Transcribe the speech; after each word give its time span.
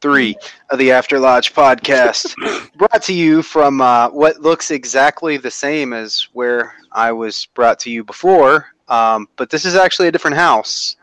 three 0.00 0.36
of 0.70 0.78
the 0.78 0.90
After 0.90 1.18
Lodge 1.18 1.52
podcast, 1.52 2.34
brought 2.76 3.02
to 3.04 3.12
you 3.12 3.42
from 3.42 3.80
uh, 3.80 4.08
what 4.10 4.40
looks 4.40 4.70
exactly 4.70 5.36
the 5.36 5.50
same 5.50 5.92
as 5.92 6.28
where 6.32 6.74
I 6.92 7.12
was 7.12 7.46
brought 7.54 7.78
to 7.80 7.90
you 7.90 8.04
before, 8.04 8.66
um, 8.88 9.28
but 9.36 9.50
this 9.50 9.64
is 9.64 9.74
actually 9.74 10.08
a 10.08 10.12
different 10.12 10.36
house. 10.36 10.96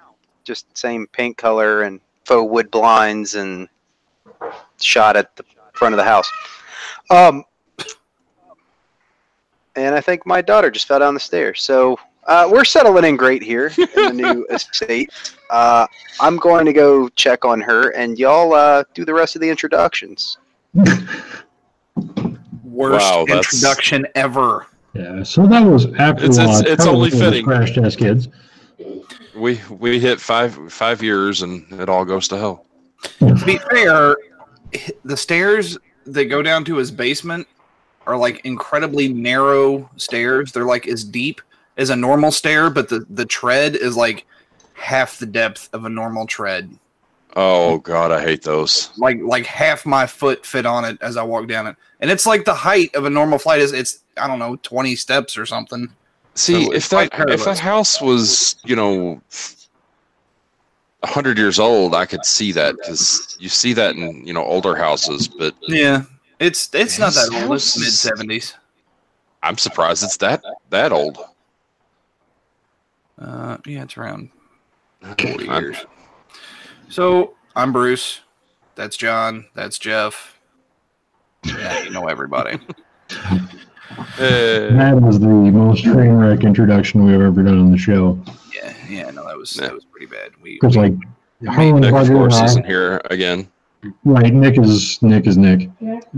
Just 0.44 0.78
same 0.78 1.08
paint 1.08 1.38
color 1.38 1.84
and 1.84 2.00
faux 2.26 2.50
wood 2.50 2.72
blinds 2.72 3.36
and 3.36 3.68
shot 4.80 5.16
at 5.16 5.36
the 5.36 5.44
front 5.74 5.94
of 5.94 5.98
the 5.98 6.04
house. 6.04 6.30
Um, 7.10 7.44
and 9.76 9.94
I 9.94 10.02
think 10.02 10.26
my 10.26 10.42
daughter 10.42 10.72
just 10.72 10.88
fell 10.88 11.00
down 11.00 11.14
the 11.14 11.20
stairs. 11.20 11.62
So 11.62 12.00
uh, 12.28 12.48
we're 12.52 12.66
settling 12.66 13.06
in 13.06 13.16
great 13.18 13.42
here 13.42 13.72
in 13.78 13.88
the 13.96 14.12
new 14.34 14.46
estate. 14.50 15.12
Uh, 15.50 15.88
I'm 16.20 16.38
going 16.38 16.66
to 16.66 16.74
go 16.74 17.10
check 17.10 17.46
on 17.46 17.62
her, 17.62 17.90
and 17.92 18.18
y'all 18.20 18.54
uh, 18.54 18.84
do 18.94 19.06
the 19.06 19.14
rest 19.14 19.36
of 19.36 19.42
the 19.42 19.50
introductions. 19.50 20.38
Worst 22.64 23.06
Wow, 23.06 23.26
that's- 23.28 23.54
introduction 23.54 24.06
ever. 24.16 24.68
Yeah, 24.94 25.24
so 25.24 25.46
that 25.48 25.62
was 25.64 25.86
after 26.00 26.26
It's- 26.26 26.38
it's- 26.38 26.60
uh, 26.60 26.64
it's 26.66 26.84
Trevor 26.84 26.90
only 26.90 27.10
was 27.12 27.20
fitting. 27.20 27.46
Crash 27.46 27.74
Test 27.76 27.98
Kids. 28.00 28.28
We 29.36 29.60
we 29.70 30.00
hit 30.00 30.20
five 30.20 30.58
five 30.74 31.04
years 31.04 31.44
and 31.44 31.66
it 31.80 31.90
all 31.90 32.04
goes 32.04 32.28
to 32.30 32.38
hell. 32.38 32.66
To 33.20 33.36
be 33.46 33.58
fair, 33.70 34.16
the 35.06 35.16
stairs 35.16 35.78
that 36.08 36.26
go 36.26 36.42
down 36.42 36.66
to 36.66 36.78
his 36.78 36.90
basement 36.90 37.48
are 38.08 38.18
like 38.18 38.42
incredibly 38.46 39.08
narrow 39.10 39.88
stairs. 39.98 40.52
They're 40.52 40.66
like 40.66 40.88
as 40.88 41.04
deep 41.04 41.42
as 41.78 41.90
a 41.90 41.96
normal 41.96 42.32
stair, 42.32 42.70
but 42.70 42.90
the, 42.90 43.06
the 43.10 43.26
tread 43.26 43.76
is 43.76 43.96
like 43.96 44.26
half 44.74 45.20
the 45.20 45.26
depth 45.26 45.70
of 45.74 45.86
a 45.86 45.90
normal 45.90 46.26
tread. 46.26 46.78
Oh 47.36 47.78
god, 47.80 48.12
I 48.12 48.22
hate 48.22 48.42
those. 48.42 48.92
Like 48.98 49.20
like 49.22 49.46
half 49.46 49.86
my 49.86 50.08
foot 50.08 50.46
fit 50.46 50.66
on 50.66 50.86
it 50.86 50.98
as 51.02 51.18
I 51.18 51.24
walk 51.24 51.48
down 51.48 51.68
it. 51.68 51.76
And 52.00 52.10
it's 52.10 52.26
like 52.26 52.46
the 52.46 52.54
height 52.54 52.96
of 52.96 53.06
a 53.06 53.10
normal 53.10 53.38
flight 53.38 53.60
is 53.60 53.74
it's 53.74 54.00
I 54.18 54.28
don't 54.28 54.40
know, 54.40 54.56
twenty 54.58 54.96
steps 54.96 55.38
or 55.38 55.46
something. 55.46 55.88
See, 56.34 56.66
So 56.66 56.74
if 56.74 56.90
that 56.90 57.10
if 57.30 57.46
that 57.46 57.60
house 57.60 58.02
was 58.02 58.56
you 58.66 58.76
know 58.76 59.22
a 61.04 61.08
hundred 61.08 61.38
years 61.38 61.60
old, 61.60 61.94
I 61.94 62.06
could 62.06 62.26
see 62.26 62.52
that 62.54 62.76
because 62.78 63.38
you 63.40 63.50
see 63.50 63.74
that 63.74 63.96
in 63.96 64.26
you 64.26 64.34
know 64.34 64.44
older 64.44 64.76
houses. 64.76 65.28
But 65.28 65.56
Yeah. 65.68 66.04
It's 66.40 66.70
it's 66.74 67.00
not 67.00 67.14
that 67.14 67.44
old. 67.44 67.56
It's 67.56 67.78
mid 67.78 67.92
seventies. 67.92 68.56
I'm 69.44 69.58
surprised 69.58 70.04
it's 70.04 70.18
that 70.18 70.44
that 70.70 70.92
old. 70.92 71.20
Uh, 73.20 73.58
yeah, 73.66 73.84
it's 73.84 73.98
around 73.98 74.30
40 75.20 75.46
years. 75.46 75.78
So 76.90 77.34
I'm 77.56 77.72
Bruce. 77.72 78.22
That's 78.76 78.96
John. 78.98 79.46
That's 79.56 79.80
Jeff. 79.80 80.40
Yeah, 81.46 81.84
you 81.84 81.90
know 81.92 82.08
everybody. 82.08 82.60
Eh, 83.12 83.40
That 84.20 85.00
was 85.02 85.20
the 85.20 85.28
most 85.28 85.84
train 85.84 86.12
wreck 86.14 86.44
introduction 86.44 87.04
we've 87.06 87.22
ever 87.22 87.42
done 87.44 87.60
on 87.60 87.72
the 87.72 87.78
show. 87.78 88.20
yeah, 88.54 88.74
yeah. 88.90 89.10
No, 89.12 89.26
that 89.28 89.38
was 89.38 89.56
Yeah. 89.56 89.68
that 89.68 89.74
was 89.76 89.86
pretty 89.86 90.06
bad. 90.08 90.32
We, 90.42 90.54
Because 90.56 90.76
like 90.76 90.94
Harlan 91.48 91.82
Nick, 91.82 91.94
of 91.94 92.08
course, 92.08 92.40
isn't 92.42 92.66
here 92.66 93.02
again. 93.10 93.48
right, 94.04 94.34
Nick 94.34 94.58
is 94.60 95.02
Nick 95.02 95.26
is 95.28 95.38
Nick. 95.38 95.70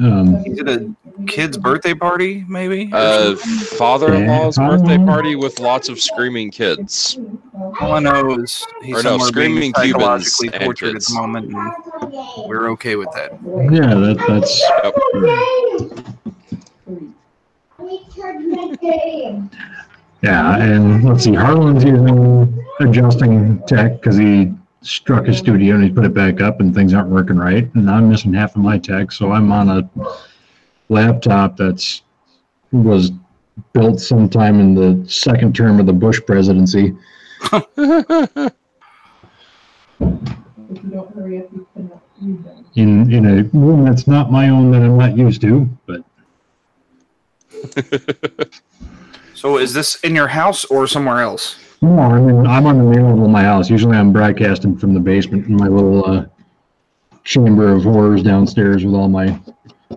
Um, 0.01 0.43
we 0.43 0.53
did 0.53 0.67
a 0.69 0.93
kid's 1.28 1.57
birthday 1.57 1.94
party, 1.94 2.44
maybe. 2.47 2.90
Uh, 2.91 3.35
father-in-law's 3.35 4.57
birthday 4.57 4.97
party 4.97 5.35
with 5.35 5.59
lots 5.59 5.90
of 5.90 6.00
screaming 6.00 6.52
kids. 6.52 7.18
All 7.81 7.94
I 7.94 8.00
know 8.00 8.40
is 8.40 8.66
he's 8.81 8.96
Or 8.97 9.03
no, 9.03 9.18
somewhere 9.18 9.31
being 9.31 9.72
screaming 9.72 9.74
Cubans 9.74 10.34
psychologically 10.34 10.50
and 10.53 10.63
tortured 10.63 10.88
at 10.88 10.94
kids. 10.94 11.08
the 11.08 11.16
moment, 11.16 11.46
and 11.53 12.47
we're 12.47 12.69
okay 12.72 12.96
with 12.96 13.09
that. 13.12 13.34
yeah, 13.72 13.96
that, 13.96 14.18
that's 14.28 14.62
yeah. 20.22 20.58
And 20.58 21.03
let's 21.03 21.24
see, 21.24 21.34
Harlan's 21.34 21.84
using 21.84 22.66
adjusting 22.79 23.62
tech 23.68 24.00
because 24.02 24.18
he 24.18 24.53
struck 24.81 25.25
his 25.25 25.38
studio 25.38 25.75
and 25.75 25.84
he 25.84 25.90
put 25.90 26.06
it 26.06 26.13
back 26.13 26.41
up 26.41 26.62
and 26.62 26.74
things 26.74 26.94
aren't 26.94 27.09
working 27.09 27.38
right. 27.38 27.69
And 27.75 27.90
I'm 27.90 28.09
missing 28.09 28.34
half 28.34 28.56
of 28.56 28.62
my 28.62 28.78
tech, 28.78 29.12
so 29.12 29.31
I'm 29.31 29.52
on 29.52 29.69
a 29.69 29.90
laptop 30.89 31.55
that's 31.57 32.01
was 32.72 33.11
built 33.73 34.00
sometime 34.00 34.59
in 34.59 34.73
the 34.75 35.07
second 35.09 35.55
term 35.55 35.79
of 35.79 35.85
the 35.85 35.94
Bush 35.94 36.19
presidency. 36.25 36.95
in 42.75 43.11
in 43.11 43.25
a 43.25 43.44
room 43.57 43.85
that's 43.85 44.07
not 44.07 44.31
my 44.31 44.49
own 44.49 44.72
that 44.72 44.81
I'm 44.81 44.97
not 44.97 45.17
used 45.17 45.41
to, 45.41 45.67
but 45.85 46.03
So 49.33 49.57
is 49.57 49.73
this 49.73 49.95
in 50.01 50.16
your 50.16 50.28
house 50.28 50.66
or 50.66 50.85
somewhere 50.88 51.22
else? 51.22 51.55
no, 51.81 51.97
I 51.99 52.19
mean 52.19 52.45
I'm 52.45 52.66
on 52.66 52.78
the 52.78 52.83
main 52.83 53.05
level 53.07 53.25
of 53.25 53.31
my 53.31 53.44
house. 53.44 53.69
Usually 53.69 53.95
I'm 53.97 54.11
broadcasting 54.11 54.78
from 54.78 54.94
the 54.94 54.99
basement 54.99 55.47
in 55.47 55.55
my 55.55 55.67
little 55.67 56.05
uh, 56.05 56.25
chamber 57.23 57.73
of 57.73 57.83
horrors 57.83 58.22
downstairs 58.23 58.83
with 58.85 58.94
all 58.95 59.07
my 59.09 59.39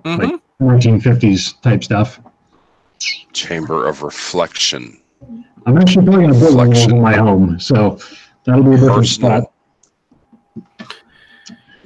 Mhm. 0.05 0.41
1950s 0.63 1.61
type 1.63 1.85
stuff. 1.85 2.21
Chamber 3.33 3.87
of 3.89 4.03
reflection. 4.03 5.01
I'm 5.67 5.79
actually 5.79 6.05
probably 6.07 6.27
going 6.27 6.35
to 6.35 6.41
build 6.41 6.57
one 6.57 6.67
of 6.69 6.75
those 6.75 6.87
Reflection. 6.87 6.97
in 6.97 7.03
my 7.03 7.17
home, 7.17 7.61
so 7.61 7.99
that'll 8.45 8.65
be 8.65 8.71
a 8.71 8.75
different 8.75 8.97
Personal. 8.97 9.41
spot. 9.43 9.53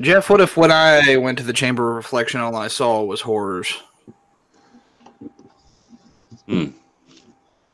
Jeff, 0.01 0.29
what 0.29 0.41
if 0.41 0.57
when 0.57 0.71
I 0.71 1.17
went 1.17 1.39
to 1.39 1.45
the 1.45 1.53
chamber 1.53 1.91
of 1.91 1.97
reflection, 1.97 2.41
all 2.41 2.55
I 2.57 2.69
saw 2.69 3.03
was 3.03 3.21
horrors? 3.21 3.73
Hmm. 6.47 6.67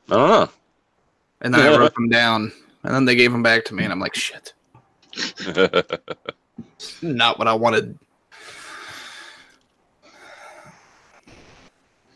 I 0.08 0.16
don't 0.16 0.28
know. 0.28 0.48
And 1.40 1.54
then 1.54 1.60
I 1.60 1.76
wrote 1.78 1.94
them 1.94 2.08
down, 2.08 2.52
and 2.84 2.94
then 2.94 3.04
they 3.04 3.16
gave 3.16 3.32
them 3.32 3.42
back 3.42 3.64
to 3.66 3.74
me, 3.74 3.84
and 3.84 3.92
I'm 3.92 4.00
like, 4.00 4.14
shit, 4.14 4.52
not 7.02 7.38
what 7.38 7.48
I 7.48 7.54
wanted. 7.54 7.98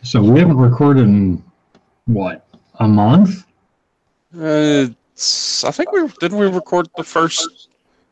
So 0.06 0.22
we 0.22 0.38
haven't 0.38 0.58
recorded 0.58 1.02
in 1.02 1.42
what 2.04 2.46
a 2.76 2.86
month. 2.86 3.44
Uh, 4.38 4.86
I 4.86 5.70
think 5.72 5.90
we 5.90 6.06
didn't 6.20 6.38
we 6.38 6.46
record 6.46 6.88
the 6.96 7.02
first. 7.02 7.70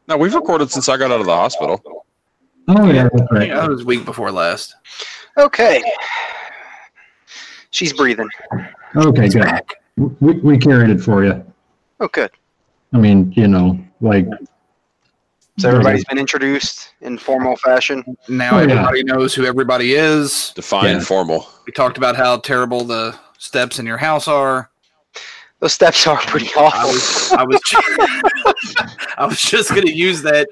No, 0.08 0.16
we've 0.16 0.34
recorded 0.34 0.72
since 0.72 0.88
I 0.88 0.96
got 0.96 1.12
out 1.12 1.20
of 1.20 1.26
the 1.26 1.34
hospital. 1.34 1.80
Oh 2.66 2.90
yeah, 2.90 3.08
that's 3.12 3.30
right. 3.30 3.40
think 3.42 3.54
that 3.54 3.70
was 3.70 3.84
week 3.84 4.04
before 4.04 4.32
last. 4.32 4.74
Okay. 5.38 5.84
She's 7.70 7.92
breathing. 7.92 8.28
Okay, 8.96 9.28
good. 9.28 9.62
We, 9.96 10.32
we 10.40 10.58
carried 10.58 10.90
it 10.90 11.00
for 11.00 11.24
you. 11.24 11.44
Oh, 12.00 12.08
good. 12.08 12.32
I 12.92 12.98
mean, 12.98 13.30
you 13.36 13.46
know, 13.46 13.78
like 14.00 14.26
So 15.58 15.68
everybody's 15.68 16.04
been 16.04 16.18
introduced 16.18 16.94
in 17.00 17.16
formal 17.16 17.56
fashion. 17.56 18.02
Now 18.28 18.56
Oh, 18.56 18.62
yeah. 18.62 18.72
everybody 18.72 19.04
knows 19.04 19.34
who 19.34 19.44
everybody 19.44 19.94
is. 19.94 20.52
Define 20.56 20.96
Yeah. 20.96 21.00
formal. 21.00 21.48
We 21.66 21.72
talked 21.72 21.96
about 21.96 22.16
how 22.16 22.38
terrible 22.38 22.84
the 22.84 23.14
steps 23.38 23.78
in 23.78 23.86
your 23.86 23.98
house 23.98 24.26
are. 24.26 24.70
Those 25.60 25.72
steps 25.72 26.06
are 26.08 26.18
pretty 26.18 26.50
I 26.56 26.60
awful. 26.60 26.90
was, 26.90 27.32
I 27.32 27.44
was, 27.44 27.60
I 29.16 29.26
was 29.26 29.40
just 29.50 29.70
going 29.70 29.86
to 29.86 29.92
use 29.94 30.20
that 30.22 30.48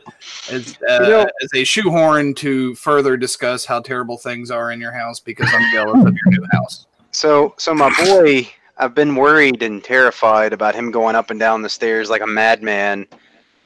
as 0.51 0.79
uh, 0.89 1.03
You 1.03 1.09
know- 1.11 1.27
as 1.43 1.51
a 1.55 1.65
shoehorn 1.65 2.35
to 2.35 2.75
further 2.77 3.17
discuss 3.17 3.65
how 3.65 3.81
terrible 3.81 4.17
things 4.17 4.51
are 4.53 4.71
in 4.71 4.81
your 4.81 4.93
house 4.93 5.19
because 5.21 5.51
I'm 5.53 5.71
jealous 5.73 6.07
of 6.07 6.15
your 6.15 6.41
new 6.41 6.47
house. 6.53 6.87
So, 7.11 7.55
so 7.59 7.75
my 7.75 7.93
boy 8.05 8.49
I've 8.79 8.95
been 8.95 9.17
worried 9.17 9.63
and 9.63 9.83
terrified 9.85 10.53
about 10.53 10.75
him 10.75 10.91
going 10.91 11.15
up 11.17 11.31
and 11.31 11.39
down 11.41 11.61
the 11.63 11.69
stairs 11.69 12.09
like 12.09 12.23
a 12.23 12.27
madman. 12.27 13.07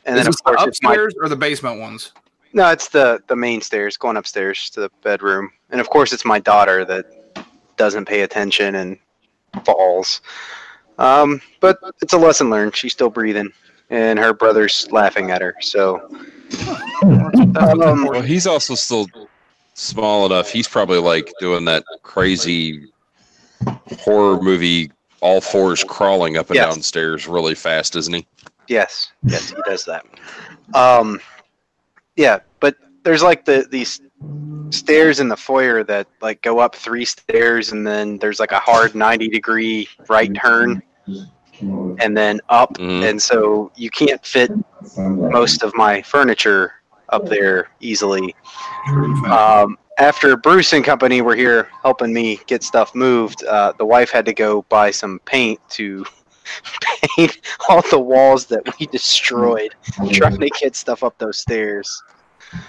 And 0.06 0.16
Is 0.16 0.24
then 0.24 0.28
of 0.32 0.42
course 0.44 0.62
the 0.62 0.68
it's 0.68 0.82
my 0.82 0.90
upstairs 0.92 1.14
or 1.20 1.28
the 1.28 1.36
basement 1.36 1.80
ones? 1.80 2.12
no, 2.52 2.70
it's 2.70 2.88
the 2.88 3.20
the 3.26 3.36
main 3.36 3.60
stairs 3.60 3.96
going 3.96 4.16
upstairs 4.16 4.70
to 4.70 4.80
the 4.80 4.90
bedroom, 5.02 5.50
and 5.70 5.80
of 5.80 5.90
course 5.90 6.12
it's 6.12 6.24
my 6.24 6.38
daughter 6.38 6.84
that 6.84 7.06
doesn't 7.76 8.06
pay 8.06 8.22
attention 8.22 8.76
and 8.76 8.98
falls. 9.64 10.20
Um, 10.98 11.42
but 11.60 11.78
it's 12.00 12.12
a 12.14 12.18
lesson 12.18 12.48
learned. 12.48 12.74
She's 12.76 12.92
still 12.92 13.10
breathing, 13.10 13.50
and 13.90 14.18
her 14.18 14.32
brother's 14.32 14.90
laughing 14.90 15.30
at 15.32 15.42
her. 15.42 15.54
So 15.60 16.08
Um, 17.04 18.04
Well, 18.06 18.22
he's 18.22 18.46
also 18.46 18.74
still 18.76 19.06
small 19.74 20.24
enough. 20.26 20.50
He's 20.50 20.68
probably 20.68 20.98
like 20.98 21.32
doing 21.40 21.64
that 21.66 21.84
crazy 22.02 22.86
horror 23.98 24.40
movie, 24.40 24.90
all 25.20 25.40
fours 25.40 25.82
crawling 25.84 26.36
up 26.36 26.48
and 26.50 26.54
Yes. 26.56 26.74
down 26.74 26.82
stairs 26.82 27.26
really 27.26 27.54
fast, 27.56 27.96
isn't 27.96 28.14
he? 28.14 28.26
Yes, 28.68 29.12
yes, 29.24 29.50
he 29.50 29.56
does 29.64 29.84
that. 29.84 30.04
Um, 30.74 31.20
yeah, 32.16 32.40
but 32.60 32.76
there's 33.04 33.22
like 33.22 33.44
the 33.44 33.66
these 33.70 34.00
stairs 34.70 35.20
in 35.20 35.28
the 35.28 35.36
foyer 35.36 35.84
that 35.84 36.08
like 36.20 36.42
go 36.42 36.58
up 36.58 36.74
three 36.74 37.04
stairs, 37.04 37.72
and 37.72 37.86
then 37.86 38.18
there's 38.18 38.40
like 38.40 38.52
a 38.52 38.58
hard 38.58 38.94
ninety 38.94 39.28
degree 39.28 39.88
right 40.08 40.30
turn, 40.34 40.82
and 42.00 42.16
then 42.16 42.40
up, 42.48 42.74
Mhm. 42.78 43.08
and 43.08 43.22
so 43.22 43.70
you 43.76 43.90
can't 43.90 44.24
fit 44.24 44.50
most 44.96 45.62
of 45.62 45.74
my 45.76 46.02
furniture 46.02 46.72
up 47.10 47.26
there 47.26 47.68
easily. 47.80 48.34
Um, 49.30 49.78
after 49.98 50.36
Bruce 50.36 50.72
and 50.72 50.84
company 50.84 51.22
were 51.22 51.36
here 51.36 51.68
helping 51.82 52.12
me 52.12 52.40
get 52.46 52.62
stuff 52.62 52.94
moved, 52.94 53.44
uh, 53.44 53.72
the 53.78 53.84
wife 53.86 54.10
had 54.10 54.24
to 54.26 54.34
go 54.34 54.62
buy 54.68 54.90
some 54.90 55.20
paint 55.24 55.60
to 55.70 56.04
paint 57.16 57.38
all 57.68 57.82
the 57.90 57.98
walls 57.98 58.46
that 58.46 58.62
we 58.78 58.86
destroyed 58.86 59.74
trying 60.12 60.38
to 60.38 60.50
get 60.60 60.76
stuff 60.76 61.02
up 61.04 61.16
those 61.18 61.38
stairs. 61.38 62.02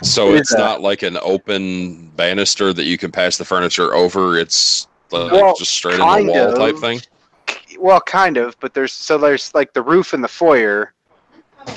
So 0.02 0.34
It 0.34 0.40
it's 0.42 0.54
a- 0.54 0.58
not 0.58 0.82
like 0.82 1.04
an 1.04 1.18
open 1.22 2.10
banister 2.16 2.74
that 2.74 2.84
you 2.86 2.98
can 2.98 3.12
pass 3.12 3.38
the 3.38 3.46
furniture 3.46 3.94
over. 3.94 4.38
It's 4.38 4.88
like 5.12 5.32
Well, 5.32 5.56
just 5.56 5.72
straight 5.72 6.00
in 6.00 6.26
the 6.26 6.32
wall 6.32 6.52
of. 6.54 6.58
type 6.58 6.78
thing. 6.78 7.02
Well, 7.80 8.02
kind 8.02 8.38
of, 8.38 8.60
but 8.60 8.74
there's 8.74 8.92
so 8.94 9.18
there's 9.18 9.54
like 9.54 9.72
the 9.74 9.82
roof 9.82 10.14
and 10.14 10.24
the 10.24 10.28
foyer, 10.28 10.94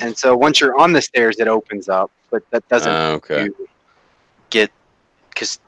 and 0.01 0.17
so 0.17 0.35
once 0.35 0.59
you're 0.59 0.77
on 0.77 0.93
the 0.93 1.01
stairs, 1.01 1.37
it 1.39 1.47
opens 1.47 1.89
up, 1.89 2.11
but 2.29 2.43
that 2.51 2.67
doesn't 2.69 2.91
Ah, 2.91 3.11
okay. 3.11 3.49
get 4.49 4.71
because 5.29 5.59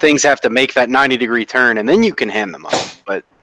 things 0.00 0.22
have 0.24 0.40
to 0.40 0.50
make 0.50 0.74
that 0.74 0.90
90 0.90 1.16
degree 1.16 1.44
turn, 1.44 1.78
and 1.78 1.88
then 1.88 2.02
you 2.02 2.14
can 2.14 2.28
hand 2.28 2.52
them 2.52 2.66
up. 2.66 2.74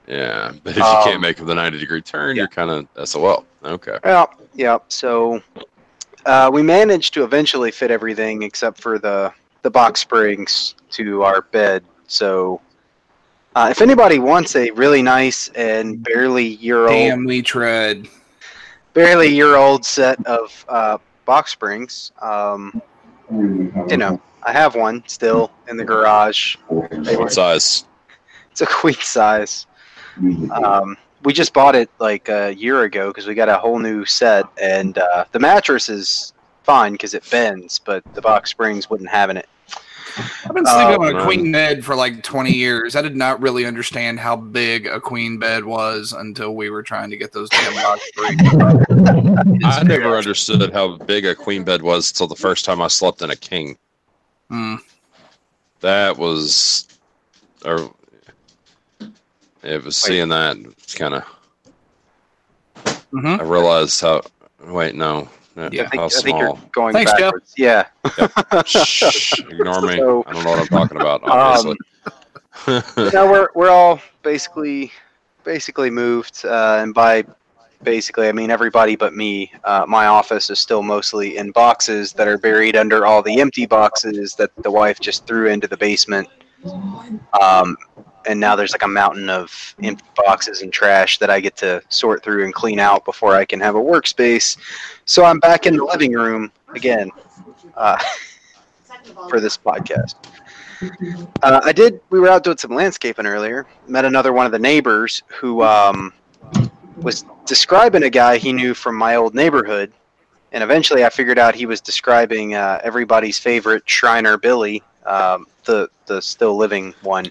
But 0.06 0.14
Yeah, 0.14 0.52
but 0.62 0.70
if 0.72 0.76
you 0.78 0.82
Um, 0.84 1.04
can't 1.04 1.20
make 1.20 1.36
the 1.36 1.54
ninety 1.54 1.78
degree 1.78 2.02
turn, 2.02 2.36
yeah. 2.36 2.42
you're 2.42 2.48
kind 2.48 2.70
of 2.96 3.08
SOL. 3.08 3.44
Okay. 3.64 3.98
Yeah, 4.04 4.26
yeah. 4.54 4.78
So 4.88 5.42
uh, 6.26 6.50
we 6.52 6.62
managed 6.62 7.14
to 7.14 7.24
eventually 7.24 7.70
fit 7.70 7.90
everything 7.90 8.42
except 8.42 8.80
for 8.80 8.98
the 8.98 9.32
the 9.62 9.70
box 9.70 10.00
springs 10.00 10.74
to 10.90 11.22
our 11.22 11.42
bed. 11.42 11.84
So 12.06 12.60
uh, 13.56 13.68
if 13.70 13.80
anybody 13.80 14.18
wants 14.18 14.56
a 14.56 14.70
really 14.72 15.00
nice 15.02 15.48
and 15.48 16.02
barely 16.02 16.44
year 16.46 16.80
old, 16.82 16.90
Damn, 16.90 17.24
we 17.24 17.40
tread. 17.40 18.06
barely 18.92 19.28
year 19.28 19.56
old 19.56 19.84
set 19.86 20.24
of 20.26 20.64
uh, 20.68 20.98
box 21.24 21.52
springs, 21.52 22.12
um, 22.20 22.82
you 23.30 23.96
know, 23.96 24.20
I 24.42 24.52
have 24.52 24.74
one 24.74 25.02
still 25.06 25.50
in 25.68 25.78
the 25.78 25.84
garage. 25.84 26.56
What 26.68 27.32
size? 27.32 27.86
It's 28.50 28.60
a 28.60 28.66
queen 28.66 28.94
size. 29.00 29.66
Um, 30.52 30.96
we 31.22 31.32
just 31.32 31.52
bought 31.52 31.74
it 31.74 31.90
like 31.98 32.28
a 32.28 32.54
year 32.54 32.82
ago 32.82 33.08
because 33.08 33.26
we 33.26 33.34
got 33.34 33.48
a 33.48 33.56
whole 33.56 33.78
new 33.78 34.04
set, 34.04 34.44
and 34.60 34.98
uh, 34.98 35.24
the 35.32 35.38
mattress 35.38 35.88
is 35.88 36.32
fine 36.62 36.92
because 36.92 37.14
it 37.14 37.28
bends, 37.30 37.78
but 37.78 38.02
the 38.14 38.20
box 38.20 38.50
springs 38.50 38.88
wouldn't 38.88 39.10
have 39.10 39.30
in 39.30 39.36
it. 39.36 39.48
I've 40.16 40.54
been 40.54 40.64
sleeping 40.64 40.94
Um, 40.94 41.00
on 41.00 41.16
a 41.16 41.18
um, 41.18 41.24
queen 41.24 41.50
bed 41.50 41.84
for 41.84 41.96
like 41.96 42.22
20 42.22 42.52
years. 42.52 42.94
I 42.94 43.02
did 43.02 43.16
not 43.16 43.40
really 43.40 43.66
understand 43.66 44.20
how 44.20 44.36
big 44.36 44.86
a 44.86 45.00
queen 45.00 45.38
bed 45.38 45.64
was 45.64 46.12
until 46.12 46.54
we 46.54 46.70
were 46.70 46.82
trying 46.82 47.10
to 47.10 47.16
get 47.16 47.32
those 47.32 47.48
damn 47.48 47.74
box 47.74 48.06
springs. 48.08 48.40
I 49.64 49.82
never 49.82 50.16
understood 50.16 50.72
how 50.72 50.98
big 50.98 51.26
a 51.26 51.34
queen 51.34 51.64
bed 51.64 51.82
was 51.82 52.10
until 52.12 52.28
the 52.28 52.36
first 52.36 52.64
time 52.64 52.80
I 52.80 52.88
slept 52.88 53.22
in 53.22 53.30
a 53.30 53.36
king. 53.36 53.76
Mm. 54.50 54.78
That 55.80 56.16
was, 56.16 56.86
or 57.64 57.92
it 59.64 59.82
was 59.84 59.96
seeing 59.96 60.28
that. 60.28 60.56
It's 60.56 60.94
kind 60.94 61.14
of. 61.14 61.24
Mhm. 63.12 63.40
I 63.40 63.42
realized 63.42 64.00
how. 64.00 64.22
Wait, 64.66 64.94
no. 64.94 65.28
Yeah. 65.56 65.66
I 65.66 65.68
think, 65.70 65.94
how 65.94 66.04
I 66.06 66.08
think 66.08 66.38
you're 66.38 66.48
small. 66.48 66.60
going 66.72 66.92
Thanks, 66.94 67.12
Jeff. 67.12 67.20
backwards. 67.20 67.54
Yeah. 67.56 67.86
Shh, 68.64 69.38
ignore 69.40 69.82
me. 69.82 69.96
So- 69.98 70.24
I 70.26 70.32
don't 70.32 70.42
know 70.44 70.50
what 70.50 70.58
I'm 70.60 70.66
talking 70.66 71.00
about. 71.00 71.22
Um, 71.24 71.76
Obviously. 72.66 73.10
no, 73.14 73.30
we're 73.30 73.48
we're 73.54 73.70
all 73.70 74.00
basically 74.22 74.90
basically 75.44 75.90
moved, 75.90 76.44
uh, 76.44 76.78
and 76.80 76.92
by 76.94 77.24
basically 77.84 78.28
I 78.28 78.32
mean 78.32 78.50
everybody 78.50 78.96
but 78.96 79.14
me. 79.14 79.52
Uh, 79.62 79.84
my 79.86 80.06
office 80.06 80.50
is 80.50 80.58
still 80.58 80.82
mostly 80.82 81.36
in 81.36 81.52
boxes 81.52 82.12
that 82.14 82.26
are 82.26 82.38
buried 82.38 82.76
under 82.76 83.06
all 83.06 83.22
the 83.22 83.40
empty 83.40 83.66
boxes 83.66 84.34
that 84.36 84.50
the 84.62 84.70
wife 84.70 84.98
just 84.98 85.26
threw 85.26 85.48
into 85.48 85.68
the 85.68 85.76
basement. 85.76 86.28
Um, 87.40 87.76
and 88.26 88.40
now 88.40 88.56
there's 88.56 88.72
like 88.72 88.82
a 88.82 88.88
mountain 88.88 89.28
of 89.28 89.74
empty 89.82 90.04
boxes 90.16 90.62
and 90.62 90.72
trash 90.72 91.18
that 91.18 91.30
I 91.30 91.40
get 91.40 91.56
to 91.58 91.82
sort 91.88 92.22
through 92.22 92.44
and 92.44 92.54
clean 92.54 92.78
out 92.78 93.04
before 93.04 93.34
I 93.34 93.44
can 93.44 93.60
have 93.60 93.74
a 93.74 93.80
workspace. 93.80 94.56
So 95.04 95.24
I'm 95.24 95.38
back 95.40 95.66
in 95.66 95.76
the 95.76 95.84
living 95.84 96.12
room 96.12 96.50
again 96.74 97.10
uh, 97.76 98.02
for 99.28 99.40
this 99.40 99.58
podcast. 99.58 100.14
Uh, 101.42 101.60
I 101.64 101.72
did. 101.72 102.00
We 102.10 102.20
were 102.20 102.28
out 102.28 102.44
doing 102.44 102.56
some 102.56 102.72
landscaping 102.72 103.26
earlier. 103.26 103.66
Met 103.86 104.04
another 104.04 104.32
one 104.32 104.46
of 104.46 104.52
the 104.52 104.58
neighbors 104.58 105.22
who 105.28 105.62
um, 105.62 106.12
was 106.96 107.24
describing 107.46 108.02
a 108.02 108.10
guy 108.10 108.38
he 108.38 108.52
knew 108.52 108.74
from 108.74 108.96
my 108.96 109.16
old 109.16 109.34
neighborhood, 109.34 109.92
and 110.52 110.62
eventually 110.62 111.04
I 111.04 111.10
figured 111.10 111.38
out 111.38 111.54
he 111.54 111.66
was 111.66 111.80
describing 111.80 112.54
uh, 112.54 112.80
everybody's 112.82 113.38
favorite 113.38 113.82
Shriner 113.86 114.36
Billy, 114.36 114.82
um, 115.06 115.46
the 115.64 115.88
the 116.06 116.20
still 116.20 116.56
living 116.56 116.94
one. 117.02 117.30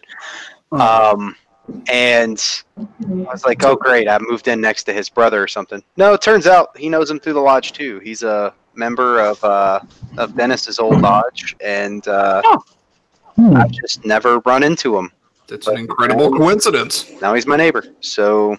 Um, 0.71 1.35
and 1.87 2.43
I 2.77 3.31
was 3.31 3.45
like, 3.45 3.63
"Oh, 3.63 3.75
great! 3.75 4.09
I 4.09 4.17
moved 4.19 4.47
in 4.47 4.59
next 4.59 4.83
to 4.85 4.93
his 4.93 5.09
brother 5.09 5.41
or 5.41 5.47
something." 5.47 5.83
No, 5.97 6.13
it 6.13 6.21
turns 6.21 6.47
out 6.47 6.75
he 6.77 6.89
knows 6.89 7.09
him 7.09 7.19
through 7.19 7.33
the 7.33 7.39
lodge 7.39 7.71
too. 7.73 7.99
He's 7.99 8.23
a 8.23 8.53
member 8.75 9.21
of 9.21 9.43
uh, 9.43 9.79
of 10.17 10.35
Dennis's 10.35 10.79
old 10.79 11.01
lodge, 11.01 11.55
and 11.63 12.07
uh, 12.07 12.41
Hmm. 13.35 13.57
I've 13.57 13.71
just 13.71 14.05
never 14.05 14.39
run 14.39 14.63
into 14.63 14.97
him. 14.97 15.11
That's 15.47 15.67
an 15.67 15.77
incredible 15.77 16.31
coincidence. 16.31 17.09
Now 17.21 17.33
he's 17.33 17.47
my 17.47 17.55
neighbor. 17.57 17.83
So, 17.99 18.57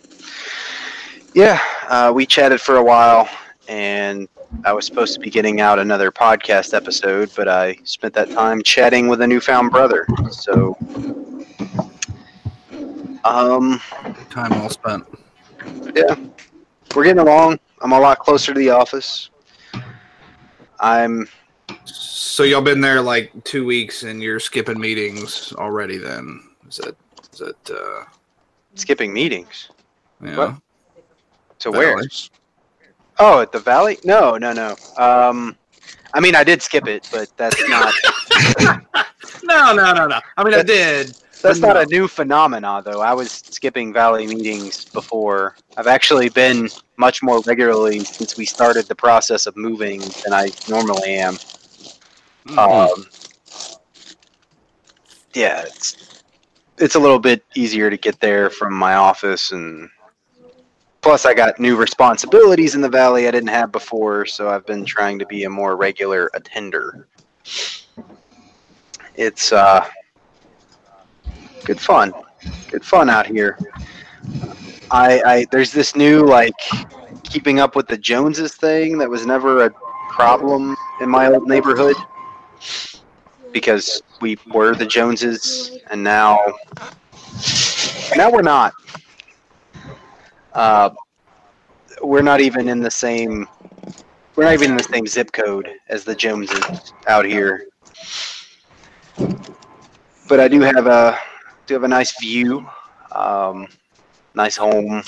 yeah, 1.33 1.61
uh, 1.89 2.13
we 2.15 2.27
chatted 2.27 2.61
for 2.61 2.77
a 2.77 2.83
while, 2.83 3.29
and 3.69 4.29
I 4.63 4.73
was 4.73 4.87
supposed 4.87 5.15
to 5.15 5.21
be 5.21 5.31
getting 5.31 5.61
out 5.61 5.79
another 5.79 6.11
podcast 6.11 6.75
episode, 6.75 7.31
but 7.37 7.49
I 7.49 7.77
spent 7.85 8.15
that 8.15 8.31
time 8.31 8.63
chatting 8.63 9.09
with 9.09 9.21
a 9.21 9.27
newfound 9.27 9.71
brother. 9.71 10.07
So, 10.31 10.77
um, 13.25 13.81
Time 14.31 14.51
well 14.51 14.71
spent. 14.71 15.05
yeah, 15.95 16.15
we're 16.95 17.05
getting 17.05 17.21
along. 17.21 17.59
I'm 17.83 17.93
a 17.93 18.01
lot 18.01 18.19
closer 18.19 18.55
to 18.55 18.59
the 18.59 18.71
office. 18.71 19.31
I'm 20.81 21.29
So 21.85 22.43
y'all 22.43 22.61
been 22.63 22.81
there 22.81 23.01
like 23.01 23.33
two 23.45 23.65
weeks 23.65 24.03
and 24.03 24.23
you're 24.23 24.41
skipping 24.41 24.79
meetings 24.79 25.53
already 25.55 25.99
then? 25.99 26.41
Is 26.69 26.79
that 26.79 26.97
is 27.33 27.39
that 27.39 27.71
uh 27.71 28.05
skipping 28.75 29.13
meetings. 29.13 29.71
yeah. 30.23 30.37
What? 30.37 30.55
To 31.61 31.71
where? 31.71 31.97
Oh, 33.19 33.41
at 33.41 33.53
the 33.53 33.61
valley? 33.61 33.99
No, 34.05 34.37
no, 34.37 34.53
no. 34.53 34.77
Um, 34.97 35.57
I 36.15 36.21
mean, 36.21 36.35
I 36.35 36.45
did 36.45 36.63
skip 36.63 36.87
it, 36.87 37.09
but 37.13 37.29
that's 37.37 37.69
not 37.69 37.95
No, 39.45 39.75
no, 39.75 39.93
no, 39.93 40.07
no. 40.07 40.21
I 40.37 40.45
mean 40.45 40.55
I 40.55 40.63
did. 40.63 41.15
that's 41.43 41.59
not 41.59 41.75
no. 41.75 41.83
a 41.83 41.87
new 41.87 42.09
phenomena, 42.09 42.83
though. 42.85 43.01
I 43.01 43.13
was 43.13 43.31
skipping 43.31 43.93
valley 43.93 44.27
meetings 44.27 44.85
before. 44.87 45.57
I've 45.77 45.87
actually 45.87 46.29
been 46.29 46.69
much 46.97 47.23
more 47.23 47.41
regularly 47.47 48.01
since 48.01 48.37
we 48.37 48.47
started 48.47 48.87
the 48.87 48.95
process 48.95 49.47
of 49.47 49.57
moving 49.57 50.01
than 50.01 50.33
I 50.33 50.51
normally 50.69 51.17
am. 51.17 51.37
Hmm. 52.47 52.59
Um, 52.59 53.07
yeah, 55.35 55.63
it's 55.67 56.23
it's 56.79 56.95
a 56.95 56.99
little 56.99 57.19
bit 57.19 57.45
easier 57.55 57.91
to 57.91 57.97
get 57.97 58.19
there 58.21 58.51
from 58.51 58.73
my 58.73 58.95
office, 58.95 59.53
and 59.53 59.89
plus 61.05 61.27
I 61.27 61.35
got 61.35 61.61
new 61.61 61.77
responsibilities 61.77 62.75
in 62.75 62.81
the 62.81 62.89
valley 62.89 63.29
I 63.29 63.31
didn't 63.31 63.51
have 63.51 63.71
before, 63.71 64.25
so 64.25 64.49
I've 64.49 64.65
been 64.65 64.87
trying 64.87 65.19
to 65.19 65.27
be 65.27 65.45
a 65.45 65.51
more 65.51 65.77
regular 65.77 66.31
attender. 66.33 67.09
It's 69.15 69.53
uh, 69.53 69.87
good 71.67 71.79
fun, 71.79 72.15
good 72.71 72.83
fun 72.83 73.11
out 73.11 73.27
here. 73.27 73.59
I, 74.91 75.21
I 75.27 75.47
there's 75.51 75.73
this 75.73 75.95
new 75.95 76.25
like 76.25 76.55
keeping 77.23 77.61
up 77.61 77.77
with 77.77 77.87
the 77.87 77.99
Joneses 77.99 78.55
thing 78.55 78.97
that 78.97 79.11
was 79.11 79.27
never 79.27 79.67
a 79.67 79.71
problem 80.09 80.75
in 81.03 81.11
my 81.11 81.27
old 81.27 81.47
neighborhood 81.47 81.97
because 83.53 84.03
we 84.23 84.39
were 84.55 84.75
the 84.75 84.87
Joneses 84.87 85.81
and 85.91 86.03
now 86.03 86.39
now 88.17 88.31
we're 88.31 88.41
not. 88.41 88.73
Uh, 90.55 90.91
we're 92.03 92.23
not 92.23 92.41
even 92.41 92.69
in 92.69 92.81
the 92.81 92.91
same 92.91 93.49
we're 94.37 94.45
not 94.45 94.55
even 94.55 94.73
in 94.73 94.77
the 94.77 94.83
same 94.85 95.07
zip 95.07 95.31
code 95.33 95.69
as 95.89 96.05
the 96.05 96.15
Joneses 96.15 96.93
out 97.07 97.25
here. 97.25 97.69
But 100.29 100.41
I 100.41 100.49
do 100.49 100.61
have 100.61 100.87
a 100.87 101.19
do 101.67 101.75
have 101.75 101.85
a 101.85 101.89
nice 101.89 102.19
view, 102.21 102.67
um, 103.13 103.69
nice 104.35 104.57
home, 104.57 105.03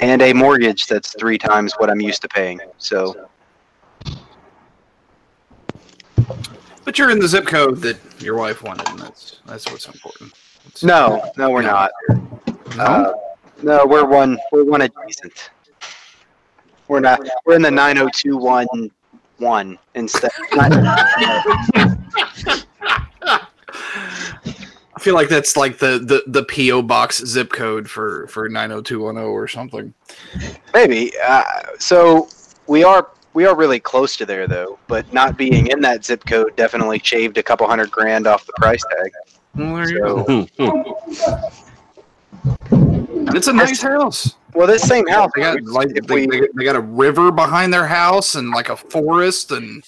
and 0.00 0.22
a 0.22 0.32
mortgage 0.32 0.86
that's 0.86 1.14
three 1.18 1.38
times 1.38 1.72
what 1.78 1.90
I'm 1.90 2.00
used 2.00 2.22
to 2.22 2.28
paying. 2.28 2.60
So 2.78 3.28
But 6.84 6.98
you're 6.98 7.10
in 7.10 7.18
the 7.18 7.28
zip 7.28 7.46
code 7.46 7.78
that 7.78 7.96
your 8.20 8.36
wife 8.36 8.62
wanted, 8.62 8.88
and 8.88 9.00
that's 9.00 9.40
that's 9.46 9.70
what's 9.70 9.86
important. 9.86 10.32
It's- 10.66 10.84
no, 10.84 11.30
no, 11.36 11.50
we're 11.50 11.62
not. 11.62 11.90
No? 12.76 12.84
Uh, 12.84 13.14
no, 13.64 13.86
we're 13.86 14.04
one. 14.04 14.38
We're 14.52 14.64
one 14.64 14.82
adjacent. 14.82 15.50
We're 16.86 17.00
not. 17.00 17.26
We're 17.46 17.56
in 17.56 17.62
the 17.62 17.70
nine 17.70 17.96
zero 17.96 18.10
two 18.12 18.36
one 18.36 18.66
one 19.38 19.78
instead. 19.94 20.30
I 24.96 25.00
feel 25.00 25.14
like 25.14 25.28
that's 25.28 25.56
like 25.56 25.78
the, 25.78 25.98
the, 25.98 26.22
the 26.26 26.44
PO 26.44 26.82
box 26.82 27.24
zip 27.24 27.50
code 27.50 27.88
for 27.88 28.26
for 28.28 28.48
nine 28.48 28.70
hundred 28.70 28.84
two 28.84 29.02
one 29.02 29.14
zero 29.14 29.30
or 29.30 29.48
something. 29.48 29.94
Maybe. 30.74 31.12
Uh, 31.24 31.42
so 31.78 32.28
we 32.66 32.84
are 32.84 33.08
we 33.32 33.46
are 33.46 33.56
really 33.56 33.80
close 33.80 34.16
to 34.18 34.26
there 34.26 34.46
though, 34.46 34.78
but 34.88 35.10
not 35.12 35.38
being 35.38 35.68
in 35.68 35.80
that 35.80 36.04
zip 36.04 36.24
code 36.26 36.54
definitely 36.56 37.00
shaved 37.02 37.38
a 37.38 37.42
couple 37.42 37.66
hundred 37.66 37.90
grand 37.90 38.26
off 38.26 38.44
the 38.44 38.52
price 38.56 38.84
tag. 38.90 39.10
Well, 39.54 39.76
there 39.76 39.90
you 39.90 40.48
go. 40.58 42.70
So, 43.14 43.36
It's 43.36 43.46
a 43.48 43.52
nice 43.52 43.80
house. 43.82 44.34
well, 44.54 44.66
this 44.66 44.82
same 44.82 45.06
house. 45.06 45.30
They 45.34 45.42
got 45.42 45.62
like 45.64 45.88
if 45.94 46.06
they, 46.06 46.26
we, 46.26 46.40
they, 46.40 46.48
they 46.54 46.64
got 46.64 46.76
a 46.76 46.80
river 46.80 47.30
behind 47.30 47.72
their 47.72 47.86
house 47.86 48.34
and 48.34 48.50
like 48.50 48.68
a 48.68 48.76
forest, 48.76 49.52
and 49.52 49.84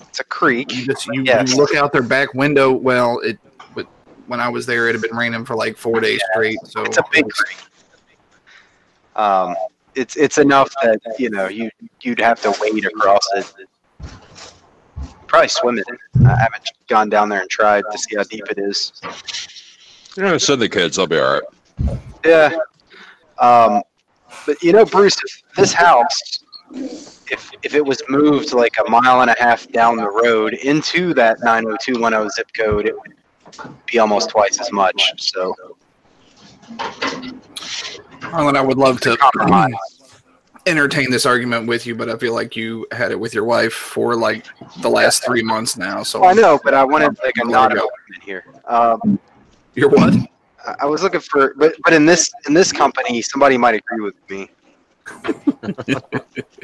it's 0.00 0.20
a 0.20 0.24
creek. 0.24 0.72
you 0.74 0.86
just 0.86 1.06
you, 1.08 1.22
Yes. 1.22 1.50
you 1.52 1.56
look 1.56 1.74
out 1.74 1.92
their 1.92 2.02
back 2.02 2.32
window. 2.34 2.72
Well, 2.72 3.18
it 3.20 3.38
but 3.74 3.86
when 4.28 4.40
I 4.40 4.48
was 4.48 4.66
there, 4.66 4.88
it 4.88 4.92
had 4.94 5.02
been 5.02 5.16
raining 5.16 5.44
for 5.44 5.56
like 5.56 5.76
four 5.76 6.00
days 6.00 6.20
straight. 6.32 6.58
So 6.64 6.82
It's 6.82 6.98
a 6.98 7.04
big 7.12 7.28
creek. 7.28 7.58
Um, 9.16 9.54
it's 9.94 10.16
it's 10.16 10.38
enough 10.38 10.72
that 10.82 11.00
you 11.18 11.30
know 11.30 11.48
you 11.48 11.70
you'd 12.02 12.20
have 12.20 12.40
to 12.42 12.54
wade 12.60 12.84
across 12.84 13.26
it. 13.34 13.52
Probably 15.26 15.48
swim 15.48 15.78
it. 15.78 15.86
I 16.26 16.36
haven't 16.36 16.70
gone 16.88 17.08
down 17.08 17.28
there 17.28 17.40
and 17.40 17.50
tried 17.50 17.84
to 17.90 17.98
see 17.98 18.14
how 18.16 18.22
deep 18.24 18.44
it 18.50 18.58
is. 18.58 18.92
You 20.16 20.22
know, 20.22 20.38
send 20.38 20.62
the 20.62 20.68
kids. 20.68 20.98
I'll 20.98 21.08
be 21.08 21.18
all 21.18 21.40
right. 21.88 21.98
Yeah. 22.24 22.56
Um, 23.38 23.82
but 24.46 24.62
you 24.62 24.72
know, 24.72 24.84
Bruce, 24.84 25.16
if 25.22 25.42
this 25.56 25.72
house, 25.72 26.40
if 26.72 27.50
if 27.62 27.74
it 27.74 27.84
was 27.84 28.02
moved 28.08 28.52
like 28.52 28.76
a 28.84 28.90
mile 28.90 29.22
and 29.22 29.30
a 29.30 29.36
half 29.38 29.68
down 29.68 29.96
the 29.96 30.10
road 30.10 30.54
into 30.54 31.14
that 31.14 31.38
90210 31.42 32.30
zip 32.30 32.48
code, 32.56 32.86
it 32.86 32.94
would 32.94 33.14
be 33.86 33.98
almost 33.98 34.30
twice 34.30 34.60
as 34.60 34.72
much. 34.72 35.12
So 35.22 35.54
Harlan, 38.20 38.56
I 38.56 38.60
would 38.60 38.78
love 38.78 39.00
to 39.02 39.16
compromise. 39.16 39.74
entertain 40.66 41.10
this 41.10 41.26
argument 41.26 41.66
with 41.66 41.86
you, 41.86 41.94
but 41.94 42.08
I 42.08 42.16
feel 42.16 42.34
like 42.34 42.56
you 42.56 42.86
had 42.92 43.12
it 43.12 43.20
with 43.20 43.34
your 43.34 43.44
wife 43.44 43.72
for 43.72 44.16
like 44.16 44.46
the 44.80 44.88
last 44.88 45.24
three 45.24 45.42
months 45.42 45.76
now. 45.76 46.02
So 46.02 46.20
Well, 46.20 46.30
I 46.30 46.32
know, 46.32 46.58
but 46.64 46.74
I 46.74 46.84
wanted 46.84 47.18
like 47.22 47.34
a 47.36 47.44
non 47.44 47.72
argument 47.72 48.22
here. 48.24 48.44
Um, 48.66 49.18
You're 49.74 49.90
what? 49.90 50.14
I- 50.66 50.76
I 50.80 50.86
was 50.86 51.02
looking 51.02 51.20
for, 51.20 51.54
but 51.56 51.74
but 51.84 51.92
in 51.92 52.06
this 52.06 52.30
in 52.46 52.54
this 52.54 52.72
company, 52.72 53.20
somebody 53.22 53.56
might 53.56 53.74
agree 53.74 54.00
with 54.00 54.14
me. 54.30 54.50
the 55.86 56.02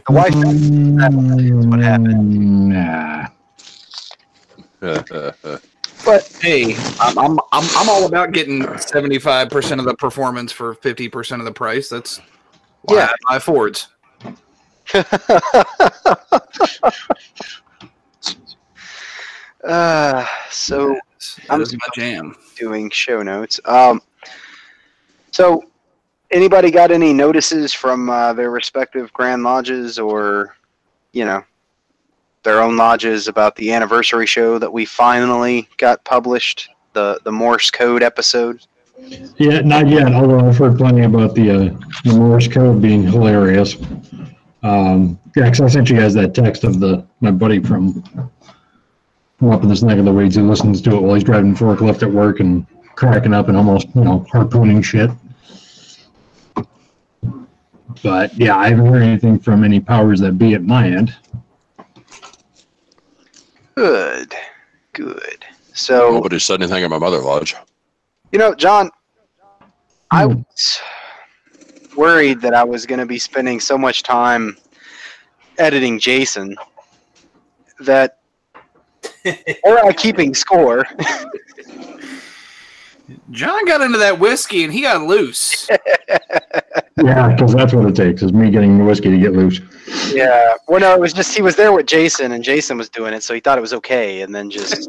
wife, 0.09 0.35
what 1.67 1.81
happened. 1.81 2.69
Nah. 2.71 3.27
but 6.05 6.37
Hey, 6.41 6.75
I'm 7.01 7.19
I'm 7.19 7.39
I'm, 7.53 7.69
I'm 7.77 7.89
all 7.91 8.07
about 8.07 8.33
getting 8.33 8.67
seventy 8.79 9.19
five 9.19 9.51
percent 9.51 9.81
of 9.81 9.87
the 9.87 9.95
performance 9.95 10.53
for 10.53 10.75
fifty 10.75 11.09
percent 11.09 11.41
of 11.43 11.45
the 11.47 11.53
price. 11.53 11.89
That's 11.89 12.21
why 12.83 12.97
Yeah. 12.97 13.09
I 13.29 13.35
buy 13.35 13.39
Fords. 13.39 13.89
uh, 19.65 20.27
so 20.51 20.99
That 21.21 21.51
I'm 21.51 21.61
my 21.61 21.67
jam. 21.95 22.37
doing 22.57 22.89
show 22.91 23.23
notes. 23.23 23.61
Um, 23.67 24.01
so 25.31 25.65
anybody 26.31 26.71
got 26.71 26.91
any 26.91 27.13
notices 27.13 27.73
from 27.75 28.09
uh, 28.09 28.33
their 28.33 28.51
respective 28.51 29.13
grand 29.13 29.43
lodges 29.43 29.99
or, 29.99 30.57
you 31.13 31.25
know, 31.25 31.45
their 32.43 32.63
own 32.63 32.77
lodges 32.77 33.29
about 33.29 33.55
the 33.57 33.71
anniversary 33.71 34.27
show 34.27 34.59
that 34.59 34.73
we 34.73 34.87
finally 34.87 35.69
got 35.77 36.03
published, 36.05 36.71
the 36.95 37.21
the 37.25 37.33
Morse 37.33 37.71
code 37.71 38.03
episode? 38.03 38.65
Yeah, 39.37 39.61
not 39.61 39.89
yet, 39.89 40.13
although 40.13 40.49
I've 40.49 40.57
heard 40.57 40.79
plenty 40.79 41.03
about 41.03 41.35
the, 41.35 41.51
uh, 41.51 41.79
the 42.05 42.15
Morse 42.15 42.49
code 42.49 42.81
being 42.81 43.03
hilarious. 43.03 43.77
Um, 44.63 45.19
yeah, 45.37 45.49
'cause 45.49 45.61
I 45.61 45.69
sent 45.69 45.89
you 45.91 45.97
guys 45.97 46.13
that 46.15 46.35
text 46.35 46.65
of 46.65 46.81
the, 46.81 47.05
my 47.21 47.31
buddy 47.31 47.61
from, 47.63 48.03
from 49.41 49.51
up 49.51 49.63
in 49.63 49.69
this 49.69 49.83
neck 49.83 49.99
of 49.99 50.05
the 50.05 50.13
woods 50.13 50.37
He 50.37 50.43
listens 50.43 50.81
to 50.83 50.95
it 50.95 51.03
while 51.03 51.15
he's 51.15 51.25
driving 51.25 51.55
forklift 51.55 52.03
at 52.03 52.11
work 52.13 52.39
and 52.41 52.67
cracking 52.95 53.35
up 53.35 53.49
and 53.49 53.57
almost, 53.57 53.89
you 53.95 54.05
know, 54.05 54.25
harpooning 54.31 54.83
shit. 54.83 55.11
But 58.03 58.37
yeah, 58.39 58.57
I 58.57 58.69
haven't 58.69 58.87
heard 58.87 59.03
anything 59.03 59.39
from 59.41 59.65
any 59.65 59.81
powers 59.81 60.21
that 60.21 60.39
be 60.39 60.55
at 60.55 60.63
my 60.63 60.87
end. 60.87 61.15
Good, 63.75 64.35
good. 64.93 65.45
So 65.73 66.11
Nobody 66.13 66.39
said 66.39 66.63
anything 66.63 66.85
at 66.85 66.91
my 66.91 66.99
mother 66.99 67.19
lodge. 67.19 67.55
You 68.33 68.39
know, 68.39 68.55
John, 68.55 68.91
I 70.11 70.27
Hmm. 70.27 70.43
was 70.43 70.81
worried 71.97 72.41
that 72.43 72.55
I 72.55 72.63
was 72.63 72.85
going 72.85 73.01
to 73.01 73.07
be 73.07 73.19
spending 73.19 73.59
so 73.59 73.79
much 73.79 74.03
time 74.03 74.57
editing 75.59 75.99
Jason 75.99 76.57
that, 77.81 78.19
or 79.65 79.79
uh, 79.79 79.93
keeping 79.93 80.35
score. 80.35 80.85
John 83.33 83.65
got 83.67 83.81
into 83.81 83.99
that 83.99 84.19
whiskey 84.21 84.63
and 84.65 84.73
he 84.73 84.83
got 84.83 85.03
loose. 85.03 85.69
Yeah, 87.03 87.29
because 87.33 87.55
that's 87.55 87.73
what 87.73 87.87
it 87.87 87.97
takes, 87.97 88.21
is 88.23 88.31
me 88.31 88.51
getting 88.51 88.77
the 88.77 88.85
whiskey 88.85 89.09
to 89.11 89.17
get 89.19 89.33
loose. 89.33 89.59
yeah. 90.13 90.53
Well, 90.69 90.81
no, 90.81 90.93
it 90.93 91.01
was 91.01 91.15
just 91.15 91.35
he 91.35 91.41
was 91.41 91.57
there 91.57 91.73
with 91.73 91.87
Jason, 91.87 92.33
and 92.33 92.45
Jason 92.45 92.77
was 92.77 92.91
doing 92.91 93.15
it, 93.15 93.23
so 93.23 93.33
he 93.33 93.41
thought 93.41 93.57
it 93.57 93.63
was 93.63 93.73
okay, 93.73 94.21
and 94.21 94.35
then 94.35 94.51
just 94.51 94.87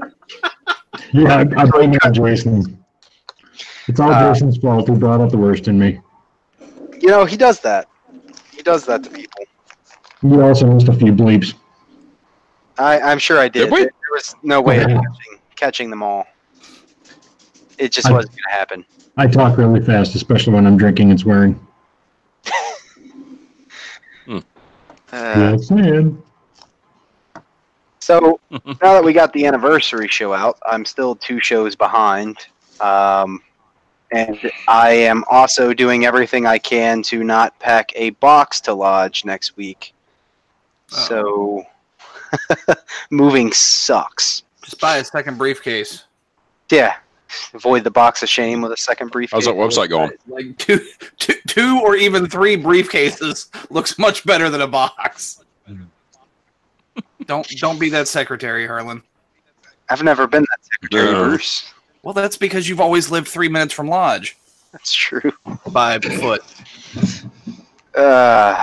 Yeah, 1.14 1.38
I, 1.38 1.62
I 1.62 1.66
blame 1.68 1.94
it 1.94 2.04
on 2.06 2.14
Jason. 2.14 2.84
It's 3.88 3.98
all 4.02 4.12
Uh, 4.12 4.34
Jason's 4.34 4.58
fault. 4.58 4.90
He 4.90 4.96
brought 4.96 5.22
out 5.22 5.32
the 5.32 5.38
worst 5.38 5.70
in 5.70 5.80
me. 5.80 6.02
you 7.00 7.08
know 7.08 7.24
he 7.24 7.38
does 7.38 7.62
that. 7.62 7.88
He 8.54 8.62
does 8.62 8.86
that 8.88 9.04
to 9.06 9.10
people. 9.10 9.46
He 10.22 10.36
also 10.42 10.68
missed 10.68 10.90
a 10.90 10.94
few 10.94 11.14
bleeps. 11.14 11.54
I, 12.82 13.00
I'm 13.00 13.20
sure 13.20 13.40
I 13.40 13.48
did. 13.48 13.66
Did 13.66 13.72
we? 13.72 13.80
There, 13.82 13.86
there 13.86 14.14
was 14.14 14.36
no 14.44 14.62
way 14.62 14.80
of 14.82 14.88
catching, 14.88 15.40
catching 15.56 15.90
them 15.90 16.04
all. 16.04 16.26
It 17.78 17.92
just 17.92 18.08
I- 18.08 18.12
wasn't 18.12 18.34
going 18.34 18.44
to 18.50 18.54
happen. 18.54 18.86
I 19.18 19.28
talk 19.28 19.58
really 19.58 19.82
fast, 19.82 20.16
especially 20.16 20.54
when 20.54 20.66
I'm 20.66 20.78
drinking 20.78 21.12
and 21.12 21.20
swearing. 21.20 21.60
Uh, 24.28 24.40
Yes, 25.12 25.70
man. 25.70 26.22
So 28.00 28.40
now 28.52 28.94
that 28.94 29.04
we 29.04 29.12
got 29.12 29.34
the 29.34 29.46
anniversary 29.46 30.08
show 30.08 30.34
out, 30.34 30.58
I'm 30.66 30.86
still 30.86 31.16
two 31.16 31.40
shows 31.42 31.76
behind. 31.76 32.38
Um, 32.80 33.42
and 34.12 34.52
I 34.68 34.92
am 34.92 35.24
also 35.30 35.74
doing 35.74 36.06
everything 36.06 36.46
I 36.46 36.58
can 36.58 37.04
to 37.04 37.24
not 37.24 37.58
pack 37.60 37.92
a 37.96 38.12
box 38.12 38.62
to 38.62 38.74
lodge 38.74 39.26
next 39.26 39.56
week. 39.58 39.94
So 40.88 41.66
moving 43.12 43.52
sucks. 43.54 44.44
Just 44.64 44.80
buy 44.80 44.98
a 44.98 45.04
second 45.04 45.38
briefcase. 45.38 46.06
Yeah. 46.70 46.96
Avoid 47.54 47.84
the 47.84 47.92
box 47.92 48.24
of 48.24 48.30
shame 48.30 48.62
with 48.62 48.72
a 48.74 48.78
second 48.78 49.12
briefcase. 49.12 49.46
How's 49.46 49.46
that 49.46 49.56
website 49.56 49.90
going? 49.90 50.12
Like 50.28 50.58
two, 50.58 50.86
two, 51.18 51.36
two 51.48 51.80
or 51.82 51.96
even 51.96 52.28
three 52.28 52.58
briefcases 52.58 53.50
looks 53.72 53.98
much 53.98 54.26
better 54.26 54.50
than 54.50 54.62
a 54.62 54.68
box. 54.68 55.44
don't 57.26 57.48
don't 57.58 57.80
be 57.80 57.90
that 57.90 58.08
secretary, 58.08 58.68
Harlan. 58.68 59.02
I've 59.90 60.04
never 60.04 60.28
been 60.28 60.44
that 60.44 60.60
secretary, 60.64 61.12
Yeah. 61.12 61.24
Bruce. 61.24 61.74
Well, 62.04 62.14
that's 62.14 62.38
because 62.38 62.68
you've 62.68 62.82
always 62.82 63.12
lived 63.12 63.28
three 63.28 63.50
minutes 63.50 63.74
from 63.74 63.88
lodge. 63.88 64.38
That's 64.72 64.94
true. 64.94 65.32
by 65.72 66.00
foot. 66.00 66.44
Uh, 67.95 68.53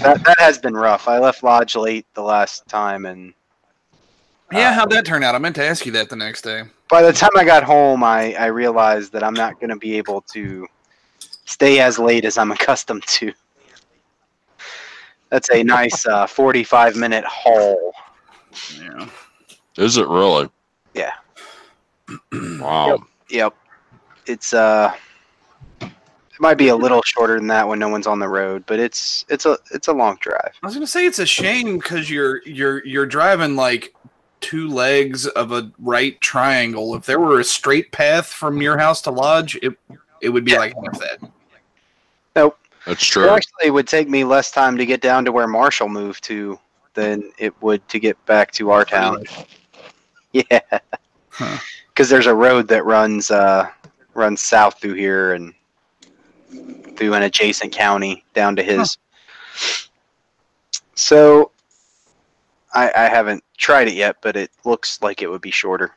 that 0.00 0.22
that 0.24 0.38
has 0.38 0.58
been 0.58 0.74
rough. 0.74 1.08
I 1.08 1.18
left 1.18 1.42
lodge 1.42 1.76
late 1.76 2.06
the 2.14 2.22
last 2.22 2.66
time, 2.68 3.04
and 3.04 3.34
Yeah, 4.52 4.72
how'd 4.72 4.90
that 4.90 5.04
turn 5.04 5.22
out? 5.22 5.34
I 5.34 5.38
meant 5.38 5.56
to 5.56 5.64
ask 5.64 5.84
you 5.84 5.92
that 5.92 6.08
the 6.08 6.16
next 6.16 6.42
day. 6.42 6.62
by 6.88 7.02
the 7.02 7.12
time 7.12 7.30
I 7.36 7.44
got 7.44 7.62
home, 7.64 8.02
I 8.02 8.34
I 8.34 8.46
realized 8.46 9.12
that 9.12 9.22
I'm 9.22 9.34
not 9.34 9.60
going 9.60 9.70
to 9.70 9.76
be 9.76 9.96
able 9.98 10.22
to 10.32 10.66
stay 11.44 11.80
as 11.80 11.98
late 11.98 12.24
as 12.24 12.38
I'm 12.38 12.52
accustomed 12.52 13.02
to. 13.06 13.32
That's 15.30 15.50
a 15.50 15.62
nice 15.62 16.06
uh, 16.06 16.26
45 16.26 16.96
minute 16.96 17.24
haul. 17.24 17.92
Yeah. 18.80 19.08
Is 19.76 19.96
it 19.96 20.08
really? 20.08 20.48
Yeah. 20.94 21.12
Wow. 22.32 23.04
Yep. 23.28 23.54
It's 24.26 24.54
uh 24.54 24.94
it 26.36 26.40
might 26.42 26.58
be 26.58 26.68
a 26.68 26.76
little 26.76 27.00
shorter 27.02 27.36
than 27.38 27.46
that 27.46 27.66
when 27.66 27.78
no 27.78 27.88
one's 27.88 28.06
on 28.06 28.18
the 28.18 28.28
road, 28.28 28.62
but 28.66 28.78
it's 28.78 29.24
it's 29.30 29.46
a 29.46 29.56
it's 29.72 29.88
a 29.88 29.92
long 29.92 30.18
drive. 30.20 30.52
I 30.62 30.66
was 30.66 30.74
gonna 30.74 30.86
say 30.86 31.06
it's 31.06 31.18
a 31.18 31.24
shame 31.26 31.78
because 31.78 32.10
you're 32.10 32.42
you're 32.44 32.84
you're 32.84 33.06
driving 33.06 33.56
like 33.56 33.94
two 34.42 34.68
legs 34.68 35.26
of 35.28 35.50
a 35.52 35.72
right 35.78 36.20
triangle. 36.20 36.94
If 36.94 37.06
there 37.06 37.18
were 37.18 37.40
a 37.40 37.44
straight 37.44 37.90
path 37.90 38.26
from 38.26 38.60
your 38.60 38.76
house 38.76 39.00
to 39.02 39.10
lodge, 39.10 39.56
it 39.62 39.72
it 40.20 40.28
would 40.28 40.44
be 40.44 40.52
Yeah. 40.52 40.58
like 40.58 40.74
half 40.84 41.00
that. 41.00 41.30
That's 42.34 43.02
It 43.02 43.06
true. 43.12 43.28
actually 43.30 43.70
would 43.70 43.88
take 43.88 44.08
me 44.08 44.22
less 44.22 44.52
time 44.52 44.76
to 44.76 44.86
get 44.86 45.00
down 45.00 45.24
to 45.24 45.32
where 45.32 45.48
Marshall 45.48 45.88
moved 45.88 46.22
to 46.24 46.56
than 46.94 47.32
it 47.36 47.52
would 47.60 47.86
to 47.88 47.98
get 47.98 48.22
back 48.26 48.52
to 48.52 48.70
our 48.70 48.84
town. 48.84 49.24
Yeah. 50.32 50.60
Huh. 51.30 51.56
Cuz 51.94 52.10
there's 52.10 52.26
a 52.26 52.34
road 52.34 52.68
that 52.68 52.84
runs 52.84 53.30
uh 53.30 53.68
runs 54.14 54.42
south 54.42 54.78
through 54.80 54.94
here 54.94 55.32
and 55.32 55.54
through 56.96 57.14
an 57.14 57.22
adjacent 57.22 57.72
county 57.72 58.24
down 58.34 58.56
to 58.56 58.62
his. 58.62 58.98
So 60.94 61.50
I 62.74 62.90
I 62.94 63.08
haven't 63.08 63.44
tried 63.56 63.88
it 63.88 63.94
yet, 63.94 64.16
but 64.22 64.36
it 64.36 64.50
looks 64.64 65.02
like 65.02 65.22
it 65.22 65.28
would 65.28 65.42
be 65.42 65.50
shorter. 65.50 65.92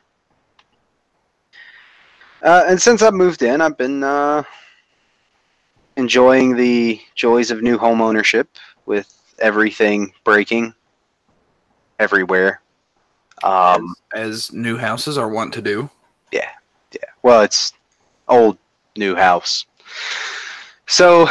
Uh, 2.42 2.64
and 2.68 2.80
since 2.80 3.02
I've 3.02 3.14
moved 3.14 3.42
in, 3.42 3.60
I've 3.60 3.76
been 3.76 4.02
uh, 4.02 4.42
enjoying 5.96 6.56
the 6.56 7.00
joys 7.14 7.50
of 7.50 7.62
new 7.62 7.76
home 7.76 8.00
ownership 8.00 8.48
with 8.86 9.12
everything 9.38 10.12
breaking 10.24 10.74
everywhere. 11.98 12.62
Um, 13.42 13.94
as 14.14 14.52
new 14.52 14.76
houses 14.76 15.18
are 15.18 15.28
wont 15.28 15.52
to 15.54 15.62
do. 15.62 15.90
Yeah, 16.32 16.50
yeah. 16.92 17.08
Well, 17.22 17.42
it's 17.42 17.72
old 18.28 18.58
new 18.96 19.14
house. 19.14 19.66
So, 20.90 21.28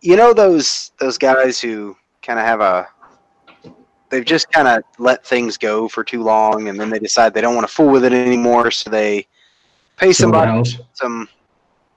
you 0.00 0.16
know 0.16 0.32
those 0.32 0.92
those 1.00 1.18
guys 1.18 1.60
who 1.60 1.96
kind 2.22 2.38
of 2.38 2.44
have 2.44 2.60
a 2.60 2.86
they've 4.10 4.24
just 4.24 4.50
kind 4.52 4.68
of 4.68 4.84
let 4.98 5.26
things 5.26 5.56
go 5.56 5.88
for 5.88 6.04
too 6.04 6.22
long 6.22 6.68
and 6.68 6.78
then 6.78 6.88
they 6.88 6.98
decide 7.00 7.34
they 7.34 7.40
don't 7.40 7.54
want 7.56 7.66
to 7.66 7.72
fool 7.72 7.88
with 7.90 8.04
it 8.04 8.12
anymore, 8.12 8.70
so 8.70 8.90
they 8.90 9.26
pay 9.96 10.12
Sell 10.12 10.26
somebody 10.28 10.50
house. 10.52 10.76
some 10.94 11.28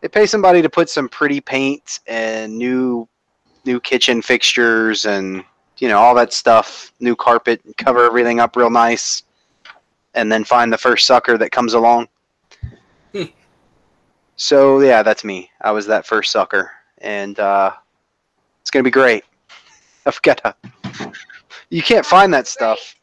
they 0.01 0.07
pay 0.07 0.25
somebody 0.25 0.61
to 0.61 0.69
put 0.69 0.89
some 0.89 1.07
pretty 1.07 1.39
paint 1.41 1.99
and 2.07 2.57
new 2.57 3.07
new 3.65 3.79
kitchen 3.79 4.21
fixtures 4.21 5.05
and 5.05 5.43
you 5.77 5.87
know 5.87 5.99
all 5.99 6.15
that 6.15 6.33
stuff 6.33 6.91
new 6.99 7.15
carpet 7.15 7.61
and 7.65 7.75
cover 7.77 8.03
everything 8.05 8.39
up 8.39 8.55
real 8.55 8.69
nice 8.69 9.23
and 10.13 10.31
then 10.31 10.43
find 10.43 10.71
the 10.71 10.77
first 10.77 11.05
sucker 11.07 11.37
that 11.37 11.51
comes 11.51 11.73
along 11.73 12.07
Hmm. 13.13 13.23
so 14.35 14.79
yeah 14.81 15.01
that's 15.01 15.23
me 15.23 15.49
i 15.61 15.71
was 15.71 15.87
that 15.87 16.05
first 16.05 16.31
sucker 16.31 16.71
and 16.99 17.39
uh, 17.39 17.71
it's 18.61 18.71
gonna 18.71 18.83
be 18.83 18.91
great 18.91 19.23
i've 20.05 20.21
got 20.21 20.37
to 20.37 20.55
you 21.69 21.81
can't 21.81 22.05
find 22.05 22.33
that 22.33 22.47
stuff 22.47 22.95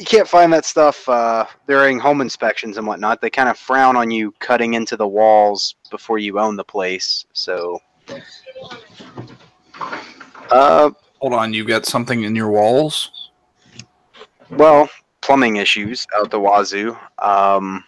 you 0.00 0.06
can't 0.06 0.26
find 0.26 0.50
that 0.54 0.64
stuff 0.64 1.06
uh, 1.10 1.44
during 1.68 1.98
home 1.98 2.22
inspections 2.22 2.78
and 2.78 2.86
whatnot. 2.86 3.20
They 3.20 3.28
kind 3.28 3.50
of 3.50 3.58
frown 3.58 3.96
on 3.96 4.10
you 4.10 4.32
cutting 4.38 4.72
into 4.72 4.96
the 4.96 5.06
walls 5.06 5.74
before 5.90 6.18
you 6.18 6.38
own 6.38 6.56
the 6.56 6.64
place. 6.64 7.26
So, 7.34 7.78
uh, 10.50 10.90
Hold 11.18 11.34
on, 11.34 11.52
you 11.52 11.66
got 11.66 11.84
something 11.84 12.22
in 12.22 12.34
your 12.34 12.48
walls? 12.48 13.30
well, 14.48 14.88
plumbing 15.20 15.56
issues 15.56 16.06
out 16.16 16.30
the 16.30 16.40
wazoo. 16.40 16.96
Um, 17.18 17.84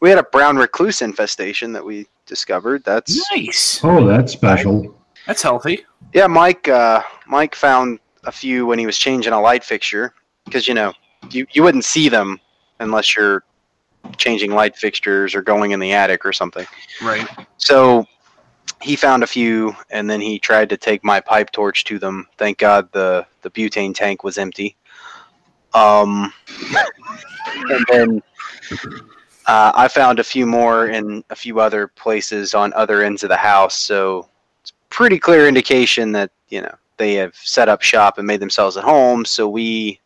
we 0.00 0.08
had 0.10 0.18
a 0.18 0.22
brown 0.24 0.56
recluse 0.56 1.02
infestation 1.02 1.72
that 1.72 1.84
we 1.84 2.06
discovered. 2.26 2.84
That's 2.84 3.20
Nice. 3.34 3.80
Oh, 3.82 4.06
that's 4.06 4.32
special. 4.32 4.94
That's 5.26 5.42
healthy. 5.42 5.84
yeah. 6.14 6.26
Mike 6.26 6.68
uh, 6.68 7.02
Mike 7.26 7.54
found 7.54 7.98
a 8.24 8.32
few 8.32 8.66
when 8.66 8.78
he 8.78 8.86
was 8.86 8.98
changing 8.98 9.32
a 9.32 9.40
light 9.40 9.64
fixture 9.64 10.14
because 10.44 10.66
you 10.68 10.74
know 10.74 10.92
you 11.30 11.46
you 11.52 11.62
wouldn't 11.62 11.84
see 11.84 12.08
them 12.08 12.38
unless 12.80 13.16
you're 13.16 13.44
changing 14.16 14.52
light 14.52 14.76
fixtures 14.76 15.34
or 15.34 15.42
going 15.42 15.72
in 15.72 15.80
the 15.80 15.92
attic 15.92 16.24
or 16.24 16.32
something. 16.32 16.66
Right. 17.02 17.26
So 17.58 18.06
he 18.80 18.94
found 18.96 19.22
a 19.24 19.26
few, 19.26 19.74
and 19.90 20.08
then 20.08 20.20
he 20.20 20.38
tried 20.38 20.68
to 20.70 20.76
take 20.76 21.02
my 21.04 21.20
pipe 21.20 21.50
torch 21.50 21.84
to 21.84 21.98
them. 21.98 22.26
Thank 22.38 22.58
God 22.58 22.88
the 22.92 23.26
the 23.42 23.50
butane 23.50 23.94
tank 23.94 24.22
was 24.24 24.38
empty. 24.38 24.76
Um, 25.74 26.32
and 27.70 27.86
then 27.90 28.22
uh, 29.48 29.72
I 29.74 29.88
found 29.88 30.18
a 30.20 30.24
few 30.24 30.46
more 30.46 30.88
in 30.88 31.24
a 31.30 31.34
few 31.36 31.58
other 31.58 31.88
places 31.88 32.54
on 32.54 32.72
other 32.74 33.02
ends 33.02 33.22
of 33.22 33.30
the 33.30 33.36
house. 33.36 33.74
So 33.76 34.28
it's 34.60 34.72
pretty 34.90 35.18
clear 35.18 35.48
indication 35.48 36.12
that 36.12 36.30
you 36.50 36.62
know 36.62 36.74
they 36.98 37.14
have 37.14 37.34
set 37.34 37.68
up 37.68 37.82
shop 37.82 38.18
and 38.18 38.26
made 38.26 38.40
themselves 38.40 38.76
at 38.76 38.84
home. 38.84 39.24
So 39.24 39.48
we 39.48 40.00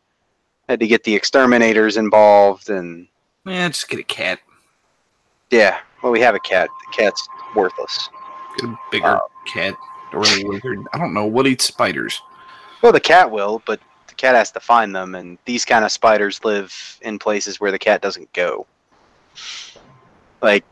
had 0.69 0.81
to 0.81 0.87
get 0.87 1.05
the 1.05 1.15
exterminators 1.15 1.97
involved, 1.97 2.71
and 2.71 3.07
Yeah, 3.45 3.69
just 3.69 3.89
get 3.89 3.99
a 4.01 4.05
cat. 4.05 4.39
yeah, 5.51 5.81
well, 6.03 6.13
we 6.13 6.21
have 6.21 6.35
a 6.35 6.41
cat. 6.41 6.69
The 6.87 6.97
cat's 7.03 7.29
worthless. 7.55 8.09
Get 8.59 8.71
a 8.71 8.79
bigger 8.91 9.07
Uh, 9.17 9.21
cat 9.47 9.75
or 10.13 10.21
a 10.23 10.45
lizard. 10.45 10.79
I 10.93 10.99
don't 10.99 11.13
know 11.15 11.27
what 11.27 11.47
eats 11.47 11.65
spiders. 11.65 12.21
Well, 12.83 12.93
the 12.93 13.01
cat 13.01 13.31
will, 13.31 13.63
but 13.67 13.81
the 14.09 14.15
cat 14.15 14.35
has 14.35 14.51
to 14.53 14.61
find 14.61 14.95
them, 14.95 15.15
and 15.15 15.39
these 15.47 15.65
kind 15.65 15.85
of 15.85 15.91
spiders 15.93 16.45
live 16.45 16.99
in 17.03 17.19
places 17.19 17.59
where 17.61 17.71
the 17.71 17.79
cat 17.79 18.03
doesn't 18.03 18.33
go. 18.33 18.67
Like 20.41 20.65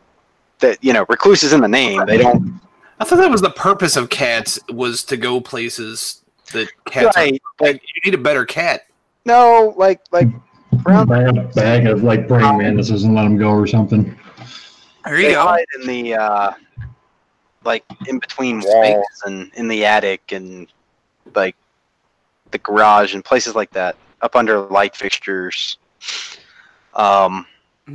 that, 0.59 0.83
you 0.83 0.93
know, 0.93 1.07
recluse 1.09 1.43
is 1.43 1.53
in 1.53 1.61
the 1.61 1.69
name. 1.69 2.05
They 2.07 2.19
don't. 2.19 2.61
I 2.99 3.05
thought 3.05 3.17
that 3.17 3.31
was 3.31 3.41
the 3.41 3.51
purpose 3.51 3.97
of 3.97 4.11
cats 4.11 4.59
was 4.69 5.05
to 5.05 5.17
go 5.17 5.41
places 5.41 6.23
that 6.53 6.69
cats. 6.85 7.17
Are, 7.17 7.21
Right, 7.23 7.43
but 7.59 7.65
like, 7.67 7.83
you 7.83 8.11
need 8.11 8.19
a 8.19 8.23
better 8.23 8.45
cat. 8.45 8.87
no, 9.25 9.75
like 9.77 10.01
like 10.11 10.29
brown. 10.83 11.07
Buy 11.07 11.23
a 11.23 11.33
bag 11.33 11.87
of 11.87 12.03
like 12.03 12.29
praying 12.29 12.59
mantises 12.59 13.05
and 13.05 13.15
let 13.15 13.23
them 13.25 13.37
go 13.39 13.51
or 13.51 13.67
something. 13.67 14.17
There 15.05 15.19
you 15.19 15.29
They 15.29 15.33
go. 15.33 15.43
hide 15.43 15.65
in 15.81 15.87
the 15.87 16.15
uh, 16.15 16.53
like 17.65 17.85
in 18.07 18.19
between 18.19 18.61
walls 18.61 19.07
and 19.25 19.51
in 19.55 19.69
the 19.69 19.85
attic 19.85 20.33
and 20.33 20.67
like 21.35 21.57
the 22.51 22.59
garage 22.59 23.15
and 23.15 23.25
places 23.25 23.55
like 23.55 23.71
that, 23.71 23.97
up 24.21 24.37
under 24.37 24.61
light 24.61 24.95
fixtures. 24.97 25.79
Um, 26.95 27.47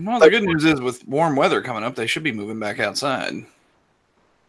Well, 0.03 0.19
the 0.19 0.29
good 0.29 0.43
news 0.43 0.65
is 0.65 0.81
with 0.81 1.07
warm 1.07 1.35
weather 1.35 1.61
coming 1.61 1.83
up, 1.83 1.95
they 1.95 2.07
should 2.07 2.23
be 2.23 2.31
moving 2.31 2.59
back 2.59 2.79
outside. 2.79 3.45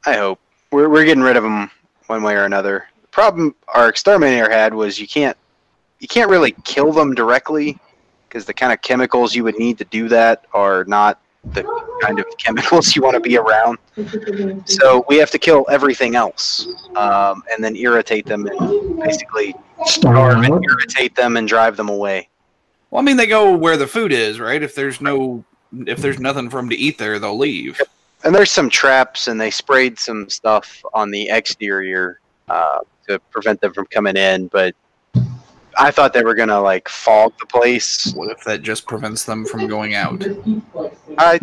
I 0.05 0.15
hope 0.15 0.41
we're 0.71 0.89
we're 0.89 1.05
getting 1.05 1.23
rid 1.23 1.37
of 1.37 1.43
them 1.43 1.71
one 2.07 2.23
way 2.23 2.35
or 2.35 2.45
another. 2.45 2.89
The 3.03 3.09
problem 3.09 3.55
our 3.69 3.89
exterminator 3.89 4.51
had 4.51 4.75
was 4.75 4.99
you 4.99 5.07
can't 5.07 5.37
you 6.01 6.09
can't 6.09 6.31
really 6.31 6.55
kill 6.65 6.93
them 6.93 7.15
directly 7.15 7.79
because 8.29 8.45
the 8.45 8.55
kind 8.55 8.73
of 8.73 8.83
chemicals 8.83 9.35
you 9.35 9.45
would 9.45 9.59
need 9.59 9.79
to 9.79 9.85
do 9.85 10.09
that 10.09 10.47
are 10.53 10.85
not 10.85 11.21
the 11.53 11.63
kind 12.03 12.19
of 12.19 12.27
chemicals 12.39 12.97
you 12.97 13.03
want 13.03 13.15
to 13.15 13.21
be 13.21 13.37
around. 13.37 13.79
So 14.67 15.05
we 15.09 15.17
have 15.17 15.31
to 15.31 15.39
kill 15.39 15.65
everything 15.71 16.17
else 16.17 16.67
um, 16.97 17.43
and 17.51 17.63
then 17.63 17.77
irritate 17.77 18.27
them 18.27 18.47
and 18.47 19.01
basically 19.01 19.55
Starve 19.85 20.33
starve 20.33 20.45
and 20.45 20.65
irritate 20.65 21.15
them 21.15 21.37
and 21.37 21.47
drive 21.47 21.77
them 21.77 21.89
away. 21.89 22.29
Well, 22.97 23.03
I 23.03 23.05
mean, 23.05 23.19
they 23.19 23.27
go 23.27 23.55
where 23.55 23.77
the 23.77 23.87
food 23.87 24.11
is, 24.11 24.41
right? 24.41 24.63
If 24.63 24.75
there's 24.75 25.03
no, 25.03 25.45
if 25.87 25.99
there's 25.99 26.19
nothing 26.19 26.49
for 26.49 26.57
them 26.57 26.71
to 26.71 26.75
eat 26.75 26.97
there, 26.97 27.19
they'll 27.19 27.37
leave. 27.37 27.79
And 28.25 28.35
there's 28.35 28.51
some 28.51 28.71
traps, 28.71 29.29
and 29.29 29.39
they 29.39 29.51
sprayed 29.51 29.99
some 29.99 30.31
stuff 30.31 30.83
on 30.95 31.11
the 31.11 31.29
exterior 31.29 32.21
uh, 32.49 32.79
to 33.07 33.19
prevent 33.31 33.61
them 33.61 33.75
from 33.75 33.85
coming 33.89 34.17
in. 34.17 34.47
But 34.47 34.75
I 35.77 35.91
thought 35.91 36.15
they 36.15 36.23
were 36.23 36.35
gonna 36.35 36.59
like 36.59 36.89
fog 36.89 37.35
the 37.39 37.45
place. 37.45 38.15
What 38.15 38.31
if 38.31 38.43
that 38.45 38.63
just 38.63 38.87
prevents 38.87 39.25
them 39.25 39.45
from 39.45 39.67
going 39.67 39.95
out? 39.95 40.25
I 41.19 41.39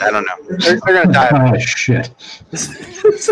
I 0.00 0.10
don't 0.10 0.26
know. 0.26 0.56
They're, 0.58 0.80
they're 0.84 1.04
gonna 1.04 1.12
die. 1.12 1.52
Oh 1.54 1.56
shit! 1.60 2.10
it's, 2.50 3.30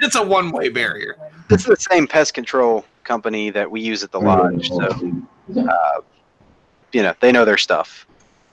it's 0.00 0.14
a 0.14 0.22
one-way 0.22 0.68
barrier. 0.68 1.16
This 1.48 1.62
is 1.62 1.66
the 1.66 1.76
same 1.90 2.06
pest 2.06 2.32
control 2.32 2.84
company 3.02 3.50
that 3.50 3.68
we 3.68 3.80
use 3.80 4.04
at 4.04 4.12
the 4.12 4.20
lodge, 4.20 4.68
so 4.68 4.86
uh, 5.58 6.00
you 6.92 7.02
know 7.02 7.14
they 7.20 7.32
know 7.32 7.44
their 7.44 7.58
stuff. 7.58 8.06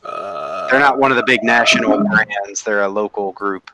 Uh, 0.03 0.69
They're 0.69 0.79
not 0.79 0.97
one 0.97 1.11
of 1.11 1.17
the 1.17 1.23
big 1.23 1.43
national 1.43 2.03
brands. 2.03 2.63
They're 2.63 2.83
a 2.83 2.87
local 2.87 3.31
group. 3.33 3.69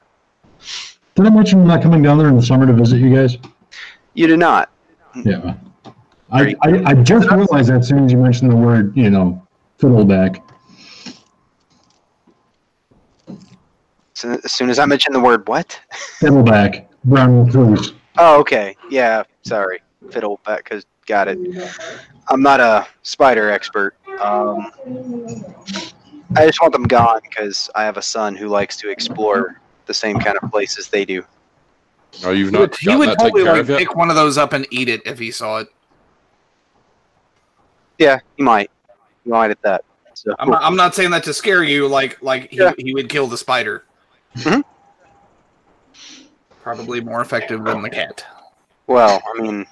Did 1.15 1.27
I 1.27 1.29
mention 1.29 1.61
I'm 1.61 1.67
not 1.67 1.81
coming 1.81 2.01
down 2.01 2.17
there 2.17 2.27
in 2.27 2.35
the 2.35 2.41
summer 2.41 2.65
to 2.65 2.73
visit 2.73 2.99
you 2.99 3.13
guys? 3.15 3.37
You 4.15 4.27
do 4.27 4.35
not. 4.35 4.71
Yeah. 5.23 5.55
I, 6.31 6.55
I, 6.63 6.83
I 6.85 6.93
just 6.95 7.29
realized 7.29 7.69
that 7.69 7.79
as 7.79 7.87
soon 7.87 8.05
as 8.05 8.11
you 8.11 8.17
mentioned 8.17 8.51
the 8.51 8.55
word, 8.55 8.95
you 8.97 9.09
know, 9.09 9.45
fiddleback. 9.77 10.41
So 14.13 14.31
as 14.43 14.51
soon 14.51 14.69
as 14.69 14.79
I 14.79 14.85
mentioned 14.85 15.15
the 15.15 15.19
word 15.19 15.47
what? 15.47 15.79
Fiddleback. 16.19 16.87
Brown 17.03 17.45
recluse. 17.45 17.93
Oh, 18.17 18.39
okay. 18.39 18.75
Yeah. 18.89 19.23
Sorry. 19.43 19.81
Fiddleback, 20.09 20.63
because 20.63 20.85
got 21.05 21.27
it. 21.27 21.37
I'm 22.29 22.41
not 22.41 22.59
a 22.59 22.87
spider 23.03 23.51
expert. 23.51 23.95
Um, 24.21 24.71
I 26.37 26.45
just 26.45 26.61
want 26.61 26.73
them 26.73 26.83
gone 26.83 27.19
because 27.23 27.69
I 27.75 27.83
have 27.83 27.97
a 27.97 28.01
son 28.01 28.35
who 28.35 28.47
likes 28.47 28.77
to 28.77 28.89
explore 28.89 29.61
the 29.85 29.93
same 29.93 30.19
kind 30.19 30.37
of 30.41 30.49
places 30.51 30.87
they 30.89 31.05
do. 31.05 31.23
Oh, 32.23 32.31
you've 32.31 32.51
not 32.51 32.59
would, 32.61 32.75
he 32.77 32.95
would 32.95 33.09
that 33.09 33.19
totally 33.19 33.43
like 33.43 33.67
pick 33.67 33.95
one 33.95 34.09
of 34.09 34.15
those 34.15 34.37
up 34.37 34.53
and 34.53 34.65
eat 34.71 34.89
it 34.89 35.01
if 35.05 35.19
he 35.19 35.31
saw 35.31 35.59
it. 35.59 35.67
Yeah, 37.99 38.19
he 38.37 38.43
might. 38.43 38.71
He 39.23 39.29
might 39.29 39.51
at 39.51 39.61
that. 39.63 39.83
So 40.13 40.33
I'm 40.39 40.49
not, 40.49 40.63
I'm 40.63 40.75
not 40.75 40.95
saying 40.95 41.11
that 41.11 41.23
to 41.25 41.33
scare 41.33 41.63
you. 41.63 41.87
Like 41.87 42.21
like 42.21 42.49
he, 42.49 42.57
Yeah. 42.57 42.71
he 42.77 42.93
would 42.93 43.09
kill 43.09 43.27
the 43.27 43.37
spider. 43.37 43.83
Mhm. 44.37 44.63
Probably 46.61 46.99
more 47.01 47.21
effective 47.21 47.63
than 47.63 47.81
the 47.81 47.89
cat. 47.89 48.25
well, 48.87 49.21
I 49.35 49.41
mean, 49.41 49.65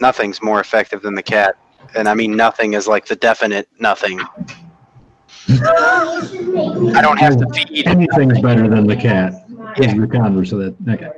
nothing's 0.00 0.42
more 0.42 0.60
effective 0.60 1.00
than 1.02 1.14
the 1.14 1.22
cat, 1.22 1.56
and 1.94 2.08
I 2.08 2.14
mean 2.14 2.34
nothing 2.36 2.72
is 2.74 2.86
like 2.88 3.06
the 3.06 3.16
definite 3.16 3.68
nothing. 3.78 4.20
I 5.48 7.00
don't 7.02 7.18
have 7.18 7.36
to 7.38 7.46
feed. 7.52 7.86
Anything's 7.86 8.40
better 8.40 8.68
than 8.68 8.86
the 8.86 8.96
cat. 8.96 9.34
Is 9.78 9.94
the 9.94 10.06
converse 10.06 10.52
of 10.52 10.58
that. 10.60 10.76
Okay. 10.88 11.10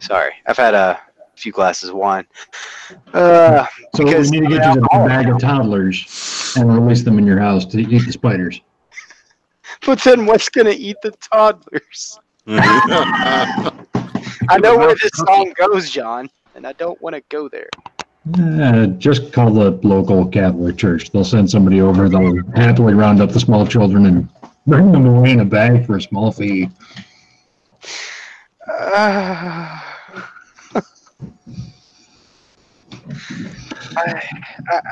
Sorry, 0.00 0.32
I've 0.46 0.56
had 0.56 0.74
a 0.74 0.98
few 1.36 1.52
glasses 1.52 1.90
of 1.90 1.96
wine. 1.96 2.26
Uh, 3.12 3.66
So 3.94 4.04
Because 4.04 4.30
we 4.30 4.40
need 4.40 4.48
to 4.50 4.56
get 4.58 4.74
you 4.74 4.82
a 4.92 5.06
bag 5.06 5.28
of 5.28 5.38
toddlers 5.38 6.54
and 6.56 6.72
release 6.72 7.02
them 7.02 7.18
in 7.18 7.26
your 7.26 7.38
house 7.38 7.66
to 7.66 7.78
eat 7.80 8.06
the 8.06 8.12
spiders. 8.12 8.60
but 9.84 10.00
then 10.02 10.24
what's 10.26 10.48
gonna 10.48 10.70
eat 10.70 10.96
the 11.02 11.10
toddlers? 11.10 12.18
I 12.48 13.70
know 14.60 14.78
where 14.78 14.94
this 14.94 15.10
song 15.14 15.52
goes, 15.56 15.90
John, 15.90 16.30
and 16.54 16.66
I 16.66 16.72
don't 16.74 17.00
want 17.02 17.16
to 17.16 17.22
go 17.28 17.48
there. 17.48 17.68
Uh, 18.34 18.86
just 18.98 19.32
call 19.32 19.52
the 19.52 19.70
local 19.86 20.26
Catholic 20.26 20.76
church. 20.76 21.10
They'll 21.10 21.24
send 21.24 21.48
somebody 21.48 21.80
over. 21.80 22.08
They'll 22.08 22.42
happily 22.54 22.94
round 22.94 23.20
up 23.22 23.30
the 23.30 23.38
small 23.38 23.64
children 23.64 24.06
and 24.06 24.28
bring 24.66 24.90
them 24.90 25.06
away 25.06 25.30
in 25.30 25.40
a 25.40 25.44
bag 25.44 25.86
for 25.86 25.96
a 25.96 26.02
small 26.02 26.32
fee. 26.32 26.68
Uh, 28.66 29.80
I, 33.96 34.22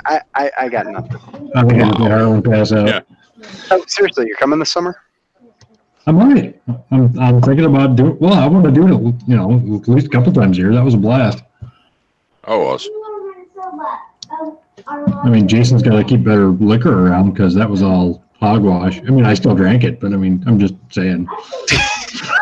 I, 0.07 0.21
I, 0.35 0.51
I 0.61 0.69
got 0.69 0.87
nothing. 0.87 1.51
I 1.57 1.63
think 1.65 1.83
I 1.83 1.89
let 1.89 2.11
Harlan 2.13 2.43
pass 2.43 2.71
out. 2.73 2.87
Yeah. 2.87 3.01
Oh, 3.73 3.85
seriously, 3.89 4.27
you're 4.29 4.37
coming 4.37 4.61
this 4.61 4.71
summer? 4.71 5.01
I 6.07 6.13
might. 6.13 6.63
I'm, 6.93 7.19
I'm 7.19 7.43
thinking 7.43 7.65
about 7.65 7.97
doing. 7.97 8.17
Well, 8.21 8.35
I 8.35 8.47
want 8.47 8.65
to 8.67 8.71
do 8.71 8.87
it. 8.87 9.15
You 9.27 9.37
know, 9.37 9.55
at 9.77 9.89
least 9.89 10.07
a 10.07 10.11
couple 10.11 10.33
times 10.33 10.57
a 10.57 10.61
year. 10.61 10.73
That 10.73 10.85
was 10.85 10.95
a 10.95 10.99
blast. 10.99 11.43
oh, 12.45 12.61
was. 12.61 12.89
I 14.87 15.29
mean, 15.29 15.49
Jason's 15.49 15.83
got 15.83 15.97
to 15.97 16.05
keep 16.05 16.25
better 16.25 16.49
liquor 16.49 17.07
around 17.07 17.33
because 17.33 17.55
that 17.55 17.69
was 17.69 17.83
all 17.83 18.23
hogwash. 18.41 18.99
I 19.01 19.11
mean, 19.11 19.25
I 19.25 19.35
still 19.35 19.55
drank 19.55 19.85
it, 19.85 20.01
but 20.01 20.13
I 20.13 20.17
mean, 20.17 20.43
I'm 20.47 20.59
just 20.59 20.75
saying. 20.91 21.27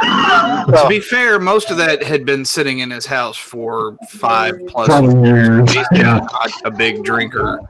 to 0.02 0.86
be 0.88 1.00
fair, 1.00 1.38
most 1.38 1.70
of 1.70 1.76
that 1.76 2.02
had 2.02 2.24
been 2.24 2.44
sitting 2.44 2.80
in 2.80 2.90
his 2.90 3.06
house 3.06 3.36
for 3.36 3.96
five 4.08 4.54
plus. 4.66 4.88
Years. 5.24 5.72
Jason's 5.72 5.98
Yeah. 5.98 6.26
not 6.32 6.50
a 6.64 6.70
big 6.70 7.04
drinker. 7.04 7.60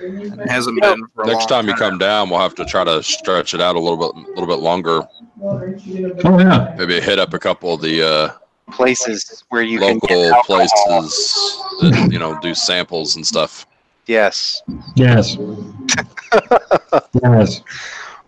And 0.00 0.48
hasn't 0.48 0.80
been 0.80 1.04
for 1.14 1.24
a 1.24 1.26
Next 1.26 1.50
long 1.50 1.64
time 1.64 1.68
you 1.68 1.74
come 1.74 1.98
down, 1.98 2.30
we'll 2.30 2.38
have 2.38 2.54
to 2.56 2.64
try 2.64 2.84
to 2.84 3.02
stretch 3.02 3.52
it 3.54 3.60
out 3.60 3.74
a 3.74 3.80
little 3.80 3.96
bit, 3.96 4.24
a 4.24 4.28
little 4.30 4.46
bit 4.46 4.62
longer. 4.62 5.02
Oh 5.42 6.38
yeah. 6.38 6.74
Maybe 6.78 7.00
hit 7.00 7.18
up 7.18 7.34
a 7.34 7.38
couple 7.38 7.74
of 7.74 7.80
the 7.80 8.06
uh, 8.06 8.30
Places 8.70 9.44
where 9.48 9.62
you 9.62 9.78
can 9.78 9.94
local 9.94 10.08
get 10.08 10.44
places 10.44 11.62
that 11.80 12.08
you 12.12 12.18
know 12.18 12.38
do 12.40 12.54
samples 12.54 13.16
and 13.16 13.26
stuff. 13.26 13.66
Yes. 14.08 14.62
Yes. 14.96 15.36
yes. 17.22 17.62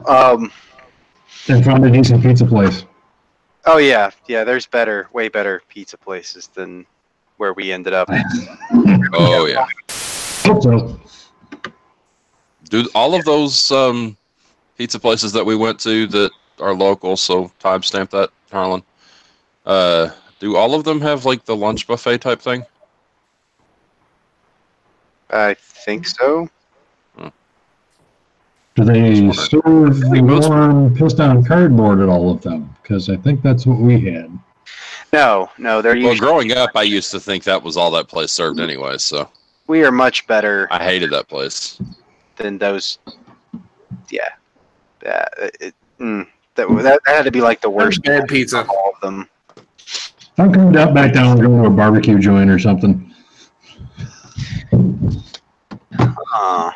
Um. 0.07 0.53
And 1.49 1.65
found 1.65 1.85
a 1.87 1.91
decent 1.91 2.23
pizza 2.23 2.45
place. 2.45 2.85
Oh 3.65 3.79
yeah, 3.79 4.11
yeah. 4.29 4.45
There's 4.45 4.67
better, 4.67 5.09
way 5.15 5.29
better 5.29 5.63
pizza 5.69 5.97
places 5.97 6.49
than 6.49 6.87
where 7.39 7.55
we 7.55 7.73
ended 7.73 7.95
up. 7.95 8.09
Oh 9.13 9.47
yeah. 9.47 9.67
Hope. 10.45 11.01
Do 12.69 12.89
all 12.95 13.15
of 13.15 13.25
those 13.25 13.73
um, 13.73 14.17
pizza 14.79 15.01
places 15.01 15.33
that 15.33 15.45
we 15.45 15.57
went 15.57 15.81
to 15.81 16.07
that 16.07 16.31
are 16.61 16.75
local? 16.75 17.17
So 17.17 17.51
timestamp 17.59 18.11
that, 18.11 18.31
Harlan. 18.53 18.85
Uh, 19.67 20.11
do 20.39 20.57
all 20.57 20.75
of 20.75 20.85
them 20.85 21.01
have 21.01 21.25
like 21.25 21.45
the 21.45 21.57
lunch 21.57 21.89
buffet 21.89 22.19
type 22.19 22.41
thing? 22.41 22.65
I 25.33 25.55
think 25.55 26.07
so. 26.07 26.49
Do 28.77 28.85
they 28.85 29.31
serve 29.33 29.99
think 29.99 30.27
most- 30.27 30.49
warm 30.49 30.95
pissed 30.95 31.21
on 31.21 31.45
cardboard 31.45 32.01
at 32.01 32.09
all 32.09 32.31
of 32.31 32.41
them? 32.41 32.75
Because 32.83 33.11
I 33.11 33.17
think 33.17 33.43
that's 33.43 33.67
what 33.67 33.79
we 33.79 34.01
had. 34.01 34.31
No, 35.13 35.51
no. 35.59 35.83
They're 35.83 35.93
Well, 35.95 36.01
usually 36.13 36.19
growing 36.19 36.53
up, 36.53 36.71
I 36.77 36.83
used 36.83 37.11
to 37.11 37.21
think 37.21 37.43
that 37.45 37.63
was 37.63 37.77
all 37.77 37.91
that 37.91 38.07
place 38.09 38.31
served 38.33 38.61
anyway. 38.61 38.97
So 38.99 39.29
we 39.67 39.85
are 39.85 39.91
much 39.91 40.27
better 40.29 40.69
I 40.71 40.83
hated 40.85 41.11
that 41.11 41.29
place. 41.29 41.81
than 42.37 42.59
those. 42.59 42.99
Yeah, 44.09 44.29
yeah. 45.03 45.25
It, 45.61 45.75
mm, 45.99 46.27
that, 46.55 46.69
that 46.69 46.83
that 47.05 47.17
had 47.17 47.25
to 47.25 47.33
be 47.33 47.41
like 47.41 47.61
the 47.61 47.71
worst. 47.71 48.03
bad 48.05 48.29
pizza. 48.29 48.61
of 48.61 48.71
all 48.71 48.93
of 48.95 49.01
them. 49.01 49.29
If 49.57 50.39
I'm 50.39 50.53
coming 50.53 50.73
down 50.73 50.95
back 50.95 51.13
down 51.13 51.33
and 51.33 51.41
going 51.47 51.63
to 51.65 51.69
a 51.69 51.71
barbecue 51.71 52.19
joint 52.21 52.49
or 52.51 52.59
something. 52.61 53.13
Uh, 56.35 56.71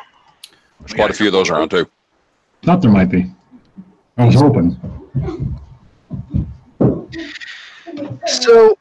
There's 0.79 0.93
quite 0.93 1.09
a 1.11 1.13
few 1.13 1.27
of 1.27 1.33
those 1.33 1.49
around 1.49 1.69
too. 1.69 1.87
Thought 2.63 2.81
there 2.81 2.91
might 2.91 3.09
be. 3.09 3.31
I 4.17 4.25
was 4.25 4.35
hoping. 4.35 4.79
so, 8.25 8.77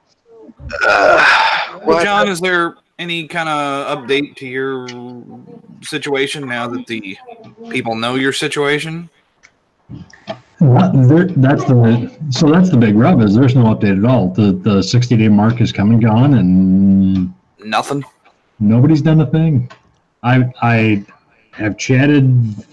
uh, 0.87 1.81
Well, 1.85 2.03
John, 2.03 2.29
is 2.29 2.41
there 2.41 2.77
any 2.99 3.27
kind 3.29 3.49
of 3.49 3.99
update 3.99 4.37
to 4.37 4.47
your 4.47 4.87
situation 5.83 6.49
now 6.49 6.67
that 6.69 6.87
the 6.87 7.17
people 7.71 7.95
know 7.95 8.15
your 8.15 8.33
situation? 8.33 9.11
Not- 10.61 10.93
there- 11.09 11.27
That's 11.29 11.65
the 11.65 12.11
so 12.31 12.49
that's 12.51 12.71
the 12.71 12.77
big 12.79 12.95
rub 12.97 13.21
is 13.21 13.35
there's 13.35 13.55
no 13.55 13.65
update 13.65 13.99
at 13.99 14.05
all. 14.11 14.29
The 14.29 14.53
the 14.53 14.83
60 14.83 15.17
day 15.17 15.29
mark 15.29 15.57
has 15.57 15.73
come 15.73 15.91
and 15.91 16.03
gone 16.03 16.35
and 16.35 17.35
Nothing. 17.59 18.03
nobody's 18.61 19.03
done 19.03 19.21
a 19.21 19.27
thing. 19.27 19.71
I 20.25 20.51
I 20.63 21.05
have 21.53 21.77
chatted 21.79 22.25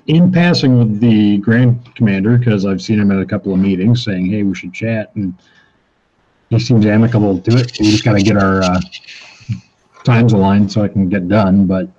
in 0.08 0.32
passing 0.32 0.80
with 0.80 1.00
the 1.00 1.38
Grand 1.38 1.94
Commander 1.96 2.38
because 2.38 2.66
I've 2.66 2.82
seen 2.82 3.00
him 3.00 3.12
at 3.12 3.20
a 3.20 3.26
couple 3.26 3.54
of 3.54 3.60
meetings 3.60 4.04
saying, 4.04 4.26
"Hey, 4.26 4.42
we 4.44 4.56
should 4.56 4.74
chat," 4.74 5.12
and 5.16 5.36
he 6.50 6.58
seems 6.60 6.86
amicable 6.86 7.40
to 7.40 7.58
it. 7.58 7.78
We 7.80 7.92
just 7.92 8.04
got 8.04 8.14
to 8.14 8.24
get 8.24 8.38
our 8.38 8.64
uh, 8.64 8.80
times 10.04 10.34
aligned 10.34 10.72
so 10.72 10.82
I 10.82 10.88
can 10.88 11.10
get 11.10 11.28
done. 11.28 11.68
But 11.68 11.90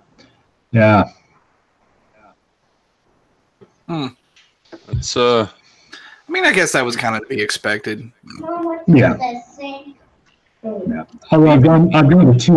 yeah, 0.72 1.04
It's 4.88 5.16
uh, 5.16 5.48
I 5.92 6.30
mean, 6.32 6.44
I 6.44 6.52
guess 6.52 6.72
that 6.72 6.84
was 6.84 6.96
kind 6.96 7.14
of 7.14 7.22
to 7.22 7.28
be 7.28 7.40
expected. 7.40 8.10
yeah. 8.86 9.16
Yeah. 10.62 11.04
Although 11.30 11.50
I've 11.50 11.62
gone, 11.62 11.94
I've 11.94 12.08
gone 12.08 12.32
to 12.32 12.38
two. 12.38 12.56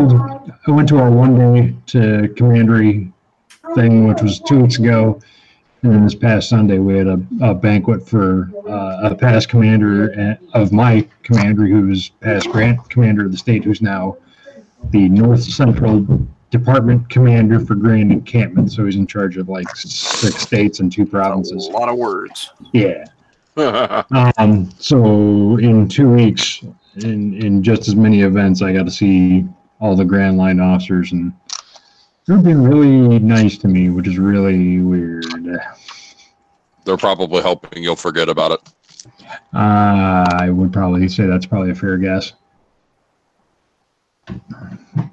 I 0.67 0.71
went 0.71 0.87
to 0.89 0.97
our 0.99 1.09
one 1.09 1.35
day 1.37 1.75
to 1.87 2.31
commandery 2.35 3.11
thing, 3.73 4.07
which 4.07 4.21
was 4.21 4.39
two 4.41 4.59
weeks 4.61 4.77
ago, 4.77 5.19
and 5.81 5.91
then 5.91 6.03
this 6.03 6.13
past 6.13 6.49
Sunday 6.49 6.77
we 6.77 6.97
had 6.97 7.07
a, 7.07 7.19
a 7.41 7.53
banquet 7.55 8.07
for 8.07 8.51
uh, 8.67 9.09
a 9.09 9.15
past 9.15 9.49
commander 9.49 10.11
a- 10.11 10.39
of 10.53 10.71
my 10.71 11.07
commander, 11.23 11.65
who's 11.65 12.09
past 12.09 12.47
grand 12.49 12.77
commander 12.89 13.25
of 13.25 13.31
the 13.31 13.37
state, 13.37 13.63
who's 13.63 13.81
now 13.81 14.17
the 14.91 15.09
North 15.09 15.41
Central 15.43 16.05
Department 16.51 17.09
commander 17.09 17.59
for 17.59 17.73
Grand 17.73 18.11
Encampment. 18.11 18.71
So 18.71 18.85
he's 18.85 18.97
in 18.97 19.07
charge 19.07 19.35
of 19.37 19.49
like 19.49 19.67
six 19.75 20.35
states 20.37 20.79
and 20.79 20.91
two 20.91 21.07
provinces. 21.07 21.67
A 21.67 21.71
lot 21.71 21.89
of 21.89 21.97
words. 21.97 22.51
Yeah. 22.71 23.05
Um, 24.37 24.69
so 24.79 25.55
in 25.59 25.87
two 25.87 26.09
weeks, 26.11 26.61
in, 26.97 27.34
in 27.41 27.63
just 27.63 27.88
as 27.88 27.95
many 27.95 28.21
events, 28.21 28.62
I 28.62 28.73
got 28.73 28.86
to 28.86 28.91
see 28.91 29.45
all 29.79 29.95
the 29.95 30.05
Grand 30.05 30.38
Line 30.38 30.60
officers, 30.60 31.12
and 31.12 31.34
they've 32.27 32.43
been 32.43 32.63
really 32.63 33.19
nice 33.19 33.58
to 33.60 33.67
me, 33.67 33.89
which 33.89 34.08
is 34.08 34.17
really 34.17 34.79
weird. 34.79 35.25
they're 36.86 36.97
probably 36.97 37.41
hoping 37.41 37.84
you'll 37.84 37.95
forget 37.95 38.29
about 38.29 38.51
it. 38.51 38.60
Uh, 39.53 40.25
I 40.39 40.49
would 40.49 40.71
probably 40.71 41.08
say 41.08 41.25
that's 41.25 41.45
probably 41.45 41.71
a 41.71 41.75
fair 41.75 41.97
guess. 41.97 42.34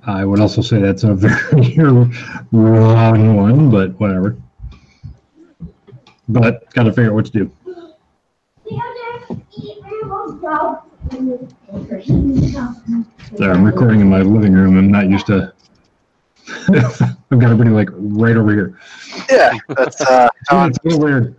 I 0.07 0.25
would 0.25 0.41
also 0.41 0.63
say 0.63 0.81
that's 0.81 1.05
a 1.05 1.15
very 1.15 2.11
wrong 2.53 3.37
one, 3.37 3.71
but 3.71 3.99
whatever. 4.01 4.37
But 6.29 6.73
got 6.73 6.85
to 6.85 6.93
figure 6.93 7.11
out 7.11 7.15
what 7.15 7.27
to 7.27 7.33
do. 7.33 7.51
Sorry, 11.13 11.29
I'm 13.51 13.65
recording 13.65 14.01
in 14.01 14.09
my 14.09 14.23
living 14.23 14.55
room. 14.55 14.79
I'm 14.79 14.91
not 14.91 15.11
used 15.11 15.27
to. 15.27 15.53
I've 16.69 17.39
got 17.39 17.51
everybody 17.51 17.69
like 17.69 17.91
right 17.93 18.35
over 18.35 18.51
here. 18.51 18.79
Yeah, 19.31 19.53
that's 19.77 20.01
uh, 20.01 20.29
how 20.49 20.57
I'm, 20.57 20.71
it's 20.71 20.79
a 20.79 20.89
little 20.89 21.01
weird. 21.01 21.37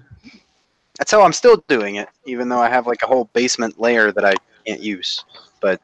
that's 1.00 1.10
how 1.10 1.24
I'm 1.24 1.34
still 1.34 1.64
doing 1.68 1.96
it, 1.96 2.08
even 2.28 2.50
though 2.50 2.60
I 2.60 2.70
have 2.70 2.86
like 2.86 3.02
a 3.02 3.08
whole 3.08 3.32
basement 3.34 3.80
layer 3.80 4.12
that 4.12 4.24
I 4.24 4.36
can't 4.68 4.80
use. 4.80 5.26
But 5.60 5.82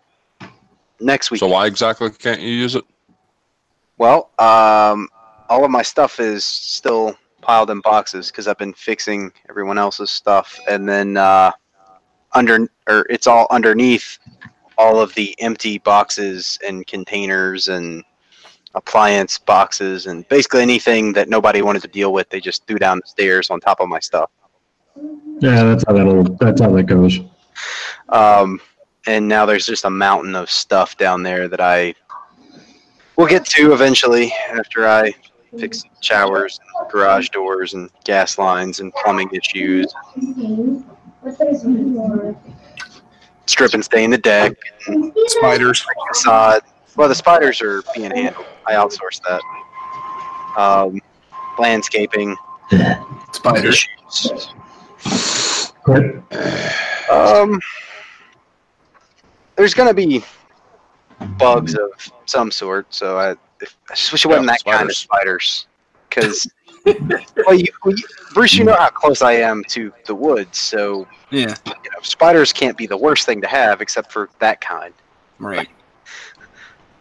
next 0.99 1.31
week, 1.31 1.39
So 1.39 1.47
why 1.47 1.65
exactly 1.65 2.11
can't 2.11 2.41
you 2.41 2.51
use 2.51 2.75
it? 2.75 2.85
well, 3.97 4.29
um, 4.37 5.09
all 5.49 5.65
of 5.65 5.71
my 5.71 5.81
stuff 5.81 6.19
is 6.19 6.45
still 6.45 7.17
piled 7.41 7.71
in 7.71 7.81
boxes 7.81 8.29
because 8.29 8.47
I've 8.47 8.59
been 8.59 8.73
fixing 8.73 9.31
everyone 9.49 9.79
else's 9.79 10.11
stuff, 10.11 10.59
and 10.69 10.87
then 10.87 11.17
uh, 11.17 11.51
under 12.33 12.67
or 12.87 13.05
it's 13.09 13.27
all 13.27 13.47
underneath 13.49 14.17
all 14.77 14.99
of 14.99 15.13
the 15.15 15.35
empty 15.39 15.77
boxes 15.77 16.57
and 16.65 16.87
containers 16.87 17.67
and 17.67 18.03
appliance 18.75 19.37
boxes 19.37 20.05
and 20.05 20.27
basically 20.29 20.61
anything 20.61 21.11
that 21.13 21.27
nobody 21.27 21.61
wanted 21.61 21.81
to 21.81 21.87
deal 21.87 22.13
with. 22.13 22.29
They 22.29 22.39
just 22.39 22.65
threw 22.67 22.77
down 22.77 23.01
the 23.03 23.07
stairs 23.07 23.49
on 23.49 23.59
top 23.59 23.79
of 23.79 23.89
my 23.89 23.99
stuff. 23.99 24.29
Yeah, 25.39 25.63
that's 25.63 25.83
how 25.87 25.93
that'll. 25.93 26.23
That's 26.23 26.61
how 26.61 26.71
that 26.71 26.83
goes. 26.83 27.19
Um, 28.09 28.59
and 29.07 29.27
now 29.27 29.45
there's 29.45 29.65
just 29.65 29.85
a 29.85 29.89
mountain 29.89 30.35
of 30.35 30.49
stuff 30.49 30.97
down 30.97 31.23
there 31.23 31.47
that 31.47 31.61
I 31.61 31.95
will 33.15 33.27
get 33.27 33.45
to 33.45 33.73
eventually 33.73 34.33
after 34.49 34.87
I 34.87 35.13
fix 35.57 35.83
showers, 36.01 36.59
and 36.77 36.91
garage 36.91 37.29
doors, 37.29 37.73
and 37.73 37.89
gas 38.03 38.37
lines 38.37 38.81
and 38.81 38.93
plumbing 38.93 39.29
issues. 39.33 39.93
Strip 43.45 43.73
and 43.73 43.83
stain 43.83 44.11
the 44.11 44.17
deck, 44.17 44.53
Spiders. 45.27 45.85
facade. 46.09 46.61
Well, 46.95 47.07
the 47.09 47.15
spiders 47.15 47.61
are 47.61 47.81
being 47.95 48.11
handled. 48.11 48.45
I 48.67 48.73
outsourced 48.73 49.21
that. 49.27 49.41
Um, 50.59 50.99
landscaping 51.57 52.35
Spiders. 53.31 53.85
issues. 54.07 54.43
Um, 57.09 57.59
there's 59.55 59.73
gonna 59.73 59.93
be 59.93 60.23
bugs 61.37 61.73
of 61.75 61.89
some 62.25 62.51
sort, 62.51 62.85
so 62.93 63.17
I, 63.17 63.31
if, 63.61 63.75
I 63.89 63.95
just 63.95 64.11
wish 64.11 64.25
it 64.25 64.27
wasn't 64.27 64.45
Yeah, 64.47 64.51
that 64.63 64.77
kind 64.77 64.89
of 64.89 64.95
spiders. 64.95 65.65
spiders. 65.65 65.67
Because, 66.09 66.47
well, 67.45 67.55
you, 67.55 67.65
well, 67.83 67.95
you, 67.95 68.03
Bruce, 68.33 68.53
you 68.55 68.63
know 68.63 68.75
how 68.75 68.89
close 68.89 69.21
I 69.21 69.33
am 69.33 69.63
to 69.69 69.91
the 70.05 70.15
woods, 70.15 70.57
so 70.57 71.07
Yeah. 71.31 71.55
you 71.65 71.71
know, 71.73 71.99
spiders 72.01 72.53
can't 72.53 72.77
be 72.77 72.87
the 72.87 72.97
worst 72.97 73.25
thing 73.25 73.41
to 73.41 73.47
have, 73.47 73.81
except 73.81 74.11
for 74.11 74.29
that 74.39 74.61
kind. 74.61 74.93
Right. 75.39 75.69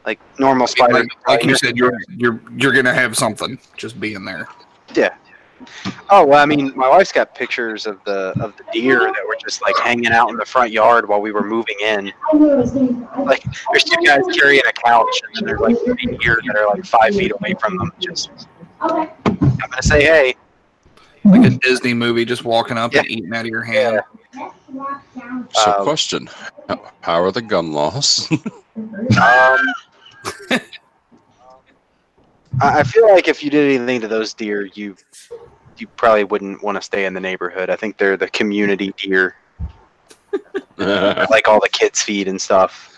Like 0.07 0.20
normal 0.38 0.66
spiders. 0.66 1.07
Like, 1.27 1.29
like 1.29 1.44
you 1.44 1.57
said, 1.57 1.77
you're 1.77 1.92
you're 2.09 2.40
you're 2.57 2.72
gonna 2.72 2.94
have 2.94 3.16
something 3.16 3.59
just 3.77 4.01
being 4.01 4.24
there. 4.24 4.48
Yeah. 4.94 5.14
Oh 6.09 6.24
well, 6.24 6.40
I 6.40 6.46
mean, 6.46 6.72
my 6.77 6.88
wife's 6.88 7.12
got 7.12 7.35
pictures 7.35 7.85
of 7.87 8.03
the 8.05 8.33
of 8.40 8.57
the 8.57 8.64
deer 8.72 9.01
that 9.01 9.27
were 9.27 9.37
just 9.42 9.61
like 9.61 9.77
hanging 9.79 10.12
out 10.12 10.31
in 10.31 10.37
the 10.37 10.46
front 10.46 10.70
yard 10.70 11.07
while 11.09 11.20
we 11.20 11.33
were 11.33 11.44
moving 11.46 11.77
in. 11.83 12.12
Like, 12.33 13.42
there's 13.72 13.85
two 13.85 14.03
guys 14.05 14.20
carrying 14.38 14.62
a 14.66 14.72
couch, 14.72 15.20
and 15.24 15.35
then 15.35 15.44
there's 15.44 15.61
like 15.61 15.77
three 15.85 16.16
deer 16.16 16.40
that 16.46 16.57
are 16.57 16.68
like 16.68 16.87
five 16.87 17.14
feet 17.14 17.33
away 17.33 17.55
from 17.61 17.77
them. 17.77 17.92
Just, 17.98 18.31
I'm 18.81 19.09
gonna 19.25 19.83
say, 19.83 20.03
hey, 20.03 20.35
Like 21.25 21.45
a 21.45 21.51
Disney 21.51 21.95
movie, 21.95 22.25
just 22.25 22.45
walking 22.45 22.79
up 22.79 22.93
Yeah. 22.93 23.01
and 23.01 23.11
eating 23.11 23.35
out 23.35 23.41
of 23.43 23.47
your 23.47 23.62
hand. 23.62 24.01
So, 25.53 25.73
Um, 25.79 25.83
question: 25.83 26.29
how, 26.69 26.93
how 27.01 27.23
are 27.23 27.33
the 27.33 27.43
gun 27.43 27.73
laws? 27.73 28.29
um, 28.33 28.41
I 29.19 29.61
I 32.61 32.83
feel 32.83 33.09
like 33.09 33.29
if 33.29 33.43
you 33.43 33.51
did 33.51 33.75
anything 33.75 34.01
to 34.03 34.09
those 34.09 34.33
deer, 34.35 34.69
you 34.75 34.97
you 35.77 35.87
probably 35.97 36.25
wouldn't 36.25 36.62
want 36.62 36.77
to 36.77 36.83
stay 36.83 37.05
in 37.07 37.14
the 37.14 37.21
neighborhood. 37.21 37.71
I 37.71 37.77
think 37.77 37.99
they're 37.99 38.17
the 38.17 38.29
community 38.29 38.93
deer, 38.97 39.37
like 40.77 41.47
all 41.49 41.61
the 41.61 41.69
kids 41.73 42.03
feed 42.03 42.29
and 42.29 42.41
stuff. 42.41 42.95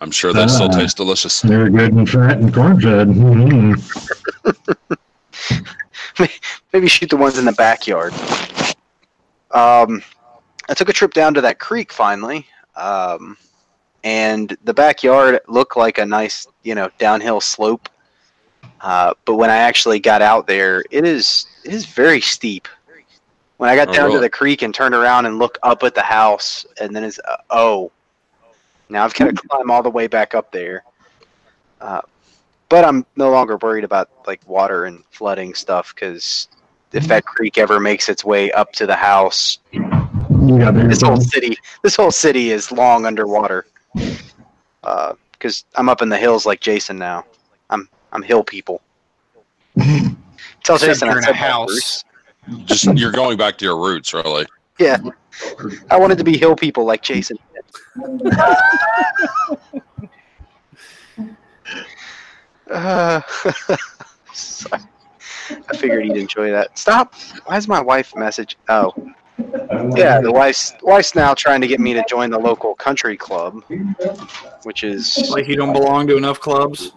I'm 0.00 0.10
sure 0.12 0.32
they 0.32 0.46
still 0.46 0.68
tastes 0.68 0.94
delicious. 0.94 1.40
They're 1.42 1.68
good 1.70 1.92
and 1.92 2.08
fat 2.08 2.38
and 2.38 2.54
corn 2.54 2.80
fed. 2.80 3.08
Mhm. 3.08 3.76
Maybe 6.72 6.88
shoot 6.88 7.10
the 7.10 7.16
ones 7.16 7.38
in 7.38 7.44
the 7.44 7.52
backyard. 7.52 8.12
Um, 9.50 10.02
I 10.68 10.74
took 10.74 10.88
a 10.88 10.92
trip 10.92 11.14
down 11.14 11.34
to 11.34 11.40
that 11.40 11.58
creek 11.58 11.92
finally, 11.92 12.46
um, 12.76 13.36
and 14.04 14.56
the 14.64 14.74
backyard 14.74 15.40
looked 15.48 15.76
like 15.76 15.98
a 15.98 16.04
nice, 16.04 16.46
you 16.62 16.74
know, 16.74 16.90
downhill 16.98 17.40
slope. 17.40 17.88
Uh, 18.80 19.14
but 19.24 19.36
when 19.36 19.50
I 19.50 19.56
actually 19.56 19.98
got 19.98 20.22
out 20.22 20.46
there, 20.46 20.84
it 20.90 21.04
is 21.04 21.46
it 21.64 21.72
is 21.72 21.86
very 21.86 22.20
steep. 22.20 22.68
When 23.56 23.68
I 23.68 23.74
got 23.74 23.88
Oh, 23.88 23.92
down 23.92 24.10
to 24.12 24.20
the 24.20 24.30
creek 24.30 24.62
and 24.62 24.72
turned 24.72 24.94
around 24.94 25.26
and 25.26 25.38
looked 25.38 25.58
up 25.62 25.82
at 25.82 25.94
the 25.94 26.02
house, 26.02 26.64
and 26.80 26.94
then 26.94 27.02
it's 27.02 27.18
uh, 27.26 27.36
oh, 27.50 27.90
now 28.88 29.04
I've 29.04 29.14
got 29.14 29.26
to 29.26 29.32
climb 29.48 29.70
all 29.70 29.82
the 29.82 29.90
way 29.90 30.06
back 30.06 30.34
up 30.34 30.52
there. 30.52 30.84
Uh, 31.80 32.02
but 32.68 32.84
I'm 32.84 33.06
no 33.16 33.30
longer 33.30 33.56
worried 33.56 33.84
about 33.84 34.10
like 34.26 34.46
water 34.48 34.84
and 34.84 35.04
flooding 35.10 35.54
stuff 35.54 35.94
because 35.94 36.48
if 36.92 37.06
that 37.08 37.24
creek 37.24 37.58
ever 37.58 37.80
makes 37.80 38.08
its 38.08 38.24
way 38.24 38.50
up 38.52 38.72
to 38.72 38.86
the 38.86 38.96
house, 38.96 39.58
You 39.72 39.80
got 40.58 40.74
bigger 40.74 40.88
this 40.88 41.02
whole 41.02 41.20
city, 41.20 41.56
this 41.82 41.96
whole 41.96 42.10
city 42.10 42.50
is 42.50 42.72
long 42.72 43.06
underwater. 43.06 43.66
Uh, 44.82 45.14
because 45.32 45.64
I'm 45.76 45.88
up 45.88 46.02
in 46.02 46.08
the 46.08 46.18
hills 46.18 46.46
like 46.46 46.60
Jason 46.60 46.98
now. 46.98 47.24
I'm 47.70 47.88
I'm 48.12 48.22
hill 48.22 48.42
people. 48.42 48.82
Tell 49.76 50.76
Except 50.76 50.80
Jason 50.80 51.08
you're 51.08 51.16
I 51.16 51.22
in 51.22 51.28
a 51.28 51.32
house. 51.32 52.04
Just 52.64 52.84
you're 52.96 53.12
going 53.12 53.36
back 53.36 53.58
to 53.58 53.64
your 53.64 53.78
roots, 53.78 54.12
really. 54.14 54.46
Yeah, 54.78 54.98
I 55.90 55.98
wanted 55.98 56.18
to 56.18 56.24
be 56.24 56.36
hill 56.36 56.56
people 56.56 56.84
like 56.84 57.02
Jason. 57.02 57.38
Uh. 62.70 63.20
I 65.70 65.76
figured 65.76 66.04
he'd 66.04 66.16
enjoy 66.16 66.50
that. 66.50 66.78
Stop! 66.78 67.14
Why 67.46 67.56
is 67.56 67.68
my 67.68 67.80
wife 67.80 68.14
message? 68.14 68.56
Oh, 68.68 68.92
yeah, 69.96 70.20
the 70.20 70.30
wife's 70.32 70.74
wife's 70.82 71.14
now 71.14 71.32
trying 71.32 71.60
to 71.60 71.66
get 71.66 71.80
me 71.80 71.94
to 71.94 72.04
join 72.08 72.28
the 72.30 72.38
local 72.38 72.74
country 72.74 73.16
club, 73.16 73.62
which 74.64 74.82
is 74.82 75.30
Like 75.30 75.46
you 75.46 75.56
don't 75.56 75.72
belong 75.72 76.06
to 76.08 76.16
enough 76.16 76.40
clubs. 76.40 76.92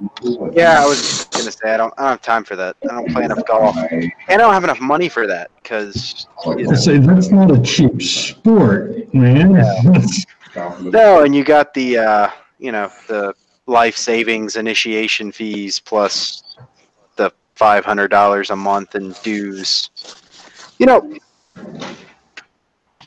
yeah. 0.51 0.81
I 0.81 0.85
was 0.85 1.25
gonna 1.25 1.51
say 1.51 1.73
I 1.73 1.77
don't 1.77 1.93
I 1.97 2.01
don't 2.01 2.09
have 2.11 2.21
time 2.21 2.43
for 2.43 2.55
that. 2.55 2.75
I 2.83 2.93
don't 2.93 3.11
play 3.13 3.25
enough 3.25 3.45
golf, 3.45 3.77
and 3.77 4.11
I 4.29 4.37
don't 4.37 4.53
have 4.53 4.63
enough 4.63 4.81
money 4.81 5.07
for 5.07 5.27
that 5.27 5.51
because 5.61 6.27
you 6.57 6.63
know, 6.63 6.71
I 6.71 6.75
say 6.75 6.97
that's 6.97 7.29
not 7.29 7.51
a 7.51 7.61
cheap 7.61 8.01
sport, 8.01 9.13
man. 9.13 9.53
no, 10.81 11.23
and 11.23 11.35
you 11.35 11.43
got 11.43 11.73
the 11.73 11.97
uh, 11.99 12.29
you 12.59 12.71
know 12.71 12.91
the 13.07 13.33
life 13.67 13.95
savings 13.95 14.55
initiation 14.55 15.31
fees 15.31 15.79
plus 15.79 16.43
the 17.15 17.31
five 17.55 17.85
hundred 17.85 18.09
dollars 18.09 18.49
a 18.49 18.55
month 18.55 18.95
in 18.95 19.13
dues. 19.23 19.89
You 20.79 20.85
know, 20.87 21.17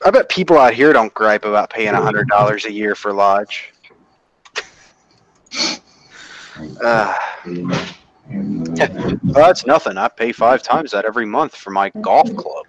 I 0.04 0.10
bet 0.10 0.28
people 0.28 0.58
out 0.58 0.74
here 0.74 0.92
don't 0.92 1.12
gripe 1.14 1.44
about 1.44 1.70
paying 1.70 1.94
hundred 1.94 2.28
dollars 2.28 2.64
a 2.64 2.72
year 2.72 2.94
for 2.94 3.12
lodge. 3.12 3.72
Uh, 6.84 7.12
well, 8.26 9.34
that's 9.34 9.66
nothing. 9.66 9.96
I 9.98 10.06
pay 10.08 10.30
five 10.30 10.62
times 10.62 10.92
that 10.92 11.04
every 11.04 11.26
month 11.26 11.56
for 11.56 11.70
my 11.70 11.90
golf 12.00 12.30
club. 12.36 12.66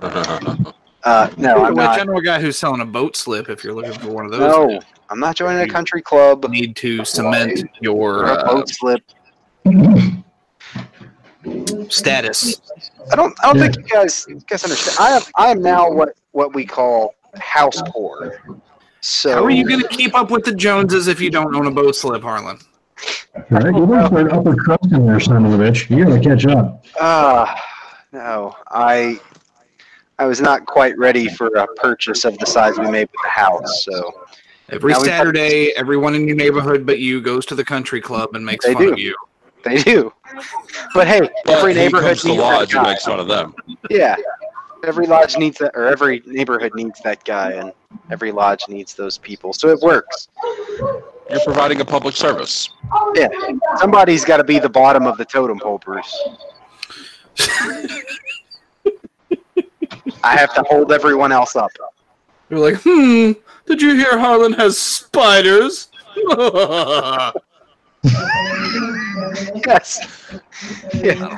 Uh, 1.04 1.30
no, 1.36 1.64
I'm 1.64 1.74
Which 1.74 1.84
I 1.84 1.98
not. 1.98 2.06
know 2.08 2.16
a 2.16 2.22
guy 2.22 2.40
who's 2.40 2.58
selling 2.58 2.80
a 2.80 2.84
boat 2.84 3.16
slip. 3.16 3.48
If 3.48 3.62
you're 3.62 3.72
looking 3.74 3.92
for 3.92 4.10
one 4.10 4.24
of 4.24 4.32
those, 4.32 4.40
No, 4.40 4.80
I'm 5.08 5.20
not 5.20 5.36
joining 5.36 5.62
a 5.62 5.72
country 5.72 6.02
club. 6.02 6.44
need 6.48 6.76
to 6.76 7.04
cement 7.04 7.64
your 7.80 8.26
uh, 8.26 8.44
boat 8.44 8.68
slip. 8.68 9.02
status. 11.88 12.60
I 13.12 13.16
don't. 13.16 13.34
I 13.42 13.52
don't 13.52 13.58
think 13.58 13.76
you 13.76 13.84
guys 13.84 14.26
you 14.28 14.40
guys 14.48 14.64
understand. 14.64 14.96
I 14.98 15.16
am. 15.16 15.22
I 15.36 15.50
am 15.50 15.62
now 15.62 15.90
what 15.90 16.10
what 16.32 16.54
we 16.54 16.64
call 16.64 17.14
house 17.38 17.80
poor. 17.86 18.40
So 19.00 19.34
How 19.34 19.44
are 19.44 19.50
you 19.50 19.68
going 19.68 19.82
to 19.82 19.88
keep 19.88 20.16
up 20.16 20.30
with 20.32 20.44
the 20.44 20.52
Joneses 20.52 21.06
if 21.06 21.20
you 21.20 21.30
don't 21.30 21.54
own 21.54 21.66
a 21.66 21.70
boat 21.70 21.94
slip, 21.94 22.22
Harlan? 22.22 22.58
Right? 23.50 23.66
You 23.66 23.84
look 23.84 24.10
for 24.10 24.20
an 24.20 24.32
upper 24.32 24.56
crust 24.56 24.90
in 24.90 25.06
there, 25.06 25.20
son 25.20 25.46
of 25.46 25.52
a 25.52 25.56
bitch. 25.56 25.88
You 25.96 26.06
gotta 26.06 26.20
catch 26.20 26.46
up. 26.46 26.84
Uh, 26.98 27.54
no, 28.12 28.56
I 28.70 29.20
I 30.18 30.24
was 30.24 30.40
not 30.40 30.64
quite 30.64 30.96
ready 30.96 31.28
for 31.28 31.48
a 31.48 31.66
purchase 31.76 32.24
of 32.24 32.38
the 32.38 32.46
size 32.46 32.78
we 32.78 32.90
made 32.90 33.08
with 33.12 33.22
the 33.22 33.28
house. 33.28 33.84
So 33.84 34.12
Every 34.68 34.92
Now 34.92 35.00
we- 35.00 35.06
Saturday, 35.06 35.72
everyone 35.76 36.14
in 36.14 36.26
your 36.26 36.36
neighborhood 36.36 36.84
but 36.86 36.98
you 36.98 37.20
goes 37.20 37.46
to 37.46 37.54
the 37.54 37.64
country 37.64 38.00
club 38.00 38.34
and 38.34 38.44
makes 38.44 38.64
They 38.66 38.74
fun 38.74 38.82
do. 38.86 38.92
of 38.92 38.98
you. 38.98 39.14
they 39.64 39.82
do. 39.82 40.12
But 40.94 41.06
hey, 41.08 41.20
But 41.44 41.54
every 41.58 41.72
he 41.74 41.80
neighborhood 41.80 42.08
comes 42.10 42.22
to 42.22 42.28
needs 42.28 42.40
lodge 42.40 42.70
that 42.70 42.76
and 42.78 42.84
guy. 42.86 42.90
makes 42.92 43.04
fun 43.04 43.20
of 43.20 43.28
them. 43.28 43.54
Yeah. 43.90 44.16
Every 44.84 45.06
lodge 45.06 45.36
needs 45.36 45.58
that, 45.58 45.72
or 45.74 45.86
every 45.86 46.22
neighborhood 46.26 46.72
needs 46.74 47.00
that 47.02 47.24
guy, 47.24 47.52
and 47.52 47.72
every 48.10 48.30
lodge 48.30 48.64
needs 48.68 48.94
those 48.94 49.18
people. 49.18 49.52
So 49.52 49.68
it 49.70 49.80
works. 49.80 50.28
You're 51.30 51.40
providing 51.44 51.80
a 51.80 51.84
public 51.84 52.14
service. 52.14 52.68
Yeah. 53.14 53.28
Somebody's 53.78 54.24
got 54.24 54.36
to 54.36 54.44
be 54.44 54.58
the 54.60 54.68
bottom 54.68 55.06
of 55.06 55.16
the 55.18 55.24
totem 55.24 55.58
pole, 55.58 55.78
Bruce. 55.78 56.16
I 60.22 60.36
have 60.36 60.54
to 60.54 60.62
hold 60.68 60.92
everyone 60.92 61.32
else 61.32 61.56
up. 61.56 61.70
You're 62.50 62.60
like, 62.60 62.76
hmm, 62.84 63.32
did 63.66 63.82
you 63.82 63.94
hear 63.94 64.18
Harlan 64.18 64.52
has 64.54 64.78
spiders? 64.78 65.88
Yes. 69.66 70.32
Yeah. 70.94 71.36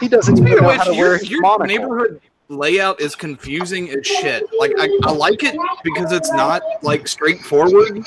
He 0.00 0.08
doesn't 0.08 0.36
even 0.38 0.46
Speaking 0.46 0.58
of 0.58 0.62
know 0.62 0.68
which, 0.68 0.76
how 0.78 0.84
to 0.84 0.94
your, 0.94 1.08
wear 1.08 1.18
his 1.18 1.30
your 1.30 1.40
monocle. 1.40 1.66
neighborhood 1.66 2.20
layout 2.48 3.00
is 3.00 3.14
confusing 3.16 3.90
as 3.90 4.06
shit. 4.06 4.44
Like, 4.58 4.72
I, 4.78 4.88
I 5.04 5.12
like 5.12 5.42
it 5.42 5.56
because 5.82 6.12
it's 6.12 6.30
not 6.32 6.62
like 6.82 7.08
straightforward. 7.08 8.04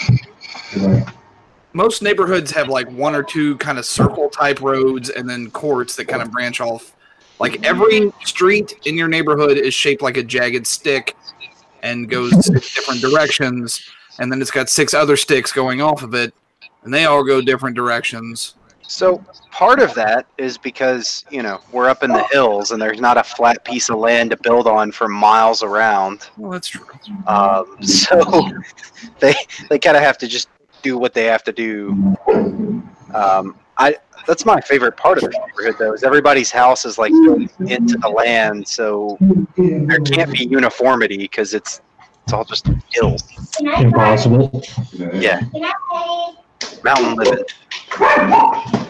Most 1.73 2.01
neighborhoods 2.01 2.51
have 2.51 2.67
like 2.69 2.89
one 2.91 3.15
or 3.15 3.23
two 3.23 3.57
kind 3.57 3.77
of 3.77 3.85
circle 3.85 4.29
type 4.29 4.61
roads 4.61 5.09
and 5.09 5.29
then 5.29 5.49
courts 5.51 5.95
that 5.95 6.05
kind 6.05 6.21
of 6.21 6.31
branch 6.31 6.61
off. 6.61 6.95
Like 7.39 7.63
every 7.65 8.11
street 8.23 8.75
in 8.85 8.95
your 8.95 9.07
neighborhood 9.07 9.57
is 9.57 9.73
shaped 9.73 10.01
like 10.01 10.17
a 10.17 10.23
jagged 10.23 10.67
stick 10.67 11.15
and 11.81 12.09
goes 12.15 12.45
six 12.45 12.75
different 12.75 13.01
directions, 13.01 13.89
and 14.19 14.31
then 14.31 14.41
it's 14.41 14.51
got 14.51 14.69
six 14.69 14.93
other 14.93 15.17
sticks 15.17 15.51
going 15.51 15.81
off 15.81 16.03
of 16.03 16.13
it, 16.13 16.33
and 16.83 16.93
they 16.93 17.05
all 17.05 17.23
go 17.23 17.41
different 17.41 17.75
directions. 17.75 18.55
So 18.81 19.23
part 19.51 19.79
of 19.79 19.93
that 19.93 20.25
is 20.37 20.57
because 20.57 21.23
you 21.29 21.41
know 21.41 21.61
we're 21.71 21.87
up 21.87 22.03
in 22.03 22.11
the 22.11 22.23
hills 22.25 22.71
and 22.71 22.81
there's 22.81 22.99
not 22.99 23.17
a 23.17 23.23
flat 23.23 23.63
piece 23.63 23.89
of 23.89 23.97
land 23.97 24.31
to 24.31 24.37
build 24.37 24.67
on 24.67 24.91
for 24.91 25.07
miles 25.07 25.63
around. 25.63 26.27
Well, 26.35 26.51
that's 26.51 26.67
true. 26.67 26.85
Um, 27.25 27.77
so 27.81 28.51
they 29.19 29.33
they 29.69 29.79
kind 29.79 29.95
of 29.95 30.03
have 30.03 30.17
to 30.17 30.27
just 30.27 30.49
do 30.81 30.97
what 30.97 31.13
they 31.13 31.23
have 31.25 31.43
to 31.45 31.53
do. 31.53 32.17
Um, 33.13 33.55
I 33.81 33.95
that's 34.27 34.45
my 34.45 34.61
favorite 34.61 34.95
part 34.95 35.17
of 35.17 35.23
the 35.23 35.29
neighborhood 35.29 35.75
though 35.79 35.93
is 35.93 36.03
everybody's 36.03 36.51
house 36.51 36.85
is 36.85 36.99
like 36.99 37.11
built 37.11 37.49
into 37.61 37.97
the 37.97 38.09
land, 38.09 38.67
so 38.67 39.17
there 39.57 39.99
can't 39.99 40.31
be 40.31 40.45
uniformity 40.45 41.17
because 41.17 41.55
it's 41.55 41.81
it's 42.23 42.33
all 42.33 42.45
just 42.45 42.69
hills. 42.91 43.23
Impossible. 43.59 44.63
Yeah, 45.13 45.41
mountain 46.83 47.15
living. 47.15 47.43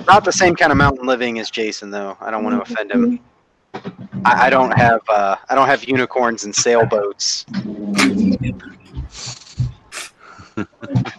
Not 0.06 0.26
the 0.26 0.34
same 0.34 0.56
kind 0.56 0.74
of 0.74 0.78
mountain 0.78 1.08
living 1.08 1.40
as 1.40 1.50
Jason 1.50 1.90
though. 1.90 2.18
I 2.20 2.30
don't 2.30 2.44
want 2.44 2.58
to 2.58 2.74
offend 2.74 2.92
him. 2.92 3.20
I, 4.26 4.48
I 4.48 4.50
don't 4.50 4.72
have 4.72 5.00
uh, 5.08 5.38
I 5.50 5.56
don't 5.56 5.68
have 5.68 5.86
unicorns 5.86 6.44
and 6.44 6.54
sailboats. 6.54 7.46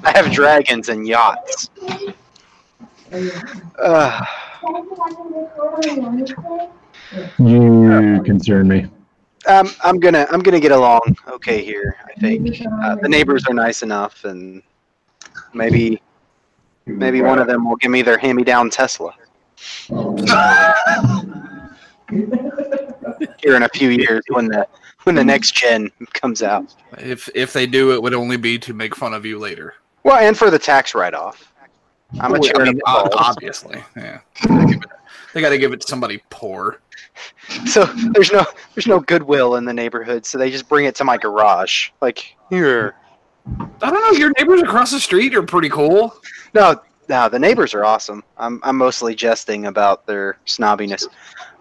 I 0.05 0.13
have 0.15 0.31
dragons 0.31 0.91
and 0.91 1.09
yachts. 1.09 1.71
Uh, 3.79 4.25
You 7.39 8.23
concern 8.25 8.69
me. 8.69 8.87
um, 9.47 9.69
I'm 9.83 9.99
gonna 10.01 10.27
I'm 10.31 10.41
gonna 10.41 10.61
get 10.61 10.73
along 10.73 11.17
okay 11.29 11.63
here. 11.63 11.97
I 12.07 12.19
think 12.21 12.63
uh, 12.83 12.97
the 12.97 13.09
neighbors 13.09 13.45
are 13.49 13.55
nice 13.55 13.83
enough, 13.83 14.25
and 14.25 14.63
maybe 15.53 16.01
maybe 16.87 17.21
one 17.21 17.39
of 17.39 17.47
them 17.47 17.69
will 17.69 17.77
give 17.77 17.91
me 17.91 18.03
their 18.03 18.19
hand-me-down 18.19 18.71
Tesla. 18.71 19.13
Here 23.39 23.57
in 23.57 23.63
a 23.65 23.69
few 23.75 23.91
years, 23.91 24.23
when 24.29 24.47
the 24.47 24.67
when 25.03 25.15
the 25.15 25.25
next 25.25 25.55
gen 25.55 25.91
comes 26.15 26.43
out. 26.43 26.75
If 26.99 27.29
if 27.35 27.53
they 27.53 27.67
do, 27.67 27.93
it 27.93 28.03
would 28.03 28.15
only 28.15 28.37
be 28.37 28.59
to 28.61 28.73
make 28.73 28.95
fun 28.95 29.13
of 29.13 29.27
you 29.27 29.39
later. 29.39 29.75
Well, 30.05 30.17
and 30.17 30.37
for 30.37 30.51
the 30.51 30.59
tax 30.59 30.95
write-off. 30.95 31.52
I'm 32.21 32.35
a 32.35 32.41
charity, 32.41 32.71
I 32.87 33.03
mean, 33.05 33.09
obviously, 33.15 33.83
yeah. 33.97 34.21
They 34.43 34.49
gotta 34.49 34.67
give 34.67 34.83
it- 34.83 34.91
They 35.35 35.41
got 35.41 35.49
to 35.51 35.59
give 35.59 35.73
it 35.73 35.81
to 35.81 35.87
somebody 35.89 36.23
poor. 36.29 36.81
So 37.67 37.85
there's 38.13 38.31
no 38.33 38.45
there's 38.75 38.87
no 38.87 39.01
goodwill 39.01 39.57
in 39.57 39.65
the 39.65 39.73
neighborhood, 39.73 40.27
so 40.27 40.37
they 40.39 40.51
just 40.51 40.69
bring 40.69 40.85
it 40.85 40.95
to 40.97 41.05
my 41.05 41.17
garage. 41.17 41.91
Like 42.03 42.37
here. 42.51 42.97
I 43.83 43.91
don't 43.91 43.95
know. 44.13 44.19
Your 44.19 44.31
neighbors 44.39 44.63
across 44.63 44.91
the 44.91 45.01
street 45.01 45.35
are 45.35 45.43
pretty 45.43 45.69
cool. 45.71 46.15
No, 46.55 46.81
no, 47.09 47.29
the 47.31 47.39
neighbors 47.39 47.73
are 47.75 47.85
awesome. 47.85 48.23
I'm 48.37 48.61
I'm 48.63 48.77
mostly 48.77 49.15
jesting 49.15 49.67
about 49.67 50.07
their 50.07 50.37
snobbiness. 50.47 51.07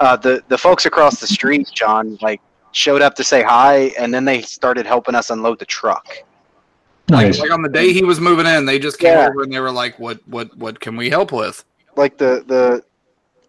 Uh, 0.02 0.18
the 0.18 0.44
the 0.50 0.58
folks 0.58 0.86
across 0.86 1.20
the 1.22 1.28
street, 1.28 1.70
John, 1.74 2.18
like 2.22 2.42
showed 2.74 3.02
up 3.02 3.16
to 3.16 3.24
say 3.24 3.42
hi, 3.42 3.94
and 3.98 4.14
then 4.14 4.26
they 4.26 4.42
started 4.42 4.86
helping 4.86 5.16
us 5.16 5.30
unload 5.30 5.60
the 5.60 5.66
truck. 5.66 6.08
Like, 7.12 7.28
Nice. 7.28 7.40
like 7.40 7.52
on 7.52 7.62
the 7.62 7.70
day 7.70 7.92
he 7.94 8.04
was 8.04 8.20
moving 8.20 8.46
in, 8.46 8.66
they 8.66 8.80
just 8.80 8.98
came 9.00 9.14
Yeah. 9.18 9.28
over 9.28 9.44
and 9.44 9.52
they 9.52 9.60
were 9.60 9.72
like, 9.72 10.00
"What 10.00 10.20
what 10.28 10.56
what 10.58 10.80
can 10.80 10.96
we 10.96 11.10
help 11.10 11.32
with?" 11.32 11.64
Like 11.98 12.18
the 12.18 12.44
the 12.48 12.84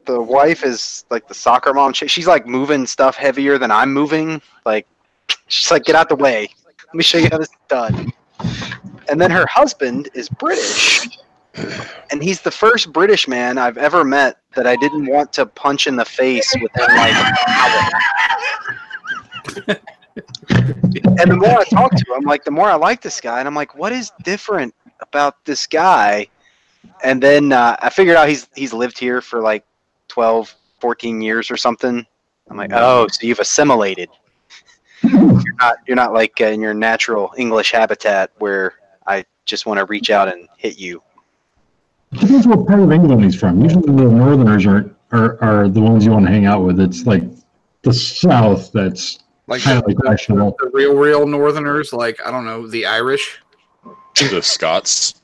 the 0.04 0.20
wife 0.20 0.64
is 0.64 1.04
like 1.10 1.28
the 1.28 1.34
soccer 1.34 1.72
mom. 1.72 1.92
She, 1.92 2.08
she's 2.08 2.26
like 2.26 2.46
moving 2.46 2.86
stuff 2.86 3.14
heavier 3.16 3.56
than 3.58 3.70
I'm 3.70 3.92
moving. 3.92 4.42
Like 4.66 4.86
she's 5.46 5.70
like, 5.70 5.84
get 5.84 5.94
out 5.94 6.08
the 6.08 6.16
way. 6.16 6.48
Let 6.86 6.94
me 6.94 7.02
show 7.04 7.18
you 7.18 7.28
how 7.30 7.38
this 7.38 7.48
is 7.48 7.54
done. 7.68 8.12
And 9.08 9.20
then 9.20 9.30
her 9.30 9.46
husband 9.46 10.08
is 10.14 10.28
British, 10.28 11.18
and 12.10 12.22
he's 12.22 12.40
the 12.40 12.50
first 12.50 12.92
British 12.92 13.28
man 13.28 13.58
I've 13.58 13.78
ever 13.78 14.02
met 14.04 14.38
that 14.56 14.66
I 14.66 14.74
didn't 14.76 15.06
want 15.06 15.32
to 15.34 15.46
punch 15.46 15.86
in 15.86 15.96
the 15.96 16.04
face 16.04 16.52
within 16.60 16.96
like 16.96 17.12
an 17.16 17.34
hour. 19.68 19.76
And 20.16 21.30
the 21.30 21.36
more 21.36 21.58
I 21.58 21.64
talk 21.64 21.92
to 21.94 22.14
him, 22.14 22.22
like 22.22 22.44
the 22.44 22.50
more 22.50 22.68
I 22.68 22.74
like 22.74 23.02
this 23.02 23.20
guy, 23.20 23.38
and 23.38 23.48
I'm 23.48 23.54
like, 23.54 23.76
what 23.76 23.92
is 23.92 24.12
different 24.22 24.74
about 25.00 25.44
this 25.44 25.66
guy? 25.66 26.28
And 27.02 27.22
then 27.22 27.52
uh, 27.52 27.76
I 27.80 27.90
figured 27.90 28.16
out 28.16 28.28
he's 28.28 28.48
he's 28.54 28.72
lived 28.72 28.98
here 28.98 29.20
for 29.20 29.40
like 29.40 29.64
12, 30.08 30.54
14 30.80 31.20
years 31.22 31.50
or 31.50 31.56
something. 31.56 32.06
I'm 32.50 32.56
like, 32.56 32.72
oh, 32.72 33.06
so 33.08 33.26
you've 33.26 33.38
assimilated. 33.38 34.08
you're 35.02 35.54
not 35.58 35.76
you're 35.86 35.96
not 35.96 36.12
like 36.12 36.40
uh, 36.40 36.46
in 36.46 36.60
your 36.60 36.74
natural 36.74 37.32
English 37.36 37.72
habitat 37.72 38.30
where 38.38 38.74
I 39.06 39.24
just 39.44 39.66
want 39.66 39.78
to 39.78 39.86
reach 39.86 40.10
out 40.10 40.28
and 40.28 40.48
hit 40.56 40.78
you. 40.78 41.02
Depends 42.12 42.46
what 42.46 42.66
part 42.66 42.80
of 42.80 42.92
England 42.92 43.24
he's 43.24 43.34
from. 43.34 43.62
Usually 43.62 43.86
the 43.86 44.10
Northerners 44.10 44.66
are, 44.66 44.94
are, 45.12 45.42
are 45.42 45.68
the 45.68 45.80
ones 45.80 46.04
you 46.04 46.10
want 46.10 46.26
to 46.26 46.30
hang 46.30 46.44
out 46.44 46.62
with. 46.62 46.78
It's 46.78 47.06
like 47.06 47.22
the 47.82 47.92
South 47.92 48.70
that's 48.72 49.20
Like 49.52 49.60
highly 49.62 49.92
the, 49.92 50.00
questionable. 50.00 50.56
the 50.60 50.70
real 50.72 50.94
real 50.96 51.26
Northerners, 51.26 51.92
like 51.92 52.18
I 52.24 52.30
don't 52.30 52.46
know, 52.46 52.66
the 52.66 52.86
Irish. 52.86 53.38
The 54.16 54.40
Scots. 54.42 55.20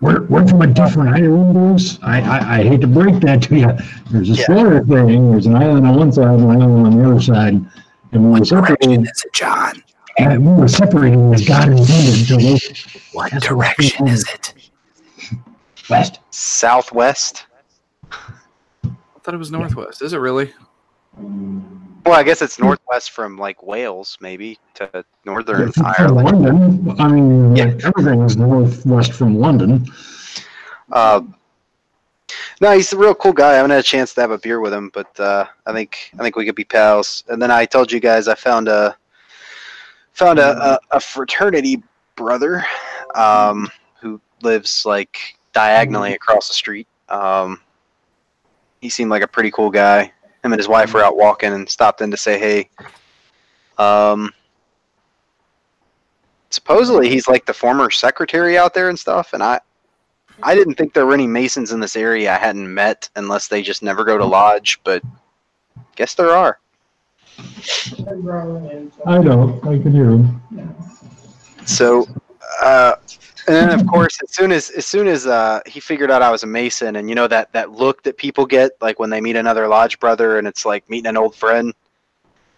We're, 0.00 0.22
we're 0.26 0.46
from 0.46 0.62
a 0.62 0.66
different 0.68 1.08
island, 1.08 1.54
boys. 1.54 1.98
I, 2.02 2.20
I, 2.20 2.58
I 2.58 2.62
hate 2.62 2.80
to 2.82 2.86
break 2.86 3.18
that 3.22 3.42
to 3.44 3.56
you. 3.56 3.72
There's 4.10 4.30
a 4.30 4.34
Yeah. 4.34 4.46
Florida 4.46 4.84
thing. 4.86 5.30
There's 5.32 5.46
an 5.46 5.56
island 5.56 5.86
on 5.86 5.96
one 5.96 6.12
side 6.12 6.28
and 6.28 6.42
an 6.42 6.62
island 6.62 6.86
on 6.86 6.98
the 6.98 7.10
other 7.10 7.20
side. 7.20 7.54
And 8.12 8.24
we 8.32 8.38
were 8.38 8.44
separated. 8.44 9.02
is 9.02 9.24
it, 9.24 9.32
John? 9.32 9.82
And 10.18 10.46
we 10.46 10.60
were 10.60 10.68
separated 10.68 11.18
as 11.34 11.44
God 11.46 11.68
intended. 11.70 12.26
So 12.26 12.36
those 12.36 12.86
What 13.12 13.32
That's 13.32 13.46
direction 13.46 14.06
is 14.06 14.24
it? 14.32 14.54
west. 15.90 16.20
Southwest. 16.30 17.46
I 18.12 18.88
thought 19.22 19.34
it 19.34 19.38
was 19.38 19.50
northwest. 19.50 20.02
Is 20.02 20.12
it 20.12 20.18
really? 20.18 20.52
Well, 22.06 22.14
I 22.14 22.22
guess 22.22 22.40
it's 22.40 22.60
northwest 22.60 23.10
from 23.10 23.36
like 23.36 23.64
Wales, 23.64 24.16
maybe 24.20 24.60
to 24.74 25.04
northern 25.24 25.72
From 25.72 25.86
Ireland. 25.86 26.86
London. 26.86 27.00
I 27.00 27.08
mean, 27.08 27.56
Yeah. 27.56 27.74
everything's 27.84 28.36
northwest 28.36 29.12
from 29.12 29.34
London. 29.34 29.84
Uh, 30.92 31.22
no, 32.60 32.70
he's 32.70 32.92
a 32.92 32.96
real 32.96 33.14
cool 33.14 33.32
guy. 33.32 33.50
I 33.50 33.54
haven't 33.54 33.72
had 33.72 33.80
a 33.80 33.82
chance 33.82 34.14
to 34.14 34.20
have 34.20 34.30
a 34.30 34.38
beer 34.38 34.60
with 34.60 34.72
him, 34.72 34.90
but 34.94 35.18
uh, 35.18 35.46
I 35.66 35.72
think 35.72 36.12
I 36.16 36.22
think 36.22 36.36
we 36.36 36.46
could 36.46 36.54
be 36.54 36.64
pals. 36.64 37.24
And 37.28 37.42
then 37.42 37.50
I 37.50 37.64
told 37.66 37.90
you 37.90 37.98
guys 37.98 38.28
I 38.28 38.36
found 38.36 38.68
a 38.68 38.96
found 40.12 40.38
a, 40.38 40.56
a, 40.74 40.78
a 40.92 41.00
fraternity 41.00 41.82
brother 42.14 42.64
um, 43.16 43.68
who 44.00 44.20
lives 44.42 44.86
like 44.86 45.36
diagonally 45.52 46.14
across 46.14 46.46
the 46.48 46.54
street. 46.54 46.86
Um, 47.08 47.60
he 48.80 48.88
seemed 48.88 49.10
like 49.10 49.22
a 49.22 49.28
pretty 49.28 49.50
cool 49.50 49.70
guy. 49.70 50.12
Him 50.46 50.52
and 50.52 50.60
his 50.60 50.68
wife 50.68 50.94
were 50.94 51.04
out 51.04 51.16
walking 51.16 51.52
and 51.52 51.68
stopped 51.68 52.00
in 52.00 52.12
to 52.12 52.16
say 52.16 52.38
hey. 52.38 52.68
Um, 53.78 54.32
supposedly 56.50 57.08
he's 57.08 57.26
like 57.26 57.44
the 57.44 57.52
former 57.52 57.90
secretary 57.90 58.56
out 58.56 58.72
there 58.72 58.88
and 58.88 58.96
stuff, 58.96 59.32
and 59.32 59.42
I 59.42 59.58
I 60.44 60.54
didn't 60.54 60.74
think 60.74 60.94
there 60.94 61.04
were 61.04 61.14
any 61.14 61.26
Masons 61.26 61.72
in 61.72 61.80
this 61.80 61.96
area 61.96 62.32
I 62.32 62.38
hadn't 62.38 62.72
met 62.72 63.10
unless 63.16 63.48
they 63.48 63.60
just 63.60 63.82
never 63.82 64.04
go 64.04 64.16
to 64.16 64.24
lodge, 64.24 64.78
but 64.84 65.02
guess 65.96 66.14
there 66.14 66.30
are. 66.30 66.60
I 69.04 69.18
don't. 69.20 69.66
I 69.66 69.78
can 69.78 69.92
hear 69.92 70.10
him. 70.10 70.40
So, 71.64 72.06
uh, 72.60 72.96
and 73.46 73.54
then 73.54 73.78
of 73.78 73.86
course, 73.86 74.18
as 74.22 74.34
soon 74.34 74.50
as 74.50 74.70
as 74.70 74.86
soon 74.86 75.06
as 75.06 75.26
uh, 75.26 75.60
he 75.66 75.78
figured 75.80 76.10
out 76.10 76.22
I 76.22 76.30
was 76.30 76.42
a 76.42 76.46
Mason, 76.46 76.96
and 76.96 77.08
you 77.08 77.14
know 77.14 77.28
that 77.28 77.52
that 77.52 77.70
look 77.70 78.02
that 78.02 78.16
people 78.16 78.44
get 78.44 78.72
like 78.80 78.98
when 78.98 79.10
they 79.10 79.20
meet 79.20 79.36
another 79.36 79.68
lodge 79.68 79.98
brother, 80.00 80.38
and 80.38 80.48
it's 80.48 80.66
like 80.66 80.88
meeting 80.90 81.08
an 81.08 81.16
old 81.16 81.34
friend. 81.34 81.72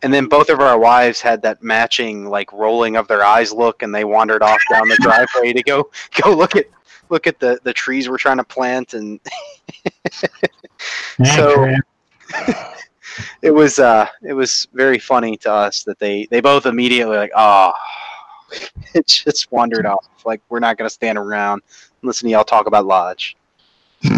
And 0.02 0.14
then 0.14 0.26
both 0.26 0.48
of 0.48 0.60
our 0.60 0.78
wives 0.78 1.20
had 1.20 1.42
that 1.42 1.62
matching 1.62 2.26
like 2.26 2.52
rolling 2.52 2.96
of 2.96 3.08
their 3.08 3.24
eyes 3.24 3.52
look, 3.52 3.82
and 3.82 3.94
they 3.94 4.04
wandered 4.04 4.42
off 4.42 4.60
down 4.70 4.88
the 4.88 4.96
driveway 5.00 5.52
to 5.52 5.62
go 5.62 5.90
go 6.22 6.34
look 6.34 6.56
at 6.56 6.66
look 7.10 7.26
at 7.26 7.38
the 7.38 7.58
the 7.64 7.72
trees 7.72 8.08
we're 8.08 8.16
trying 8.16 8.38
to 8.38 8.44
plant, 8.44 8.94
and 8.94 9.20
So- 11.34 11.74
it 13.42 13.50
was 13.50 13.78
uh 13.78 14.06
it 14.22 14.32
was 14.32 14.68
very 14.72 14.98
funny 14.98 15.36
to 15.38 15.52
us 15.52 15.82
that 15.84 15.98
they 15.98 16.26
they 16.30 16.40
both 16.40 16.66
immediately 16.66 17.16
like 17.16 17.32
oh 17.34 17.72
it 18.94 19.06
just 19.06 19.50
wandered 19.52 19.86
off 19.86 20.06
like 20.24 20.40
we're 20.48 20.60
not 20.60 20.76
gonna 20.76 20.90
stand 20.90 21.18
around 21.18 21.62
and 22.00 22.08
listen 22.08 22.26
to 22.26 22.32
y'all 22.32 22.44
talk 22.44 22.66
about 22.66 22.86
lodge 22.86 23.36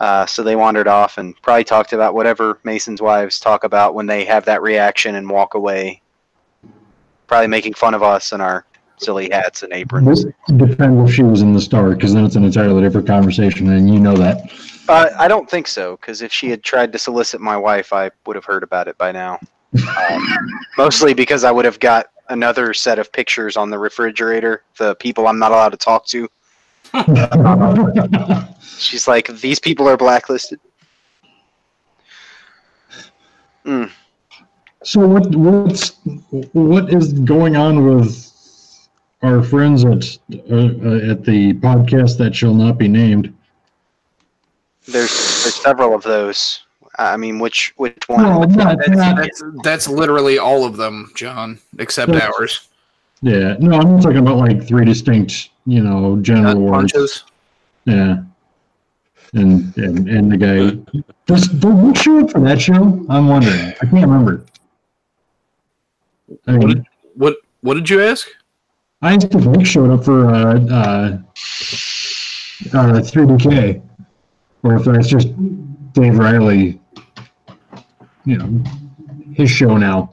uh, 0.00 0.26
so 0.26 0.42
they 0.42 0.56
wandered 0.56 0.88
off 0.88 1.18
and 1.18 1.40
probably 1.42 1.64
talked 1.64 1.92
about 1.92 2.14
whatever 2.14 2.58
mason's 2.64 3.02
wives 3.02 3.40
talk 3.40 3.64
about 3.64 3.94
when 3.94 4.06
they 4.06 4.24
have 4.24 4.44
that 4.44 4.62
reaction 4.62 5.16
and 5.16 5.28
walk 5.28 5.54
away 5.54 6.00
probably 7.26 7.48
making 7.48 7.74
fun 7.74 7.94
of 7.94 8.02
us 8.02 8.32
and 8.32 8.42
our 8.42 8.64
silly 9.02 9.28
hats 9.30 9.62
and 9.62 9.72
aprons 9.72 10.24
It 10.24 10.58
depends 10.58 11.08
if 11.08 11.14
she 11.14 11.22
was 11.22 11.42
in 11.42 11.52
the 11.52 11.60
star, 11.60 11.94
because 11.94 12.14
then 12.14 12.24
it's 12.24 12.36
an 12.36 12.44
entirely 12.44 12.82
different 12.82 13.06
conversation, 13.06 13.68
and 13.70 13.92
you 13.92 14.00
know 14.00 14.16
that. 14.16 14.52
Uh, 14.88 15.10
I 15.18 15.28
don't 15.28 15.48
think 15.48 15.66
so, 15.66 15.96
because 15.96 16.22
if 16.22 16.32
she 16.32 16.48
had 16.50 16.62
tried 16.62 16.92
to 16.92 16.98
solicit 16.98 17.40
my 17.40 17.56
wife, 17.56 17.92
I 17.92 18.10
would 18.26 18.36
have 18.36 18.44
heard 18.44 18.62
about 18.62 18.88
it 18.88 18.96
by 18.98 19.12
now. 19.12 19.38
Um, 20.10 20.26
mostly 20.76 21.14
because 21.14 21.44
I 21.44 21.50
would 21.50 21.64
have 21.64 21.80
got 21.80 22.08
another 22.28 22.74
set 22.74 22.98
of 22.98 23.12
pictures 23.12 23.56
on 23.56 23.70
the 23.70 23.78
refrigerator, 23.78 24.62
the 24.78 24.94
people 24.96 25.26
I'm 25.26 25.38
not 25.38 25.52
allowed 25.52 25.70
to 25.70 25.76
talk 25.76 26.06
to. 26.06 26.28
She's 28.78 29.08
like, 29.08 29.28
these 29.28 29.58
people 29.58 29.88
are 29.88 29.96
blacklisted. 29.96 30.60
Mm. 33.64 33.90
So 34.82 35.06
what 35.06 35.34
what's 35.34 35.92
what 36.52 36.92
is 36.92 37.12
going 37.12 37.56
on 37.56 37.84
with 37.86 38.28
our 39.22 39.42
friends 39.42 39.84
at 39.84 40.18
uh, 40.50 40.56
uh, 40.56 41.12
at 41.12 41.24
the 41.24 41.54
podcast 41.62 42.18
that 42.18 42.34
shall 42.34 42.54
not 42.54 42.78
be 42.78 42.88
named? 42.88 43.32
There's 44.86 45.10
there's 45.42 45.54
several 45.54 45.94
of 45.94 46.02
those. 46.02 46.62
I 47.10 47.16
mean, 47.16 47.38
which 47.38 47.72
which 47.76 47.96
one? 48.06 48.22
No, 48.22 48.42
not, 48.42 48.78
That's, 48.78 48.88
not, 48.90 49.16
that's, 49.16 49.42
that's 49.62 49.88
literally 49.88 50.38
all 50.38 50.64
of 50.64 50.76
them, 50.76 51.10
John, 51.14 51.58
except 51.78 52.12
That's- 52.12 52.32
ours. 52.38 52.68
yeah, 53.22 53.56
no, 53.58 53.78
I'm 53.78 54.00
talking 54.00 54.18
about 54.18 54.36
like 54.38 54.66
three 54.66 54.84
distinct, 54.84 55.50
you 55.66 55.82
know, 55.82 56.16
general 56.20 56.54
Nut 56.54 56.56
awards. 56.56 56.92
punches. 56.92 57.24
Yeah, 57.84 58.22
and 59.34 59.76
and 59.76 60.08
and 60.08 60.30
the 60.32 60.36
guy 60.36 61.02
does 61.26 61.48
does 61.48 61.74
Nick 61.74 61.96
show 61.96 62.20
up 62.20 62.30
for 62.30 62.40
that 62.40 62.60
show? 62.60 63.04
I'm 63.08 63.28
wondering. 63.28 63.60
I 63.80 63.86
can't 63.86 63.92
remember. 64.06 64.44
I 66.46 66.56
What 66.56 66.68
did, 66.68 66.86
what 67.14 67.36
what 67.62 67.74
did 67.74 67.88
you 67.90 68.02
ask? 68.02 68.28
I 69.02 69.14
asked 69.14 69.34
if 69.34 69.44
Nick 69.46 69.66
showed 69.66 69.90
up 69.90 70.04
for 70.04 70.26
uh, 70.26 70.60
uh, 70.60 71.18
uh, 72.72 73.00
3DK, 73.00 73.82
or 74.62 74.76
if 74.76 74.84
that's 74.84 75.08
just 75.08 75.28
Dave 75.92 76.18
Riley, 76.18 76.80
you 78.24 78.38
know, 78.38 78.64
his 79.34 79.50
show 79.50 79.76
now. 79.76 80.12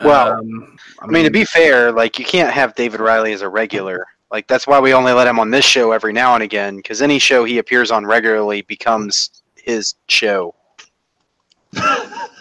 Well, 0.00 0.32
Um, 0.38 0.76
I 1.00 1.06
mean, 1.06 1.24
to 1.24 1.30
be 1.30 1.44
fair, 1.44 1.92
like 1.92 2.18
you 2.18 2.24
can't 2.24 2.52
have 2.52 2.74
David 2.74 3.00
Riley 3.00 3.32
as 3.32 3.42
a 3.42 3.48
regular. 3.48 4.06
Like 4.30 4.46
that's 4.48 4.66
why 4.66 4.80
we 4.80 4.94
only 4.94 5.12
let 5.12 5.26
him 5.26 5.38
on 5.38 5.50
this 5.50 5.64
show 5.64 5.92
every 5.92 6.12
now 6.12 6.34
and 6.34 6.42
again, 6.42 6.76
because 6.76 7.02
any 7.02 7.18
show 7.18 7.44
he 7.44 7.58
appears 7.58 7.90
on 7.90 8.06
regularly 8.06 8.62
becomes 8.62 9.42
his 9.54 9.94
show. 10.08 10.54
yeah, 11.74 12.32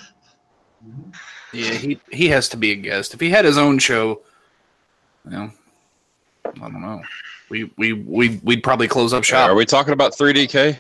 he 1.51 1.99
he 2.11 2.27
has 2.29 2.49
to 2.49 2.57
be 2.57 2.71
a 2.71 2.75
guest. 2.75 3.13
If 3.13 3.19
he 3.19 3.29
had 3.29 3.45
his 3.45 3.57
own 3.57 3.77
show, 3.77 4.21
you 5.25 5.31
know, 5.31 5.51
I 6.45 6.51
don't 6.59 6.81
know. 6.81 7.01
We 7.49 7.71
we 7.77 7.93
we 7.93 8.39
we'd 8.43 8.63
probably 8.63 8.87
close 8.87 9.13
up 9.13 9.23
shop. 9.23 9.49
Are 9.49 9.55
we 9.55 9.65
talking 9.65 9.93
about 9.93 10.13
3DK? 10.13 10.79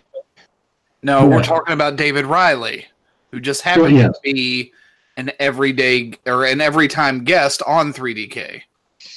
No, 1.03 1.27
we're 1.27 1.43
talking 1.43 1.73
about 1.73 1.95
David 1.95 2.25
Riley, 2.25 2.85
who 3.31 3.39
just 3.39 3.61
happened 3.61 3.95
yes. 3.95 4.11
to 4.13 4.19
be 4.23 4.71
an 5.17 5.31
everyday 5.39 6.13
or 6.27 6.45
an 6.45 6.61
every 6.61 6.87
time 6.87 7.23
guest 7.23 7.61
on 7.65 7.91
3DK. 7.91 8.61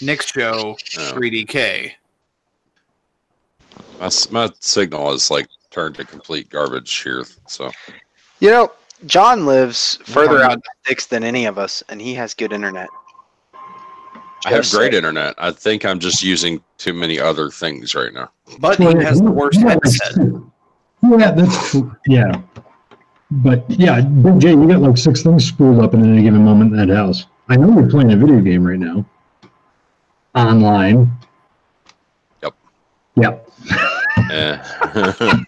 Nick's 0.00 0.26
show, 0.26 0.76
Oh. 0.98 1.12
3DK. 1.12 1.92
My, 4.00 4.10
my 4.30 4.50
signal 4.60 5.12
is 5.12 5.30
like 5.30 5.46
turned 5.70 5.94
to 5.96 6.04
complete 6.04 6.48
garbage 6.48 7.02
here. 7.02 7.24
So 7.48 7.70
You 8.40 8.50
know, 8.50 8.72
John 9.06 9.46
lives 9.46 9.98
further 10.04 10.38
talking 10.38 10.44
out 10.44 10.52
in 10.54 10.58
the 10.60 10.70
sticks 10.84 11.06
than 11.06 11.22
any 11.22 11.46
of 11.46 11.58
us, 11.58 11.82
and 11.88 12.00
he 12.00 12.14
has 12.14 12.34
good 12.34 12.52
internet. 12.52 12.88
I 14.46 14.50
have 14.50 14.70
great 14.70 14.92
internet. 14.92 15.34
I 15.38 15.50
think 15.52 15.84
I'm 15.86 15.98
just 15.98 16.22
using 16.22 16.62
too 16.76 16.92
many 16.92 17.18
other 17.18 17.50
things 17.50 17.94
right 17.94 18.12
now. 18.12 18.30
But 18.58 18.78
he 18.78 18.84
has 18.84 19.20
the 19.22 19.30
worst 19.30 19.60
Yeah, 19.60 19.70
headset. 19.82 20.16
Yeah, 21.04 21.30
that's 21.32 21.76
yeah. 22.06 22.40
But 23.30 23.68
yeah, 23.70 24.00
Big 24.00 24.40
J, 24.40 24.50
you 24.50 24.68
got 24.68 24.80
like 24.80 24.96
six 24.96 25.22
things 25.22 25.46
spooled 25.46 25.80
up 25.82 25.94
in 25.94 26.04
any 26.04 26.22
given 26.22 26.44
moment 26.44 26.72
in 26.72 26.86
that 26.86 26.94
house. 26.94 27.26
I 27.48 27.56
know 27.56 27.72
you're 27.78 27.90
playing 27.90 28.12
a 28.12 28.16
video 28.16 28.40
game 28.40 28.66
right 28.66 28.78
now. 28.78 29.04
Online. 30.34 31.10
Yep. 32.42 32.54
Yep. 33.16 33.50
Eh. 34.30 34.58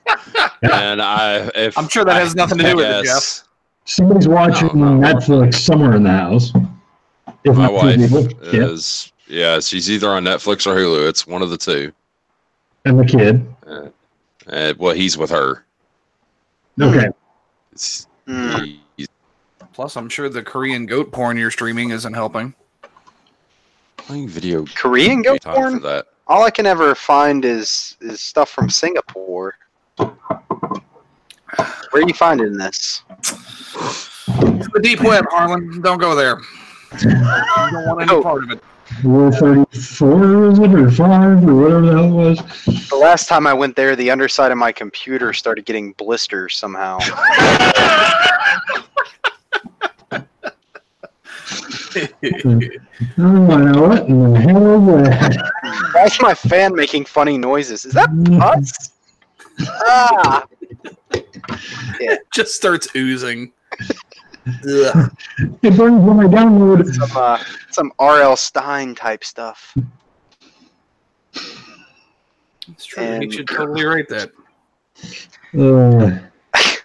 and 0.63 1.03
I, 1.03 1.51
if 1.55 1.77
I'm 1.79 1.89
sure 1.89 2.05
that 2.05 2.17
has 2.17 2.35
nothing 2.35 2.59
to 2.59 2.65
do 2.65 2.77
with 2.77 2.87
it, 2.87 3.05
guess 3.05 3.45
Somebody's 3.87 4.27
watching 4.27 4.69
No, 4.75 4.95
no. 4.95 5.15
Netflix 5.15 5.55
somewhere 5.55 5.95
in 5.95 6.03
the 6.03 6.11
house. 6.11 6.53
If 7.45 7.57
My 7.57 7.71
wife 7.71 7.97
people. 7.97 8.23
Yep. 8.23 8.55
is, 8.55 9.13
yeah, 9.29 9.61
she's 9.61 9.89
either 9.89 10.11
on 10.11 10.25
Netflix 10.25 10.67
or 10.67 10.75
Hulu. 10.75 11.09
It's 11.09 11.27
one 11.27 11.41
of 11.41 11.51
the 11.51 11.57
two. 11.57 11.93
And 12.85 12.99
the 12.99 13.05
kid. 13.05 13.47
Uh, 13.65 13.89
well, 14.47 14.95
he's 14.95 15.17
with 15.19 15.31
her. 15.31 15.65
Okay. 16.81 17.09
It's, 17.73 18.07
Hmm. 18.27 18.57
Plus, 19.73 19.97
I'm 19.97 20.09
sure 20.09 20.29
the 20.29 20.43
Korean 20.43 20.87
goat 20.87 21.13
porn 21.13 21.37
you're 21.37 21.51
streaming 21.51 21.91
isn't 21.91 22.15
helping. 22.15 22.55
playing 23.99 24.29
video. 24.29 24.65
Korean 24.75 25.21
goat 25.23 25.43
porn? 25.43 25.75
for 25.81 25.87
that. 25.87 26.07
All 26.29 26.43
I 26.45 26.51
can 26.51 26.65
ever 26.67 26.95
find 26.95 27.45
is 27.45 27.97
is 28.01 28.21
stuff 28.21 28.49
from 28.51 28.69
Singapore. 28.71 29.55
Where 29.97 30.09
are 32.03 32.07
you 32.09 32.15
finding 32.15 32.57
this? 32.57 33.03
The 34.27 34.81
deep 34.83 35.01
web, 35.03 35.25
Harlan. 35.31 35.81
Don't 35.83 35.99
go 35.99 36.15
there. 36.15 36.41
You 37.03 37.11
don't 37.11 37.87
want 37.87 38.03
any 38.03 38.13
Oh. 38.13 38.23
part 38.23 38.43
of 38.45 38.51
it. 38.51 38.63
Rule 39.03 39.33
34, 39.33 40.51
is 40.51 40.59
it? 40.59 40.75
Or 40.75 40.91
5, 40.91 41.49
or 41.49 41.55
whatever 41.55 41.81
the 41.83 41.93
hell 41.93 42.05
it 42.05 42.11
was. 42.13 42.89
The 42.89 42.97
last 42.97 43.29
time 43.29 43.47
I 43.47 43.53
went 43.53 43.77
there, 43.77 43.97
the 43.97 44.11
underside 44.11 44.53
of 44.53 44.59
my 44.59 44.73
computer 44.73 45.33
started 45.33 45.65
getting 45.65 45.93
blisters 45.93 46.57
somehow. 46.57 46.99
Oh, 53.19 53.51
I 53.51 53.63
know 53.63 53.89
what 53.89 54.07
in 54.07 54.33
the 54.33 54.41
hell 54.41 54.79
was 54.81 55.09
that? 55.09 55.53
Why's 55.95 56.21
my 56.21 56.35
fan 56.35 56.75
making 56.75 57.07
funny 57.07 57.39
noises? 57.39 57.87
Is 57.87 57.95
that 57.95 58.11
pus? 58.39 58.91
ah! 59.83 60.47
It 61.99 62.21
Just 62.35 62.55
starts 62.55 62.89
oozing. 62.95 63.53
Ugh. 64.47 65.13
It 65.63 65.77
burns 65.77 66.03
when 66.05 66.21
I 66.21 66.25
download. 66.29 66.93
Some, 66.95 67.17
uh, 67.17 67.43
some 67.71 67.93
R.L. 67.99 68.37
Stine 68.37 68.95
type 68.95 69.25
stuff. 69.25 69.77
That's 72.69 72.85
true. 72.85 73.21
He 73.21 73.31
should 73.31 73.49
totally 73.49 73.85
write 73.85 74.09
that. 74.09 74.31
Uh, 75.57 76.19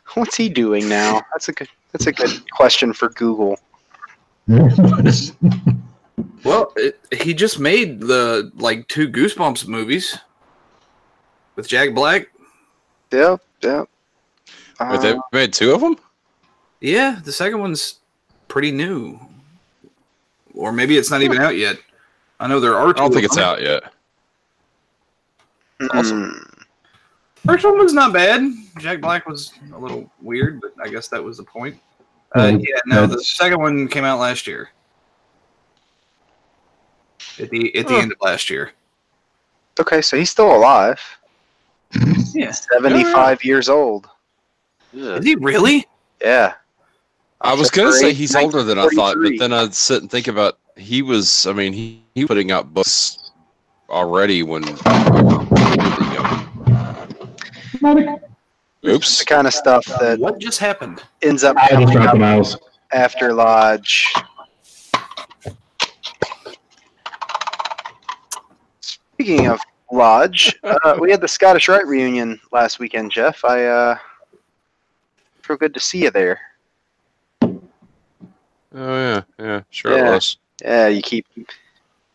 What's 0.15 0.35
he 0.35 0.49
doing 0.49 0.89
now? 0.89 1.21
That's 1.33 1.49
a 1.49 1.53
good. 1.53 1.69
That's 1.91 2.07
a 2.07 2.11
good 2.11 2.49
question 2.51 2.93
for 2.93 3.09
Google. 3.09 3.59
Well, 6.43 6.73
it, 6.75 6.99
he 7.21 7.33
just 7.35 7.59
made 7.59 7.99
the 7.99 8.51
like 8.55 8.87
two 8.87 9.07
Goosebumps 9.07 9.67
movies 9.67 10.17
with 11.55 11.67
Jack 11.67 11.93
Black. 11.93 12.27
Yep, 13.11 13.41
yep. 13.61 13.89
Wait, 14.79 15.01
they 15.01 15.11
Uh, 15.13 15.21
made 15.31 15.53
two 15.53 15.71
of 15.71 15.81
them? 15.81 15.97
Yeah, 16.81 17.19
the 17.23 17.31
second 17.31 17.59
one's 17.59 17.99
pretty 18.47 18.71
new, 18.71 19.19
or 20.53 20.71
maybe 20.71 20.97
it's 20.97 21.09
not 21.11 21.21
even 21.21 21.37
out 21.39 21.55
yet. 21.55 21.77
I 22.39 22.47
know 22.47 22.59
there 22.59 22.75
are. 22.75 22.89
I 22.89 22.93
don't 22.93 23.11
think 23.13 23.23
it's 23.25 23.37
out 23.37 23.61
yet. 23.61 23.83
awesome. 25.93 26.31
Mm. 26.33 26.63
First 27.45 27.65
one 27.65 27.77
was 27.77 27.93
not 27.93 28.13
bad. 28.13 28.41
Jack 28.79 28.99
Black 29.01 29.27
was 29.27 29.53
a 29.73 29.77
little 29.79 30.09
weird, 30.21 30.59
but 30.61 30.73
I 30.83 30.89
guess 30.89 31.07
that 31.09 31.23
was 31.23 31.37
the 31.37 31.43
point. 31.43 31.79
Uh, 32.35 32.57
yeah, 32.59 32.79
no, 32.85 33.05
the 33.07 33.21
second 33.23 33.59
one 33.59 33.87
came 33.87 34.03
out 34.03 34.19
last 34.19 34.47
year. 34.47 34.69
At 37.39 37.49
the 37.49 37.75
at 37.75 37.87
the 37.87 37.93
Huh. 37.93 37.99
end 37.99 38.11
of 38.11 38.17
last 38.21 38.49
year. 38.49 38.71
Okay, 39.79 40.01
so 40.01 40.17
he's 40.17 40.29
still 40.29 40.55
alive. 40.55 40.99
Yeah. 42.33 42.51
75 42.51 43.43
years 43.43 43.67
old. 43.67 44.07
Is 44.93 45.25
he 45.25 45.35
really? 45.35 45.85
Yeah. 46.21 46.53
I 47.43 47.53
was 47.55 47.69
gonna 47.71 47.91
say 47.91 48.13
he's 48.13 48.35
older 48.35 48.61
than 48.63 48.77
I 48.77 48.87
thought, 48.89 49.17
but 49.21 49.31
then 49.39 49.51
I'd 49.53 49.73
sit 49.73 50.01
and 50.01 50.11
think 50.11 50.27
about 50.27 50.59
he 50.77 51.01
was. 51.01 51.45
I 51.47 51.53
mean, 51.53 51.73
he 51.73 52.03
he 52.15 52.25
putting 52.25 52.51
out 52.51 52.73
books 52.73 53.17
already 53.89 54.43
when. 54.43 54.61
we 54.63 54.71
were 54.71 54.77
really 55.49 56.13
young. 56.13 56.47
Oops. 58.85 59.19
The 59.19 59.25
kind 59.25 59.47
of 59.47 59.53
stuff 59.53 59.85
that 59.99 60.19
What 60.19 60.39
just 60.39 60.59
happened? 60.59 61.01
ends 61.21 61.43
up 61.43 61.55
I 61.57 61.67
just 61.69 61.73
coming 61.73 61.91
dropped 61.93 62.07
up 62.07 62.13
the 62.13 62.19
mouse. 62.19 62.57
after 62.93 63.33
Lodge. 63.33 64.11
Speaking 68.81 69.47
of 69.47 69.59
Lodge, 69.91 70.55
uh, 70.63 70.97
we 70.99 71.11
had 71.11 71.21
the 71.21 71.27
Scottish 71.27 71.67
Rite 71.67 71.85
reunion 71.85 72.39
last 72.51 72.79
weekend, 72.79 73.11
Jeff. 73.11 73.43
I 73.45 73.65
uh, 73.65 73.97
feel 75.43 75.57
good 75.57 75.73
to 75.73 75.79
see 75.79 76.03
you 76.03 76.11
there. 76.11 76.39
Oh 78.73 78.97
yeah, 78.97 79.21
yeah, 79.39 79.61
sure 79.69 79.91
Yeah. 79.97 80.09
it 80.09 80.11
was. 80.13 80.37
Yeah, 80.63 80.87
you 80.87 81.01
keep. 81.01 81.25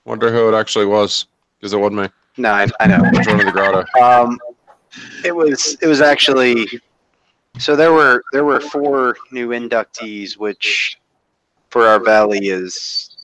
Wonder 0.05 0.33
who 0.33 0.49
it 0.49 0.59
actually 0.59 0.87
was 0.87 1.27
because 1.59 1.73
it 1.73 1.79
wasn't 1.79 2.03
me. 2.03 2.09
No, 2.39 2.51
I, 2.53 2.67
I 2.81 2.87
know. 2.87 3.11
Joining 3.23 3.47
the 3.47 3.53
grotto. 3.53 3.85
Um, 4.01 4.39
it 5.25 5.35
was 5.35 5.77
it 5.83 5.87
was 5.87 6.01
actually 6.01 6.67
so 7.59 7.75
there 7.75 7.93
were 7.93 8.23
there 8.33 8.45
were 8.45 8.61
four 8.61 9.17
new 9.31 9.49
inductees, 9.49 10.37
which 10.37 10.99
for 11.71 11.87
our 11.87 12.03
valley 12.03 12.49
is 12.49 13.17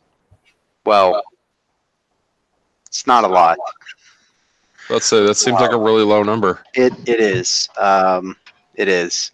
well, 0.85 1.23
it's 2.87 3.07
not 3.07 3.25
a 3.25 3.29
lot. 3.29 3.59
Let's 4.91 5.07
say 5.07 5.25
that 5.25 5.37
seems 5.37 5.61
like 5.61 5.73
a 5.73 5.79
really 5.79 6.03
low 6.03 6.23
number. 6.23 6.63
It 6.75 6.93
it 7.07 7.21
is. 7.21 7.69
Um, 7.79 8.37
it 8.75 8.89
is. 8.89 9.33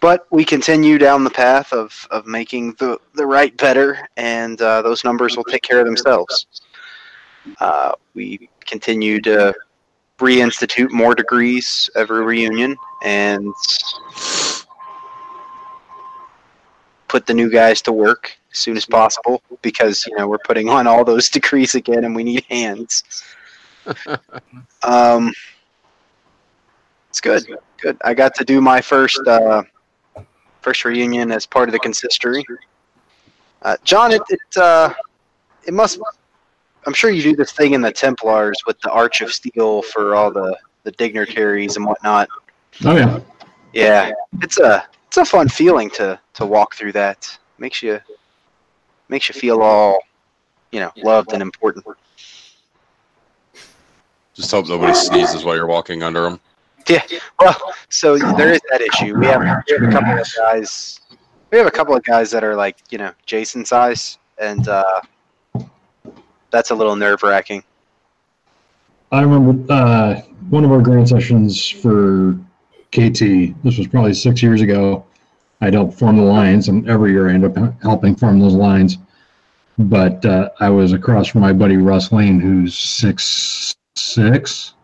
But 0.00 0.26
we 0.30 0.44
continue 0.44 0.96
down 0.96 1.24
the 1.24 1.30
path 1.30 1.72
of, 1.72 2.08
of 2.10 2.26
making 2.26 2.72
the, 2.74 2.98
the 3.14 3.26
Rite 3.26 3.56
better, 3.58 4.08
and 4.16 4.60
uh, 4.60 4.80
those 4.82 5.04
numbers 5.04 5.36
will 5.36 5.44
take 5.44 5.62
care 5.62 5.78
of 5.78 5.84
themselves. 5.84 6.46
Uh, 7.60 7.92
we 8.14 8.48
continue 8.66 9.20
to 9.20 9.54
reinstitute 10.18 10.90
more 10.90 11.14
degrees 11.14 11.88
every 11.96 12.22
reunion 12.24 12.76
and 13.02 13.52
put 17.08 17.26
the 17.26 17.34
new 17.34 17.50
guys 17.50 17.82
to 17.82 17.92
work 17.92 18.38
as 18.52 18.58
soon 18.58 18.76
as 18.76 18.86
possible 18.86 19.42
because 19.62 20.06
you 20.06 20.16
know 20.16 20.28
we're 20.28 20.38
putting 20.38 20.68
on 20.68 20.86
all 20.86 21.04
those 21.04 21.28
degrees 21.38 21.74
again 21.74 22.04
and 22.04 22.14
we 22.14 22.24
need 22.24 22.44
hands. 22.48 23.04
um, 24.82 25.32
it's 27.08 27.20
good, 27.20 27.44
good. 27.80 27.96
I 28.04 28.14
got 28.14 28.34
to 28.36 28.44
do 28.44 28.60
my 28.60 28.80
first 28.80 29.20
uh, 29.26 29.62
first 30.62 30.84
reunion 30.84 31.32
as 31.32 31.46
part 31.46 31.68
of 31.68 31.72
the 31.72 31.78
consistory. 31.78 32.44
Uh, 33.62 33.76
John, 33.84 34.12
it 34.12 34.22
it, 34.28 34.56
uh, 34.56 34.92
it 35.66 35.74
must. 35.74 36.00
I'm 36.86 36.94
sure 36.94 37.10
you 37.10 37.22
do 37.22 37.36
this 37.36 37.52
thing 37.52 37.74
in 37.74 37.82
the 37.82 37.92
Templars 37.92 38.56
with 38.66 38.80
the 38.80 38.90
Arch 38.90 39.20
of 39.20 39.32
Steel 39.32 39.82
for 39.82 40.14
all 40.14 40.30
the 40.30 40.56
the 40.84 40.92
dignitaries 40.92 41.76
and 41.76 41.84
whatnot. 41.84 42.28
Oh 42.84 42.96
yeah. 42.96 43.20
Yeah, 43.72 44.12
it's 44.40 44.58
a 44.58 44.86
it's 45.06 45.16
a 45.16 45.24
fun 45.24 45.48
feeling 45.48 45.90
to 45.90 46.18
to 46.34 46.46
walk 46.46 46.74
through 46.74 46.92
that. 46.92 47.38
Makes 47.58 47.82
you 47.82 48.00
makes 49.08 49.28
you 49.28 49.34
feel 49.34 49.60
all 49.60 50.00
you 50.72 50.80
know 50.80 50.90
loved 50.96 51.32
and 51.32 51.42
important. 51.42 51.84
Just 54.34 54.50
hope 54.52 54.68
nobody 54.68 54.94
sneezes 54.94 55.44
while 55.44 55.54
you're 55.54 55.66
walking 55.66 56.02
under 56.02 56.22
them. 56.22 56.40
Well, 57.40 57.56
so 57.88 58.18
there 58.18 58.52
is 58.52 58.60
that 58.70 58.80
issue. 58.80 59.18
We 59.18 59.26
have, 59.26 59.40
we 59.40 59.74
have 59.74 59.82
a 59.82 59.92
couple 59.92 60.18
of 60.18 60.26
guys. 60.36 61.00
We 61.50 61.58
have 61.58 61.66
a 61.66 61.70
couple 61.70 61.94
of 61.94 62.02
guys 62.04 62.30
that 62.30 62.44
are 62.44 62.54
like 62.54 62.78
you 62.90 62.98
know 62.98 63.12
Jason 63.26 63.64
size, 63.64 64.18
and 64.38 64.68
uh, 64.68 65.00
that's 66.50 66.70
a 66.70 66.74
little 66.74 66.96
nerve 66.96 67.22
wracking. 67.22 67.62
I 69.12 69.22
remember 69.22 69.72
uh, 69.72 70.20
one 70.50 70.64
of 70.64 70.70
our 70.70 70.80
grant 70.80 71.08
sessions 71.08 71.68
for 71.68 72.34
KT. 72.92 73.54
This 73.64 73.78
was 73.78 73.86
probably 73.88 74.14
six 74.14 74.42
years 74.42 74.60
ago. 74.60 75.04
I'd 75.60 75.74
helped 75.74 75.98
form 75.98 76.16
the 76.16 76.22
lines, 76.22 76.68
and 76.68 76.88
every 76.88 77.12
year 77.12 77.28
I 77.28 77.34
end 77.34 77.44
up 77.44 77.82
helping 77.82 78.16
form 78.16 78.38
those 78.38 78.54
lines. 78.54 78.98
But 79.78 80.24
uh, 80.24 80.50
I 80.60 80.70
was 80.70 80.92
across 80.92 81.28
from 81.28 81.40
my 81.40 81.52
buddy 81.52 81.76
Russ 81.76 82.12
Lane, 82.12 82.38
who's 82.38 82.76
six 82.76 83.74
six. 83.96 84.74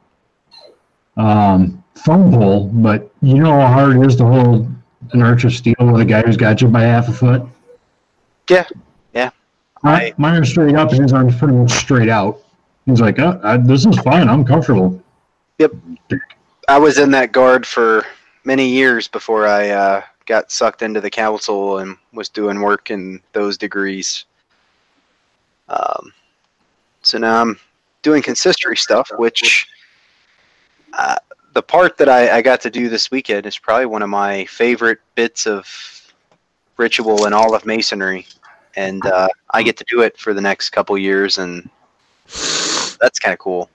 Um, 1.16 1.82
pole, 2.07 2.68
but 2.72 3.11
you 3.22 3.38
know 3.38 3.61
how 3.61 3.68
hard 3.68 3.96
it 3.96 4.07
is 4.07 4.16
to 4.16 4.24
hold 4.24 4.68
an 5.12 5.22
arch 5.22 5.44
of 5.44 5.52
steel 5.52 5.74
with 5.78 6.00
a 6.00 6.04
guy 6.04 6.22
who's 6.22 6.36
got 6.36 6.61
you 6.61 6.68
by 6.68 6.82
half 6.82 7.09
a 7.09 7.12
foot. 7.12 7.42
Yeah, 8.48 8.66
yeah. 9.14 9.30
My, 9.82 10.14
mine 10.16 10.40
are 10.40 10.44
straight 10.44 10.74
up, 10.74 10.90
and 10.90 11.02
his 11.02 11.12
arms 11.12 11.36
pretty 11.36 11.54
much 11.54 11.72
straight 11.72 12.09
out. 12.09 12.42
He's 12.86 13.00
like, 13.00 13.18
oh, 13.18 13.40
I, 13.42 13.57
"This 13.57 13.84
is 13.84 13.98
fine. 13.98 14.28
I'm 14.28 14.44
comfortable." 14.44 15.02
Yep. 15.59 15.72
I 16.68 16.78
was 16.78 16.98
in 16.98 17.11
that 17.12 17.32
guard 17.32 17.66
for 17.66 18.04
many 18.44 18.68
years 18.68 19.09
before 19.09 19.46
I 19.46 19.70
uh, 19.70 20.02
got 20.26 20.50
sucked 20.50 20.82
into 20.82 21.00
the 21.00 21.11
council 21.11 21.78
and 21.78 21.96
was 22.12 22.28
doing 22.28 22.61
work 22.61 22.90
in 22.90 23.20
those 23.32 23.57
degrees. 23.57 24.24
Um, 25.68 26.12
so 27.02 27.18
now 27.18 27.40
I'm 27.40 27.59
doing 28.02 28.22
consistory 28.22 28.76
stuff, 28.76 29.11
which 29.18 29.66
uh, 30.92 31.16
the 31.57 31.62
part 31.62 31.96
that 31.96 32.07
I, 32.07 32.36
I 32.36 32.42
got 32.42 32.61
to 32.61 32.70
do 32.70 32.90
this 32.90 33.11
weekend 33.11 33.46
is 33.46 33.57
probably 33.57 33.86
one 33.86 34.02
of 34.02 34.11
my 34.11 34.44
favorite 34.44 34.98
bits 35.14 35.46
of 35.46 35.66
ritual 36.76 37.24
in 37.24 37.32
all 37.32 37.54
of 37.54 37.64
masonry, 37.64 38.26
and 38.76 39.04
uh, 39.07 39.26
I 39.54 39.62
get 39.62 39.78
to 39.78 39.84
do 39.88 40.02
it 40.02 40.18
for 40.18 40.34
the 40.34 40.40
next 40.42 40.68
couple 40.68 40.98
years, 40.98 41.38
and 41.38 41.66
that's 43.00 43.18
kind 43.18 43.32
of 43.32 43.38
cool. 43.38 43.70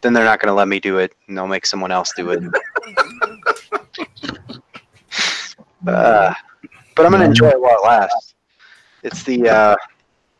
Then 0.00 0.14
they're 0.14 0.24
not 0.24 0.40
going 0.40 0.48
to 0.48 0.54
let 0.54 0.66
me 0.66 0.80
do 0.80 0.96
it 0.96 1.12
and 1.26 1.36
they'll 1.36 1.46
make 1.46 1.66
someone 1.66 1.92
else 1.92 2.12
do 2.16 2.30
it. 2.30 2.42
Uh, 5.86 6.34
but 6.96 7.06
i'm 7.06 7.12
going 7.12 7.22
to 7.22 7.28
enjoy 7.28 7.48
it 7.48 7.58
while 7.60 7.76
it 7.76 7.86
lasts. 7.86 8.34
It's 9.04 9.22
the 9.22 9.48
uh, 9.48 9.76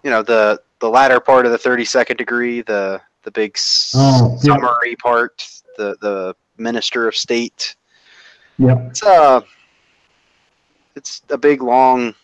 you 0.02 0.10
know 0.10 0.22
the 0.22 0.60
the 0.80 0.90
latter 0.90 1.20
part 1.20 1.46
of 1.46 1.52
the 1.52 1.58
32nd 1.58 2.16
degree 2.18 2.60
the 2.60 3.00
the 3.22 3.30
big 3.30 3.56
Oh, 3.94 4.38
yeah. 4.42 4.54
summary 4.54 4.96
part 4.96 5.46
the 5.78 5.96
the 6.02 6.36
minister 6.58 7.08
of 7.08 7.16
state. 7.16 7.74
Yeah, 8.58 8.78
it's 8.88 9.02
uh 9.02 9.40
it's 10.94 11.22
a 11.30 11.38
big 11.38 11.62
long 11.62 12.14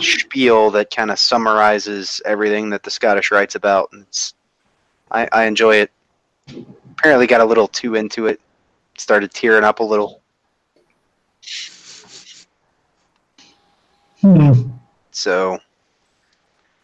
spiel 0.00 0.70
that 0.72 0.94
kind 0.94 1.10
of 1.10 1.18
summarizes 1.18 2.20
everything 2.26 2.68
that 2.70 2.82
the 2.82 2.90
Scottish 2.90 3.30
Rite's 3.30 3.54
about 3.54 3.88
and 3.92 4.02
it's 4.02 4.34
I, 5.10 5.28
I 5.32 5.44
enjoy 5.44 5.76
it. 5.76 5.92
Apparently 6.92 7.26
got 7.26 7.40
a 7.40 7.44
little 7.44 7.68
too 7.68 7.94
into 7.94 8.26
it. 8.26 8.40
Started 8.98 9.30
tearing 9.32 9.64
up 9.64 9.80
a 9.80 9.84
little. 9.84 10.20
Hmm. 14.20 14.70
so. 15.10 15.58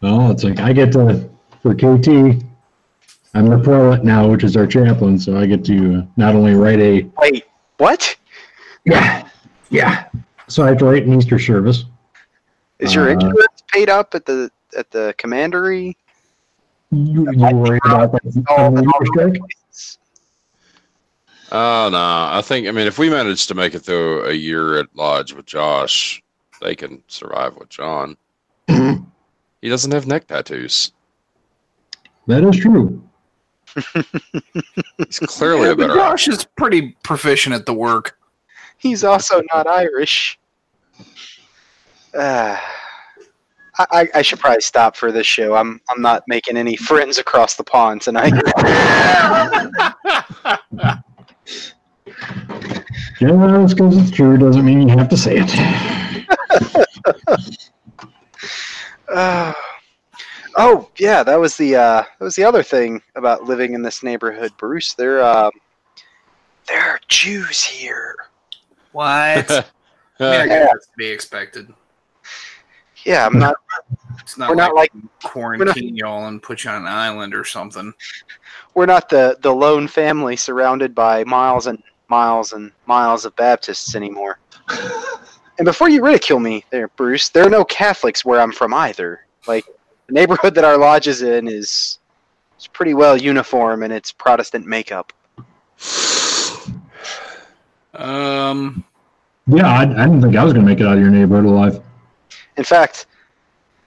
Well, 0.01 0.31
it's 0.31 0.43
like 0.43 0.59
I 0.59 0.73
get 0.73 0.91
to 0.93 1.29
for 1.61 1.75
KT. 1.75 2.43
I'm 3.33 3.47
the 3.47 3.57
prelate 3.59 4.03
now, 4.03 4.27
which 4.29 4.43
is 4.43 4.57
our 4.57 4.67
chaplain, 4.67 5.17
so 5.17 5.37
I 5.37 5.45
get 5.45 5.63
to 5.65 5.99
uh, 5.99 6.05
not 6.17 6.35
only 6.35 6.53
write 6.53 6.79
a 6.79 7.09
wait 7.21 7.45
what 7.77 8.15
yeah, 8.85 9.27
yeah. 9.69 10.05
So 10.47 10.63
I 10.63 10.69
have 10.69 10.77
to 10.79 10.85
write 10.85 11.03
an 11.05 11.13
Easter 11.17 11.39
service. 11.39 11.85
is 12.79 12.93
your 12.93 13.09
Uh, 13.09 13.13
insurance 13.13 13.63
paid 13.71 13.89
up 13.89 14.13
at 14.15 14.25
the 14.25 14.51
at 14.77 14.91
the 14.91 15.13
commandery 15.17 15.95
You, 16.91 17.25
you 17.31 17.55
worried 17.55 17.81
about 17.85 18.11
that 18.11 18.43
all 18.49 18.65
on 18.65 18.75
the, 18.75 18.81
the 18.81 18.87
all 18.87 19.01
Easter 19.03 19.13
the 19.29 19.29
strike? 19.29 19.39
places? 19.39 19.97
Oh 21.53 21.89
no, 21.91 21.97
I 22.37 22.41
think 22.43 22.67
I 22.67 22.71
mean 22.71 22.87
if 22.87 22.97
we 22.99 23.09
manage 23.09 23.47
to 23.47 23.55
make 23.55 23.75
it 23.75 23.79
through 23.79 24.25
a 24.25 24.33
year 24.33 24.77
at 24.77 24.87
Lodge 24.95 25.31
with 25.33 25.45
Josh, 25.45 26.21
they 26.61 26.75
can 26.75 27.01
survive 27.07 27.55
with 27.55 27.69
John. 27.69 28.17
he 28.67 29.69
doesn't 29.69 29.91
have 29.91 30.05
neck 30.07 30.27
tattoos. 30.27 30.91
That 32.27 32.43
is 32.43 32.57
true. 32.57 33.01
He's 34.97 35.19
clearly 35.19 35.67
Yeah, 35.67 35.73
a 35.73 35.75
better 35.75 35.95
Josh 35.95 36.27
is 36.27 36.43
pretty 36.43 36.95
proficient 37.03 37.55
at 37.55 37.65
the 37.65 37.73
work. 37.73 38.17
He's 38.77 39.03
also 39.03 39.41
not 39.53 39.67
Irish. 39.67 40.39
Uh, 42.13 42.57
I, 43.77 43.85
I, 43.91 44.07
I 44.15 44.21
should 44.21 44.39
probably 44.39 44.61
stop 44.61 44.95
for 44.95 45.11
this 45.11 45.27
show. 45.27 45.55
I'm 45.55 45.79
I'm 45.89 46.01
not 46.01 46.23
making 46.27 46.57
any 46.57 46.75
friends 46.75 47.17
across 47.17 47.55
the 47.55 47.63
pond 47.63 48.01
tonight. 48.01 48.33
Just 53.19 53.75
because 53.75 53.97
it's 53.97 54.11
true 54.11 54.37
doesn't 54.37 54.65
mean 54.65 54.87
you 54.87 54.97
have 54.97 55.09
to 55.09 55.17
say 55.17 55.37
it. 55.37 55.51
Uh, 59.13 59.51
oh 60.57 60.89
yeah, 60.97 61.23
that 61.23 61.39
was 61.39 61.55
the 61.57 61.75
uh, 61.75 62.03
that 62.19 62.23
was 62.23 62.35
the 62.35 62.43
other 62.43 62.63
thing 62.63 63.01
about 63.15 63.43
living 63.45 63.73
in 63.73 63.81
this 63.81 64.03
neighborhood, 64.03 64.51
Bruce. 64.57 64.93
There, 64.93 65.23
um, 65.23 65.51
there 66.67 66.81
are 66.81 66.99
Jews 67.07 67.63
here. 67.63 68.15
What? 68.91 69.49
I 69.51 69.63
mean, 70.19 70.31
I 70.31 70.43
Uh, 70.43 70.45
guess 70.45 70.69
that's 70.71 70.85
to 70.87 70.97
be 70.97 71.07
expected. 71.07 71.73
Yeah, 73.05 73.25
I'm 73.25 73.39
not. 73.39 73.55
It's 74.19 74.37
not 74.37 74.49
We're 74.49 74.55
like, 74.55 74.67
not 74.67 74.75
like 74.75 74.91
quarantine 75.23 75.95
y'all 75.95 76.27
and 76.27 76.41
put 76.41 76.63
you 76.63 76.69
on 76.69 76.81
an 76.83 76.87
island 76.87 77.33
or 77.33 77.43
something. 77.43 77.93
we're 78.75 78.85
not 78.85 79.09
the 79.09 79.37
the 79.41 79.51
lone 79.53 79.87
family 79.87 80.35
surrounded 80.35 80.93
by 80.93 81.23
miles 81.23 81.65
and 81.67 81.81
miles 82.07 82.53
and 82.53 82.71
miles 82.85 83.25
of 83.25 83.35
Baptists 83.35 83.95
anymore. 83.95 84.39
And 85.57 85.65
before 85.65 85.89
you 85.89 86.03
ridicule 86.03 86.39
me, 86.39 86.65
there, 86.71 86.87
Bruce, 86.87 87.29
there 87.29 87.45
are 87.45 87.49
no 87.49 87.63
Catholics 87.65 88.25
where 88.25 88.41
I'm 88.41 88.51
from 88.53 88.73
either. 88.73 89.27
Like 89.45 89.63
the 90.11 90.19
neighborhood 90.19 90.53
that 90.55 90.65
our 90.65 90.77
lodge 90.77 91.07
is 91.07 91.21
in 91.21 91.47
is 91.47 91.99
is 92.59 92.67
pretty 92.67 92.93
well 92.93 93.15
uniform 93.15 93.81
in 93.81 93.91
its 93.91 94.11
Protestant 94.11 94.65
makeup. 94.67 95.13
Um, 97.93 98.83
Yeah, 99.47 99.67
I, 99.67 99.81
I 99.83 99.85
didn't 99.85 100.21
think 100.21 100.35
I 100.35 100.43
was 100.43 100.53
going 100.53 100.65
to 100.65 100.69
make 100.69 100.79
it 100.81 100.85
out 100.85 100.93
of 100.95 100.99
your 100.99 101.09
neighborhood 101.09 101.45
alive. 101.45 101.81
In 102.57 102.63
fact, 102.63 103.05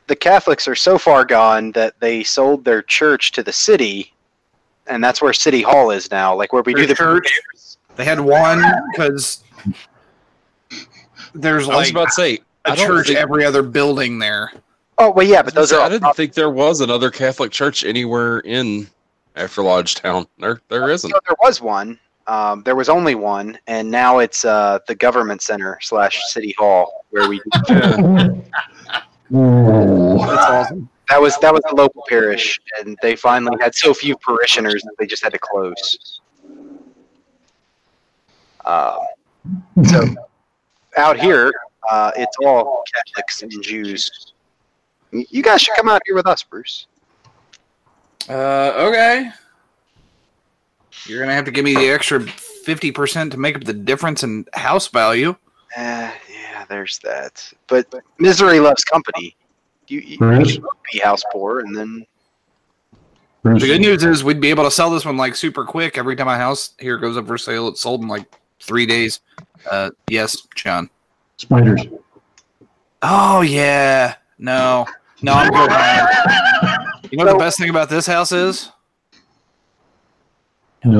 the 0.07 0.17
Catholics 0.17 0.67
are 0.67 0.75
so 0.75 0.99
far 0.99 1.25
gone 1.25 1.73
that 1.73 1.95
they 2.01 2.23
sold 2.25 2.65
their 2.65 2.83
church 2.83 3.33
to 3.33 3.43
the 3.43 3.53
city, 3.53 4.13
and 4.87 5.05
that's 5.05 5.21
where 5.21 5.33
City 5.33 5.61
Hall 5.63 5.91
is 5.91 6.11
now. 6.11 6.35
Like 6.35 6.53
where 6.55 6.63
we 6.63 6.73
do 6.75 6.87
the 6.87 6.95
church? 6.95 7.41
they 7.97 8.05
had 8.05 8.19
one 8.19 8.63
because 8.93 9.45
there's 11.35 11.69
I 11.69 11.77
was 11.77 11.87
like 11.87 11.91
about 11.91 12.05
to 12.07 12.11
say 12.13 12.39
a 12.65 12.71
I 12.71 12.75
don't 12.77 12.87
church 12.87 13.09
think- 13.09 13.19
every 13.19 13.45
other 13.45 13.63
building 13.63 14.19
there. 14.19 14.53
Oh 14.99 15.11
well, 15.11 15.27
yeah, 15.27 15.43
but 15.43 15.55
those 15.55 15.73
are 15.73 15.81
I 15.81 15.89
didn't 15.89 16.15
think 16.15 16.35
there 16.35 16.51
was 16.51 16.81
another 16.81 17.11
Catholic 17.11 17.51
church 17.51 17.85
anywhere 17.85 18.41
in 18.41 18.87
After 19.37 19.63
Lodge 19.63 19.97
Town. 19.97 20.27
There, 20.39 20.61
there 20.69 20.91
isn't. 20.91 21.11
So 21.11 21.19
there 21.27 21.37
was 21.43 21.61
one. 21.61 21.99
Um, 22.27 22.63
there 22.63 22.77
was 22.77 22.89
only 22.89 23.15
one, 23.15 23.59
and 23.67 23.91
now 23.91 24.19
it's 24.19 24.45
uh, 24.45 24.79
the 24.87 24.95
government 24.95 25.43
center 25.43 25.79
slash 25.83 26.23
city 26.29 26.55
hall 26.59 27.05
where 27.11 27.29
we. 27.29 27.41
Oh. 29.33 30.19
That's 30.19 30.45
awesome. 30.45 30.89
That 31.09 31.21
was 31.21 31.39
that 31.39 31.53
was 31.53 31.63
the 31.69 31.75
local 31.75 32.05
parish, 32.09 32.59
and 32.79 32.97
they 33.03 33.17
finally 33.17 33.57
had 33.61 33.75
so 33.75 33.93
few 33.93 34.17
parishioners 34.17 34.83
that 34.83 34.95
they 34.99 35.07
just 35.07 35.25
had 35.25 35.33
to 35.33 35.39
close. 35.39 36.21
Um, 38.65 38.99
so 39.85 40.15
out 40.97 41.19
here, 41.19 41.53
uh, 41.91 42.13
it's 42.17 42.37
all 42.45 42.85
Catholics 42.95 43.43
and 43.43 43.63
Jews. 43.63 44.34
Y- 45.15 45.27
You 45.31 45.43
guys 45.43 45.63
should 45.63 45.75
come 45.77 45.89
out 45.89 46.03
here 46.05 46.15
with 46.15 46.27
us, 46.27 46.43
Bruce. 46.43 46.87
Uh, 48.29 48.73
okay. 48.77 49.31
You're 51.07 51.21
gonna 51.21 51.35
have 51.35 51.45
to 51.47 51.51
give 51.51 51.65
me 51.65 51.75
the 51.75 51.89
extra 51.91 52.21
fifty 52.21 52.91
percent 52.91 53.33
to 53.33 53.39
make 53.39 53.57
up 53.57 53.65
the 53.65 53.73
difference 53.73 54.23
in 54.23 54.47
house 54.55 54.89
value. 54.89 55.31
Uh, 55.77 56.11
yeah, 56.31 56.65
there's 56.69 56.99
that. 57.01 57.51
But 57.67 57.93
misery 58.19 58.61
loves 58.61 58.85
company. 58.85 59.37
You, 59.89 60.01
you, 60.01 60.17
you 60.39 60.45
should 60.47 60.65
be 60.93 60.99
house 61.01 61.23
poor, 61.31 61.61
and 61.61 61.77
then 61.77 62.07
Bruce, 63.43 63.61
The 63.61 63.67
good 63.69 63.81
news 63.83 64.03
is 64.05 64.25
we'd 64.25 64.41
be 64.41 64.49
able 64.49 64.65
to 64.65 64.71
sell 64.71 64.89
this 64.89 65.05
one 65.05 65.19
like 65.19 65.37
super 65.37 65.65
quick. 65.65 65.99
Every 65.99 66.17
time 66.17 66.29
a 66.29 66.37
house 66.37 66.73
here 66.79 66.97
goes 66.97 67.19
up 67.19 67.27
for 67.27 67.37
sale, 67.37 67.69
it's 67.69 67.83
sold 67.83 68.01
in 68.01 68.09
like 68.09 68.25
three 68.61 68.87
days. 68.87 69.21
Uh, 69.71 69.91
yes, 70.09 70.47
John. 70.55 70.89
Spiders. 71.37 71.83
Oh 73.03 73.43
yeah. 73.43 74.15
No, 74.39 74.87
no, 75.23 75.33
I'm 75.33 75.51
good. 75.51 75.71
man. 75.71 76.09
You 77.11 77.19
know 77.19 77.25
what 77.27 77.33
the 77.33 77.39
best 77.39 77.59
thing 77.59 77.71
about 77.71 77.89
this 77.89 78.07
house 78.07 78.33
is? 78.33 78.71
No, 80.85 80.99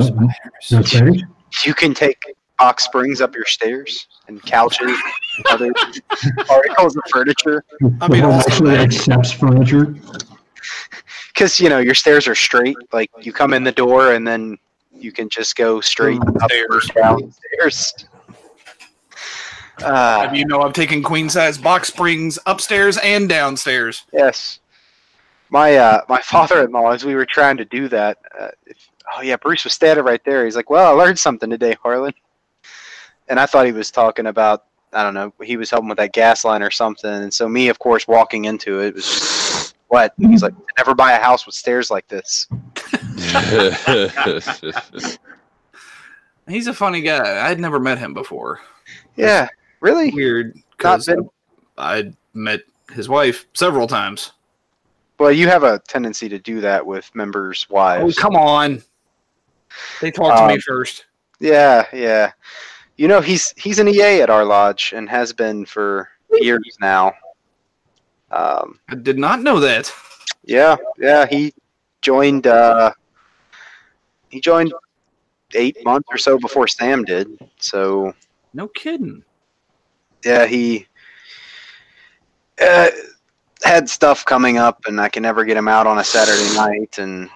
no 0.71 0.81
spiders. 0.81 1.23
you 1.65 1.73
can 1.73 1.93
take 1.93 2.21
box 2.57 2.85
springs 2.85 3.21
up 3.21 3.35
your 3.35 3.45
stairs 3.45 4.07
and 4.27 4.41
couches, 4.43 4.79
and 5.37 5.45
other 5.47 5.71
articles 6.49 6.95
of 6.95 7.03
furniture. 7.11 7.63
I 8.01 8.07
mean, 8.07 8.21
the 8.21 8.43
actually 8.47 8.71
that- 8.71 8.93
accepts 8.93 9.31
furniture. 9.31 9.95
Because 11.33 11.59
you 11.59 11.69
know 11.69 11.79
your 11.79 11.93
stairs 11.93 12.27
are 12.27 12.35
straight. 12.35 12.77
Like 12.91 13.11
you 13.21 13.33
come 13.33 13.53
in 13.53 13.63
the 13.63 13.71
door, 13.71 14.13
and 14.13 14.25
then 14.27 14.57
you 14.91 15.11
can 15.11 15.29
just 15.29 15.55
go 15.55 15.81
straight 15.81 16.19
mm. 16.19 16.41
up 16.41 16.49
or 16.69 16.81
Stairs. 16.81 17.93
Downstairs. 19.79 20.31
Uh, 20.31 20.33
You 20.33 20.45
know, 20.45 20.61
I'm 20.61 20.73
taking 20.73 21.03
queen 21.03 21.29
size 21.29 21.57
box 21.57 21.89
springs 21.89 22.39
upstairs 22.45 22.97
and 22.97 23.29
downstairs. 23.29 24.05
Yes. 24.13 24.59
My 25.49 25.75
uh, 25.75 26.01
my 26.09 26.21
father-in-law, 26.21 26.91
as 26.91 27.05
we 27.05 27.15
were 27.15 27.25
trying 27.25 27.57
to 27.57 27.65
do 27.65 27.87
that, 27.89 28.17
uh, 28.37 28.49
if, 28.65 28.77
oh 29.15 29.21
yeah, 29.21 29.37
Bruce 29.37 29.63
was 29.63 29.73
standing 29.73 30.03
right 30.03 30.23
there. 30.25 30.43
He's 30.43 30.55
like, 30.55 30.69
"Well, 30.69 30.87
I 30.87 31.03
learned 31.03 31.19
something 31.19 31.49
today, 31.49 31.77
Harlan," 31.81 32.13
and 33.27 33.39
I 33.39 33.45
thought 33.45 33.67
he 33.67 33.71
was 33.71 33.91
talking 33.91 34.25
about 34.25 34.65
I 34.95 35.03
don't 35.03 35.13
know. 35.13 35.33
He 35.43 35.57
was 35.57 35.69
helping 35.69 35.89
with 35.89 35.97
that 35.97 36.13
gas 36.13 36.45
line 36.45 36.63
or 36.63 36.71
something, 36.71 37.11
and 37.11 37.33
so 37.33 37.49
me, 37.49 37.67
of 37.67 37.79
course, 37.79 38.07
walking 38.07 38.45
into 38.45 38.79
it 38.79 38.95
was 38.95 39.05
just, 39.05 39.75
what 39.89 40.13
he's 40.17 40.41
like, 40.41 40.53
"Never 40.77 40.95
buy 40.95 41.11
a 41.11 41.21
house 41.21 41.45
with 41.45 41.53
stairs 41.53 41.91
like 41.91 42.07
this." 42.07 42.47
He's 46.47 46.67
a 46.67 46.73
funny 46.73 47.01
guy. 47.01 47.49
I'd 47.49 47.59
never 47.59 47.79
met 47.79 47.97
him 47.97 48.13
before. 48.13 48.61
Yeah, 49.15 49.47
really. 49.85 50.11
Weird, 50.11 50.57
because 50.77 51.05
been- 51.05 51.29
I 51.77 52.11
met 52.33 52.61
his 52.93 53.07
wife 53.07 53.45
several 53.53 53.87
times. 53.87 54.31
Well, 55.19 55.31
you 55.31 55.47
have 55.47 55.63
a 55.63 55.79
tendency 55.87 56.27
to 56.29 56.39
do 56.39 56.59
that 56.61 56.85
with 56.85 57.13
members' 57.15 57.65
Oh, 57.69 57.73
wives. 57.75 58.17
come 58.17 58.35
on. 58.35 58.81
They 60.01 60.11
talked 60.11 60.37
to 60.39 60.47
me 60.47 60.53
Um, 60.55 60.59
first. 60.61 61.05
Yeah, 61.39 61.85
yeah. 61.93 62.31
You 62.97 63.07
know, 63.07 63.21
he's 63.21 63.53
he's 63.57 63.79
an 63.79 63.87
EA 63.87 64.21
at 64.21 64.29
our 64.29 64.43
lodge 64.45 64.93
and 64.95 65.09
has 65.09 65.31
been 65.33 65.65
for 65.65 66.09
years 66.31 66.77
now. 66.81 67.13
Um, 68.31 68.79
I 68.89 68.95
did 68.95 69.17
not 69.19 69.41
know 69.41 69.59
that. 69.59 69.91
yeah, 70.43 70.75
yeah. 70.97 71.25
He 71.25 71.53
joined. 72.01 72.47
Uh, 72.47 72.91
he 74.29 74.39
joined 74.41 74.73
eight 75.53 75.77
months 75.85 76.07
or 76.11 76.17
so 76.17 76.37
before 76.37 76.67
Sam 76.67 77.03
did. 77.03 77.27
So 77.59 78.13
No 78.53 78.67
kidding. 78.69 79.23
Yeah, 80.25 80.45
he 80.45 80.87
uh, 82.61 82.89
had 83.63 83.89
stuff 83.89 84.25
coming 84.25 84.57
up, 84.57 84.81
and 84.87 84.99
I 84.99 85.09
can 85.09 85.23
never 85.23 85.45
get 85.45 85.57
him 85.57 85.67
out 85.67 85.87
on 85.87 85.99
a 85.99 86.03
Saturday 86.03 86.53
night, 86.55 86.97
and 86.97 87.29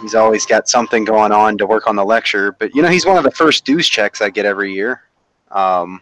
he's 0.00 0.14
always 0.14 0.46
got 0.46 0.68
something 0.68 1.04
going 1.04 1.32
on 1.32 1.58
to 1.58 1.66
work 1.66 1.86
on 1.86 1.96
the 1.96 2.04
lecture. 2.04 2.52
But 2.52 2.74
you 2.74 2.82
know, 2.82 2.88
he's 2.88 3.06
one 3.06 3.16
of 3.16 3.24
the 3.24 3.30
first 3.30 3.64
dues 3.64 3.88
checks 3.88 4.20
I 4.20 4.30
get 4.30 4.46
every 4.46 4.72
year. 4.72 5.02
Um, 5.50 6.00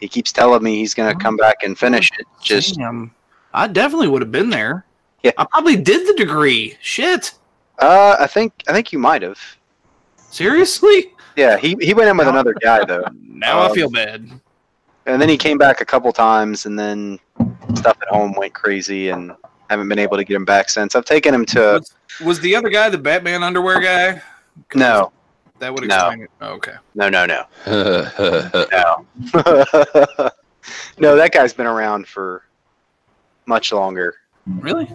he 0.00 0.08
keeps 0.08 0.30
telling 0.30 0.62
me 0.62 0.76
he's 0.76 0.94
going 0.94 1.16
to 1.16 1.20
come 1.22 1.36
back 1.36 1.62
and 1.64 1.76
finish 1.76 2.10
it. 2.18 2.26
Just 2.42 2.76
Damn. 2.76 3.12
I 3.54 3.66
definitely 3.66 4.08
would 4.08 4.22
have 4.22 4.30
been 4.30 4.50
there. 4.50 4.84
Yeah. 5.24 5.32
I 5.38 5.44
probably 5.50 5.76
did 5.76 6.06
the 6.06 6.12
degree. 6.14 6.76
Shit. 6.80 7.32
uh, 7.80 8.16
I 8.20 8.26
think 8.26 8.52
I 8.68 8.72
think 8.72 8.92
you 8.92 8.98
might 8.98 9.22
have. 9.22 9.40
Seriously? 10.30 11.12
Yeah, 11.36 11.56
he 11.56 11.76
he 11.80 11.94
went 11.94 12.08
in 12.10 12.16
with 12.16 12.28
another 12.28 12.54
guy 12.62 12.84
though, 12.84 13.04
Now 13.22 13.60
I 13.60 13.68
Um, 13.68 13.74
feel 13.74 13.90
bad. 13.90 14.28
And 15.08 15.20
then 15.20 15.28
he 15.28 15.36
came 15.36 15.58
back 15.58 15.80
a 15.80 15.84
couple 15.84 16.12
times, 16.12 16.66
and 16.66 16.78
then 16.78 17.18
stuff 17.74 17.96
at 18.00 18.08
home 18.08 18.34
went 18.36 18.52
crazy, 18.54 19.08
and 19.08 19.32
haven't 19.70 19.88
been 19.88 19.98
able 19.98 20.16
to 20.16 20.24
get 20.24 20.34
him 20.36 20.44
back 20.44 20.70
since. 20.70 20.94
I've 20.94 21.04
taken 21.04 21.34
him 21.34 21.44
to 21.46 21.58
Was, 21.60 21.94
was 22.24 22.40
the 22.40 22.54
other 22.54 22.68
guy 22.68 22.88
the 22.88 22.98
Batman 22.98 23.42
underwear 23.42 23.80
guy? 23.80 24.22
no, 24.74 25.12
That 25.58 25.74
would 25.74 25.86
No. 25.88 25.94
explain 25.96 26.22
it. 26.22 26.30
Oh, 26.40 26.48
okay. 26.54 26.74
no, 26.94 27.08
no, 27.08 27.26
no. 27.26 27.44
No. 28.72 29.06
no, 30.98 31.16
that 31.16 31.30
guy's 31.32 31.52
been 31.52 31.66
around 31.66 32.06
for 32.06 32.44
much 33.46 33.72
longer. 33.72 34.14
Really? 34.46 34.90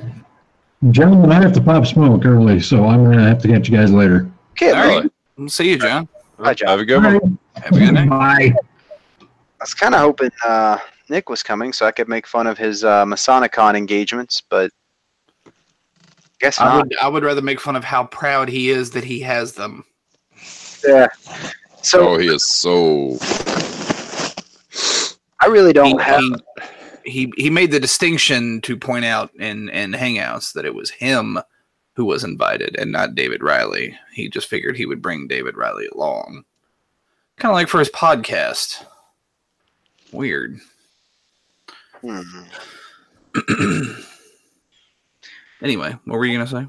Gentlemen, 0.91 1.32
I 1.32 1.41
have 1.41 1.53
to 1.53 1.61
pop 1.61 1.86
smoke 1.86 2.26
early, 2.26 2.59
so 2.59 2.86
I'm 2.86 3.03
going 3.05 3.18
to 3.18 3.24
have 3.24 3.41
to 3.43 3.47
catch 3.47 3.70
you 3.70 3.78
guys 3.78 3.91
later. 3.91 4.30
Okay, 4.51 4.72
all 4.72 4.76
right. 4.76 4.88
man. 4.88 5.01
right. 5.03 5.11
We'll 5.38 5.49
see 5.49 5.70
you, 5.70 5.78
John. 5.78 6.07
Hi, 6.39 6.53
John. 6.53 6.70
Have 6.70 6.80
a 6.80 6.86
good 6.86 7.03
one. 7.03 7.39
Have 7.55 7.74
a 7.76 7.80
good 7.80 7.93
night. 7.93 8.09
Bye. 8.09 8.53
I 9.64 9.66
was 9.66 9.74
kind 9.74 9.95
of 9.95 10.01
hoping 10.01 10.30
uh, 10.45 10.78
Nick 11.07 11.30
was 11.30 11.41
coming 11.41 11.72
so 11.72 11.86
I 11.86 11.91
could 11.93 12.09
make 12.09 12.28
fun 12.28 12.47
of 12.47 12.57
his 12.57 12.84
uh, 12.84 13.05
Masonicon 13.05 13.78
engagements, 13.78 14.43
but 14.49 14.72
guess 16.41 16.59
I 16.59 16.66
not. 16.66 16.88
would, 16.88 16.97
I 16.97 17.07
would 17.07 17.24
rather 17.24 17.41
make 17.41 17.61
fun 17.61 17.78
of 17.78 17.86
how 17.86 18.03
proud 18.07 18.49
he 18.49 18.72
is 18.72 18.91
that 18.91 19.05
he 19.05 19.22
has 19.22 19.53
them. 19.53 19.86
Yeah. 20.86 21.07
So 21.82 22.09
oh, 22.09 22.18
he 22.18 22.28
is 22.28 22.45
so. 22.45 23.18
I 25.39 25.45
really 25.45 25.72
don't 25.72 26.01
have. 26.01 26.22
he, 27.05 27.28
he, 27.28 27.34
he 27.38 27.49
made 27.49 27.72
the 27.72 27.80
distinction 27.80 28.59
to 28.64 28.76
point 28.76 29.05
out 29.05 29.34
in, 29.36 29.70
in 29.70 29.93
Hangouts 29.93 30.51
that 30.55 30.66
it 30.66 30.76
was 30.76 30.89
him 30.89 31.39
who 31.95 32.03
was 32.03 32.26
invited 32.26 32.78
and 32.78 32.91
not 32.91 33.16
David 33.16 33.41
Riley. 33.41 33.97
He 34.11 34.28
just 34.28 34.49
figured 34.49 34.76
he 34.76 34.86
would 34.86 35.01
bring 35.01 35.30
David 35.30 35.55
Riley 35.55 35.88
along. 35.88 36.43
Kind 37.38 37.51
of 37.51 37.55
like 37.55 37.70
for 37.70 37.80
his 37.80 37.89
podcast. 37.91 38.86
Weird. 40.14 40.59
Hmm. 42.01 42.22
Anyway, 45.64 45.95
what 46.05 46.18
were 46.18 46.26
you 46.26 46.38
gonna 46.38 46.47
say? 46.47 46.68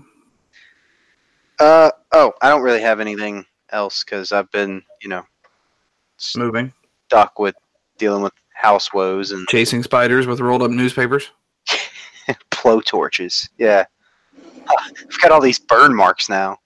Uh 1.58 1.90
oh, 2.12 2.32
I 2.40 2.48
don't 2.48 2.62
really 2.62 2.80
have 2.80 3.00
anything 3.00 3.44
else 3.70 4.04
because 4.04 4.32
I've 4.32 4.50
been, 4.50 4.82
you 5.02 5.08
know, 5.08 5.24
Moving, 6.36 6.72
stuck 7.06 7.38
with 7.38 7.56
dealing 7.98 8.22
with 8.22 8.32
house 8.54 8.94
woes 8.94 9.32
and 9.32 9.46
chasing 9.48 9.82
spiders 9.82 10.26
with 10.26 10.40
rolled 10.40 10.62
up 10.62 10.70
newspapers. 10.70 11.30
blow 12.62 12.80
torches. 12.80 13.48
Yeah, 13.58 13.84
I've 14.68 15.20
got 15.20 15.32
all 15.32 15.40
these 15.40 15.58
burn 15.58 15.94
marks 15.94 16.28
now. 16.28 16.58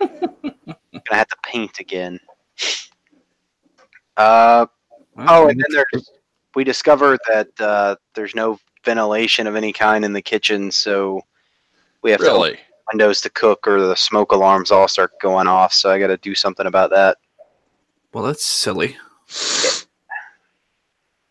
I'm 0.00 0.10
gonna 0.42 0.76
have 1.10 1.28
to 1.28 1.36
paint 1.44 1.78
again. 1.78 2.18
Uh 4.16 4.66
oh, 5.18 5.48
and 5.48 5.58
then 5.58 5.66
there's 5.70 6.10
we 6.54 6.64
discovered 6.64 7.18
that 7.28 7.48
uh, 7.60 7.96
there's 8.14 8.34
no 8.34 8.58
ventilation 8.84 9.46
of 9.46 9.56
any 9.56 9.72
kind 9.72 10.04
in 10.04 10.12
the 10.12 10.22
kitchen, 10.22 10.70
so 10.70 11.20
we 12.02 12.10
have 12.10 12.20
to 12.20 12.30
open 12.30 12.56
windows 12.92 13.20
to 13.22 13.30
cook, 13.30 13.66
or 13.66 13.80
the 13.80 13.96
smoke 13.96 14.32
alarms 14.32 14.70
all 14.70 14.88
start 14.88 15.18
going 15.20 15.46
off. 15.46 15.72
So 15.72 15.90
I 15.90 15.98
got 15.98 16.08
to 16.08 16.16
do 16.18 16.34
something 16.34 16.66
about 16.66 16.90
that. 16.90 17.18
well, 18.12 18.24
that's 18.24 18.44
silly. 18.44 18.96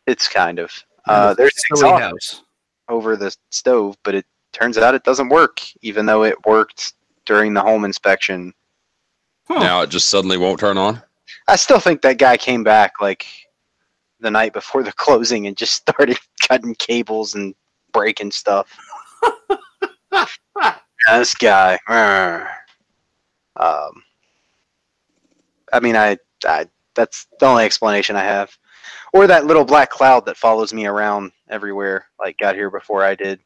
It's 0.05 0.27
kind 0.27 0.59
of 0.59 0.71
uh, 1.07 1.33
there's 1.33 1.53
an 1.69 1.77
silly 1.77 1.91
exhaust 1.93 2.33
house. 2.33 2.43
over 2.89 3.15
the 3.15 3.35
stove, 3.51 3.95
but 4.03 4.15
it 4.15 4.25
turns 4.51 4.77
out 4.77 4.95
it 4.95 5.03
doesn't 5.03 5.29
work, 5.29 5.61
even 5.81 6.05
though 6.05 6.23
it 6.23 6.35
worked 6.45 6.93
during 7.25 7.53
the 7.53 7.61
home 7.61 7.85
inspection. 7.85 8.53
Huh. 9.47 9.59
Now 9.59 9.81
it 9.81 9.89
just 9.89 10.09
suddenly 10.09 10.37
won't 10.37 10.59
turn 10.59 10.77
on. 10.77 11.01
I 11.47 11.55
still 11.55 11.79
think 11.79 12.01
that 12.01 12.17
guy 12.17 12.37
came 12.37 12.63
back 12.63 12.93
like 13.01 13.25
the 14.23 14.31
night 14.31 14.53
before 14.53 14.81
the 14.83 14.91
closing 14.97 15.45
and 15.47 15.55
just 15.55 15.73
started 15.73 16.17
cutting 16.47 16.75
cables 16.75 17.35
and 17.35 17.53
breaking 17.91 18.31
stuff. 18.31 18.75
this 21.07 21.35
guy. 21.35 21.77
Um, 23.55 24.03
I 25.71 25.79
mean, 25.79 25.95
I, 25.95 26.17
I 26.45 26.67
that's 26.95 27.27
the 27.39 27.45
only 27.45 27.65
explanation 27.65 28.15
I 28.15 28.23
have. 28.23 28.57
Or 29.13 29.27
that 29.27 29.45
little 29.45 29.63
black 29.63 29.91
cloud 29.91 30.25
that 30.25 30.37
follows 30.37 30.73
me 30.73 30.87
around 30.87 31.31
everywhere, 31.47 32.07
like 32.19 32.37
got 32.37 32.55
here 32.55 32.71
before 32.71 33.03
I 33.03 33.13
did. 33.13 33.39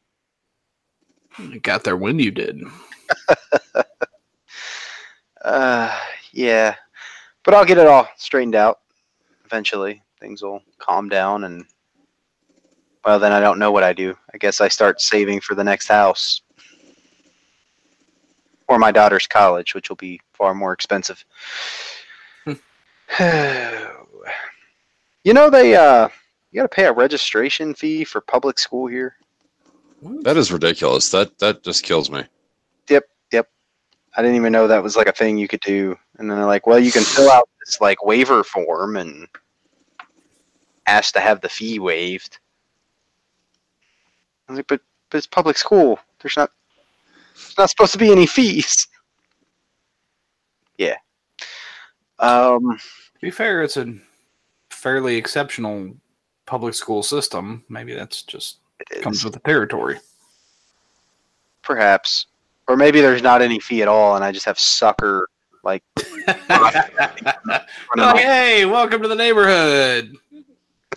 It 1.39 1.61
got 1.61 1.84
there 1.84 1.97
when 1.97 2.19
you 2.19 2.32
did. 2.32 2.61
Uh, 5.47 5.97
yeah, 6.34 6.75
but 7.45 7.53
I'll 7.53 7.63
get 7.63 7.78
it 7.78 7.88
all 7.88 8.07
straightened 8.17 8.55
out 8.55 8.80
eventually. 9.45 10.03
Things 10.20 10.41
will 10.41 10.61
calm 10.80 11.09
down, 11.09 11.43
and 11.43 11.65
well, 13.05 13.20
then 13.20 13.32
I 13.32 13.39
don't 13.39 13.59
know 13.59 13.72
what 13.72 13.84
I 13.84 13.93
do. 13.93 14.15
I 14.34 14.38
guess 14.38 14.61
I 14.61 14.68
start 14.68 14.99
saving 14.99 15.41
for 15.41 15.55
the 15.55 15.63
next 15.63 15.88
house 15.88 16.41
or 18.68 18.78
my 18.78 18.91
daughter's 18.91 19.28
college, 19.28 19.74
which 19.74 19.89
will 19.89 19.95
be 19.95 20.20
far 20.34 20.53
more 20.53 20.74
expensive. 20.74 21.24
you 22.45 22.55
know, 25.34 25.49
they 25.49 25.76
uh, 25.76 26.09
you 26.51 26.61
got 26.61 26.63
to 26.63 26.76
pay 26.76 26.86
a 26.86 26.91
registration 26.91 27.74
fee 27.74 28.03
for 28.03 28.22
public 28.22 28.59
school 28.59 28.88
here. 28.88 29.15
That 30.01 30.38
is 30.38 30.51
ridiculous. 30.51 31.09
That 31.09 31.38
that 31.39 31.63
just 31.63 31.84
kills 31.84 32.11
me. 32.11 32.24
Yep, 32.89 33.03
yep. 33.32 33.47
I 34.15 34.22
didn't 34.22 34.38
even 34.38 34.51
know 34.51 34.68
that 34.68 34.84
was 34.84 34.95
like 34.95 35.07
a 35.07 35.13
thing 35.13 35.38
you 35.38 35.47
could 35.47 35.61
do. 35.61 35.97
And 36.18 36.30
then 36.30 36.38
they're 36.38 36.45
like, 36.45 36.68
well, 36.68 36.80
you 36.80 36.91
can 36.91 37.03
fill 37.03 37.32
out 37.32 37.49
this 37.65 37.80
like 37.82 38.03
waiver 38.03 38.43
form 38.43 38.97
and 38.97 39.28
ask 40.88 41.13
to 41.13 41.19
have 41.19 41.41
the 41.41 41.49
fee 41.49 41.79
waived. 41.79 42.39
I 44.47 44.53
was 44.53 44.57
like, 44.59 44.67
but 44.67 44.81
but 45.09 45.17
it's 45.19 45.27
public 45.27 45.57
school. 45.57 45.99
There's 46.21 46.35
not 46.38 46.51
there's 47.35 47.57
not 47.57 47.69
supposed 47.69 47.91
to 47.93 47.97
be 47.97 48.11
any 48.11 48.25
fees. 48.25 48.88
Yeah. 50.77 50.95
Um 52.19 52.77
To 52.77 53.21
be 53.21 53.31
fair, 53.31 53.61
it's 53.63 53.77
a 53.77 53.93
fairly 54.69 55.15
exceptional 55.17 55.95
public 56.45 56.73
school 56.73 57.03
system. 57.03 57.63
Maybe 57.69 57.93
that's 57.93 58.23
just 58.23 58.57
it 58.79 59.01
comes 59.01 59.23
with 59.23 59.33
the 59.33 59.39
territory. 59.41 59.99
perhaps. 61.61 62.27
Or 62.69 62.75
maybe 62.77 63.01
there's 63.01 63.21
not 63.23 63.41
any 63.41 63.59
fee 63.59 63.81
at 63.81 63.88
all 63.88 64.15
and 64.15 64.23
I 64.23 64.31
just 64.31 64.45
have 64.45 64.59
sucker 64.59 65.27
like 65.63 65.83
Like, 67.95 68.17
hey, 68.17 68.65
welcome 68.65 69.01
to 69.01 69.07
the 69.07 69.15
neighborhood. 69.15 70.15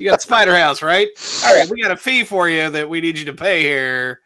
You 0.00 0.08
got 0.08 0.22
Spider 0.22 0.56
House, 0.56 0.80
right? 0.80 1.08
All 1.44 1.54
right, 1.54 1.68
we 1.68 1.82
got 1.82 1.90
a 1.90 1.96
fee 1.96 2.24
for 2.24 2.48
you 2.48 2.70
that 2.70 2.88
we 2.88 3.02
need 3.02 3.18
you 3.18 3.26
to 3.26 3.34
pay 3.34 3.62
here. 3.62 4.20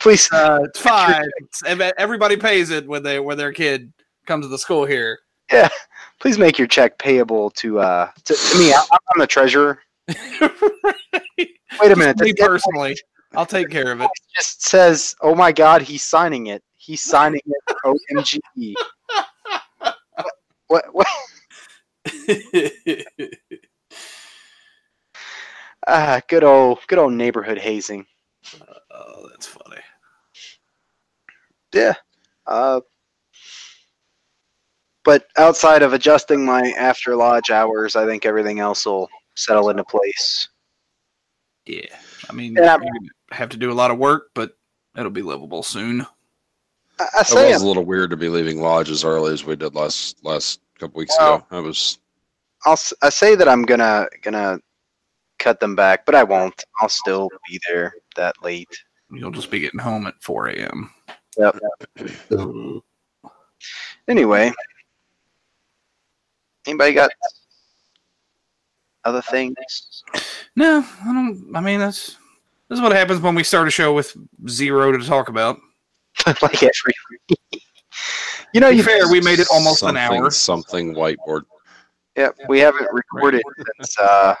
please 0.00 0.28
Uh, 0.32 0.58
it's 0.64 0.80
fine. 0.80 1.30
Everybody 1.96 2.36
pays 2.36 2.70
it 2.70 2.84
when 2.88 3.04
they 3.04 3.20
when 3.20 3.38
their 3.38 3.52
kid 3.52 3.92
comes 4.26 4.44
to 4.44 4.48
the 4.48 4.58
school 4.58 4.84
here. 4.84 5.20
Yeah, 5.52 5.68
please 6.18 6.36
make 6.36 6.58
your 6.58 6.66
check 6.66 6.98
payable 6.98 7.50
to 7.50 7.78
uh 7.78 8.10
to, 8.24 8.34
to 8.34 8.58
me. 8.58 8.72
I, 8.72 8.80
I'm 8.90 9.20
the 9.20 9.26
treasurer. 9.28 9.78
Wait 10.08 10.18
a 11.92 11.96
minute. 11.96 12.18
Me 12.18 12.32
the- 12.32 12.36
personally, 12.40 12.96
I'll 13.36 13.46
take 13.46 13.70
care 13.70 13.92
of 13.92 14.00
it. 14.00 14.10
just 14.34 14.66
says, 14.66 15.14
"Oh 15.20 15.36
my 15.36 15.52
God, 15.52 15.80
he's 15.80 16.02
signing 16.02 16.48
it. 16.48 16.64
He's 16.76 17.02
signing 17.02 17.42
it." 17.46 17.76
OMG. 17.84 18.74
what? 20.66 20.86
What? 20.92 21.06
Ah, 25.86 26.20
good 26.28 26.44
old, 26.44 26.78
good 26.88 26.98
old 26.98 27.12
neighborhood 27.12 27.58
hazing. 27.58 28.06
oh, 28.90 29.28
that's 29.30 29.46
funny. 29.46 29.80
Yeah. 31.72 31.94
Uh, 32.46 32.80
but 35.04 35.26
outside 35.38 35.82
of 35.82 35.92
adjusting 35.92 36.44
my 36.44 36.70
after 36.78 37.16
lodge 37.16 37.50
hours, 37.50 37.96
I 37.96 38.04
think 38.06 38.26
everything 38.26 38.58
else 38.60 38.84
will 38.86 39.08
settle 39.36 39.70
into 39.70 39.84
place. 39.84 40.48
Yeah, 41.66 41.86
I 42.28 42.32
mean, 42.32 42.54
Yeah. 42.54 42.78
you 42.82 43.08
have 43.30 43.48
to 43.50 43.56
do 43.56 43.70
a 43.70 43.74
lot 43.74 43.90
of 43.90 43.98
work, 43.98 44.30
but 44.34 44.56
it'll 44.96 45.10
be 45.10 45.22
livable 45.22 45.62
soon. 45.62 46.02
I, 46.98 47.04
I 47.16 47.20
It 47.20 47.26
say, 47.26 47.52
was 47.52 47.62
a 47.62 47.66
little 47.66 47.84
weird 47.84 48.10
to 48.10 48.16
be 48.16 48.28
leaving 48.28 48.60
lodge 48.60 48.90
as 48.90 49.04
early 49.04 49.32
as 49.32 49.44
we 49.44 49.56
did 49.56 49.74
last 49.74 50.22
last 50.24 50.60
couple 50.78 50.98
weeks 50.98 51.16
Well- 51.18 51.36
ago. 51.36 51.46
I 51.50 51.60
was 51.60 51.98
I'll, 52.66 52.72
s- 52.74 52.92
I 53.00 53.08
say 53.08 53.34
that 53.36 53.48
I'm 53.48 53.62
gonna 53.62 54.06
gonna 54.22 54.58
cut 55.40 55.58
them 55.58 55.74
back, 55.74 56.06
but 56.06 56.14
I 56.14 56.22
won't. 56.22 56.64
I'll 56.80 56.88
still 56.88 57.28
be 57.48 57.58
there 57.68 57.94
that 58.14 58.36
late. 58.44 58.68
You'll 59.10 59.32
just 59.32 59.50
be 59.50 59.58
getting 59.58 59.80
home 59.80 60.06
at 60.06 60.22
4 60.22 60.50
a.m. 60.50 60.92
Yep. 61.36 61.58
Anyway, 64.08 64.52
anybody 66.66 66.92
got 66.92 67.10
other 69.04 69.22
things? 69.22 69.54
No, 70.56 70.84
I 71.02 71.12
don't. 71.12 71.52
I 71.54 71.60
mean, 71.60 71.78
that's 71.78 72.16
this 72.68 72.78
is 72.78 72.80
what 72.80 72.92
happens 72.92 73.20
when 73.20 73.34
we 73.34 73.44
start 73.44 73.68
a 73.68 73.70
show 73.70 73.92
with 73.92 74.16
zero 74.48 74.96
to 74.96 75.04
talk 75.04 75.28
about. 75.28 75.58
like 76.26 76.62
every 76.62 76.94
you 78.52 78.60
know, 78.60 78.68
you 78.68 78.82
fair, 78.82 79.08
we 79.08 79.20
made 79.20 79.38
it 79.38 79.48
almost 79.52 79.80
something, 79.80 79.96
an 79.96 80.12
hour. 80.12 80.30
Something 80.30 80.94
whiteboard. 80.94 81.42
yeah, 82.16 82.30
we 82.48 82.58
haven't 82.58 82.88
recorded 82.92 83.42
since 83.78 83.98
uh, 83.98 84.34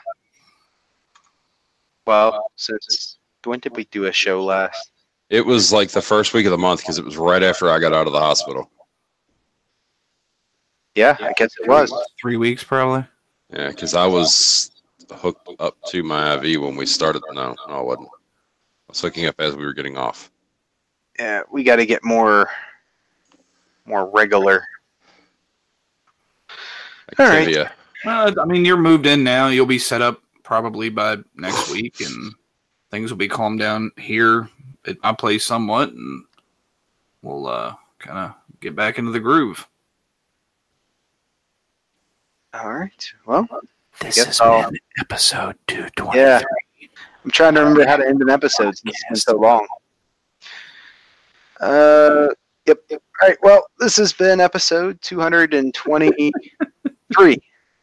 well, 2.10 2.50
since 2.56 3.18
when 3.44 3.60
did 3.60 3.76
we 3.76 3.84
do 3.84 4.06
a 4.06 4.12
show 4.12 4.44
last? 4.44 4.90
It 5.28 5.46
was 5.46 5.72
like 5.72 5.90
the 5.90 6.02
first 6.02 6.34
week 6.34 6.44
of 6.44 6.50
the 6.50 6.58
month 6.58 6.80
because 6.80 6.98
it 6.98 7.04
was 7.04 7.16
right 7.16 7.42
after 7.42 7.70
I 7.70 7.78
got 7.78 7.92
out 7.92 8.08
of 8.08 8.12
the 8.12 8.18
hospital. 8.18 8.68
Yeah, 10.96 11.16
I 11.20 11.32
guess 11.36 11.52
it 11.60 11.68
was. 11.68 11.94
Three 12.20 12.36
weeks, 12.36 12.64
probably. 12.64 13.06
Yeah, 13.52 13.68
because 13.68 13.94
I 13.94 14.06
was 14.06 14.72
hooked 15.12 15.48
up 15.60 15.76
to 15.86 16.02
my 16.02 16.34
IV 16.34 16.60
when 16.60 16.74
we 16.74 16.84
started. 16.84 17.22
No, 17.30 17.54
no, 17.68 17.74
I 17.74 17.80
wasn't. 17.80 18.08
I 18.08 18.88
was 18.88 19.00
hooking 19.00 19.26
up 19.26 19.36
as 19.38 19.54
we 19.54 19.64
were 19.64 19.72
getting 19.72 19.96
off. 19.96 20.32
Yeah, 21.16 21.42
we 21.52 21.62
got 21.62 21.76
to 21.76 21.86
get 21.86 22.02
more, 22.02 22.48
more 23.84 24.10
regular. 24.10 24.64
All 27.20 27.26
right. 27.26 27.68
Well, 28.04 28.40
I 28.40 28.44
mean, 28.46 28.64
you're 28.64 28.76
moved 28.76 29.06
in 29.06 29.22
now. 29.22 29.46
You'll 29.46 29.66
be 29.66 29.78
set 29.78 30.02
up 30.02 30.20
probably 30.50 30.88
by 30.90 31.16
next 31.36 31.70
week, 31.70 32.00
and 32.00 32.34
things 32.90 33.08
will 33.08 33.16
be 33.16 33.28
calmed 33.28 33.60
down 33.60 33.88
here 33.96 34.48
at 34.84 35.00
my 35.00 35.12
place 35.12 35.44
somewhat, 35.46 35.90
and 35.92 36.24
we'll 37.22 37.46
uh, 37.46 37.72
kind 38.00 38.18
of 38.18 38.34
get 38.58 38.74
back 38.74 38.98
into 38.98 39.12
the 39.12 39.20
groove. 39.20 39.68
All 42.52 42.68
right. 42.72 43.12
Well, 43.26 43.46
This 44.00 44.16
guess 44.16 44.26
has 44.26 44.40
I'll- 44.40 44.68
been 44.72 44.80
episode 44.98 45.54
220. 45.68 46.18
yeah. 46.18 46.42
I'm 47.24 47.30
trying 47.30 47.54
to 47.54 47.60
remember 47.60 47.86
how 47.86 47.98
to 47.98 48.04
end 48.08 48.20
an 48.20 48.28
episode 48.30 48.76
since 48.76 48.82
it's 48.92 49.04
been 49.08 49.14
so 49.16 49.36
long. 49.36 49.64
Uh, 51.60 52.26
yep. 52.66 52.80
All 52.90 52.98
right. 53.22 53.38
Well, 53.44 53.66
this 53.78 53.94
has 53.98 54.12
been 54.12 54.40
episode 54.40 55.00
223 55.02 56.32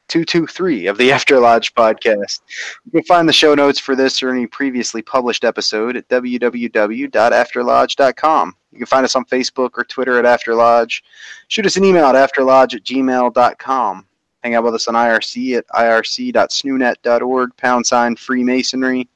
223 0.08 0.88
of 0.88 0.98
the 0.98 1.12
After 1.14 1.40
Lodge 1.40 1.74
podcast. 1.74 2.42
You 2.86 2.92
can 2.92 3.04
find 3.04 3.28
the 3.28 3.34
show 3.34 3.56
notes 3.56 3.80
for 3.80 3.96
this 3.96 4.22
or 4.24 4.32
any 4.32 4.48
previously 4.48 5.02
published 5.02 5.44
episode 5.44 5.98
at 5.98 6.08
www.afterlodge.com. 6.10 8.56
You 8.72 8.78
can 8.78 8.88
find 8.88 9.06
us 9.06 9.16
on 9.16 9.26
Facebook 9.26 9.72
or 9.76 9.84
Twitter 9.84 10.20
at 10.20 10.26
After 10.26 10.56
Lodge. 10.56 11.04
Shoot 11.48 11.66
us 11.66 11.78
an 11.78 11.84
email 11.84 12.06
at 12.06 12.16
afterlodge 12.16 12.76
at 12.76 12.84
gmail.com. 12.84 14.06
Hang 14.44 14.56
out 14.56 14.64
with 14.64 14.76
us 14.76 14.88
on 14.88 14.94
IRC 14.94 15.58
at 15.58 15.68
irc.snoonet.org, 15.70 17.58
pound 17.58 17.86
sign 17.86 18.16
Freemasonry. 18.16 19.10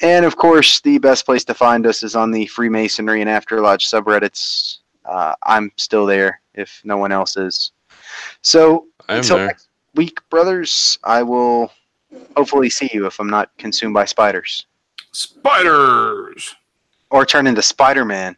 And 0.00 0.24
of 0.24 0.36
course, 0.36 0.80
the 0.80 0.98
best 0.98 1.26
place 1.26 1.44
to 1.44 1.54
find 1.54 1.86
us 1.86 2.02
is 2.02 2.14
on 2.14 2.30
the 2.30 2.46
Freemasonry 2.46 3.20
and 3.20 3.30
After 3.30 3.60
Lodge 3.60 3.90
subreddits. 3.90 4.78
Uh, 5.04 5.34
I'm 5.44 5.72
still 5.76 6.06
there 6.06 6.40
if 6.54 6.80
no 6.84 6.98
one 6.98 7.10
else 7.10 7.36
is. 7.36 7.72
So 8.42 8.86
I 9.08 9.14
am 9.14 9.20
until 9.20 9.38
there. 9.38 9.46
next 9.46 9.67
week, 9.94 10.20
brothers, 10.30 10.98
I 11.04 11.22
will 11.22 11.72
hopefully 12.36 12.70
see 12.70 12.90
you 12.92 13.06
if 13.06 13.18
I'm 13.20 13.28
not 13.30 13.56
consumed 13.58 13.94
by 13.94 14.04
spiders 14.04 14.66
Spiders. 15.12 16.54
or 17.10 17.26
turn 17.26 17.46
into 17.46 17.62
Spider 17.62 18.04
Man. 18.04 18.36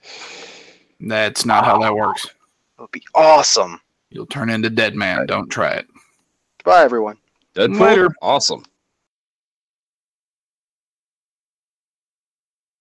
That's 1.01 1.45
not 1.45 1.65
how 1.65 1.79
that 1.81 1.95
works. 1.95 2.25
It 2.27 2.33
would 2.81 2.91
be 2.91 3.03
awesome. 3.15 3.81
You'll 4.11 4.27
turn 4.27 4.51
into 4.51 4.71
dead 4.71 4.95
man. 4.95 5.27
Don't 5.27 5.49
try 5.49 5.73
it. 5.73 5.87
Bye, 6.65 6.83
everyone. 6.83 7.17
Deadpool? 7.55 7.81
Later. 7.81 8.09
Awesome. 8.23 8.65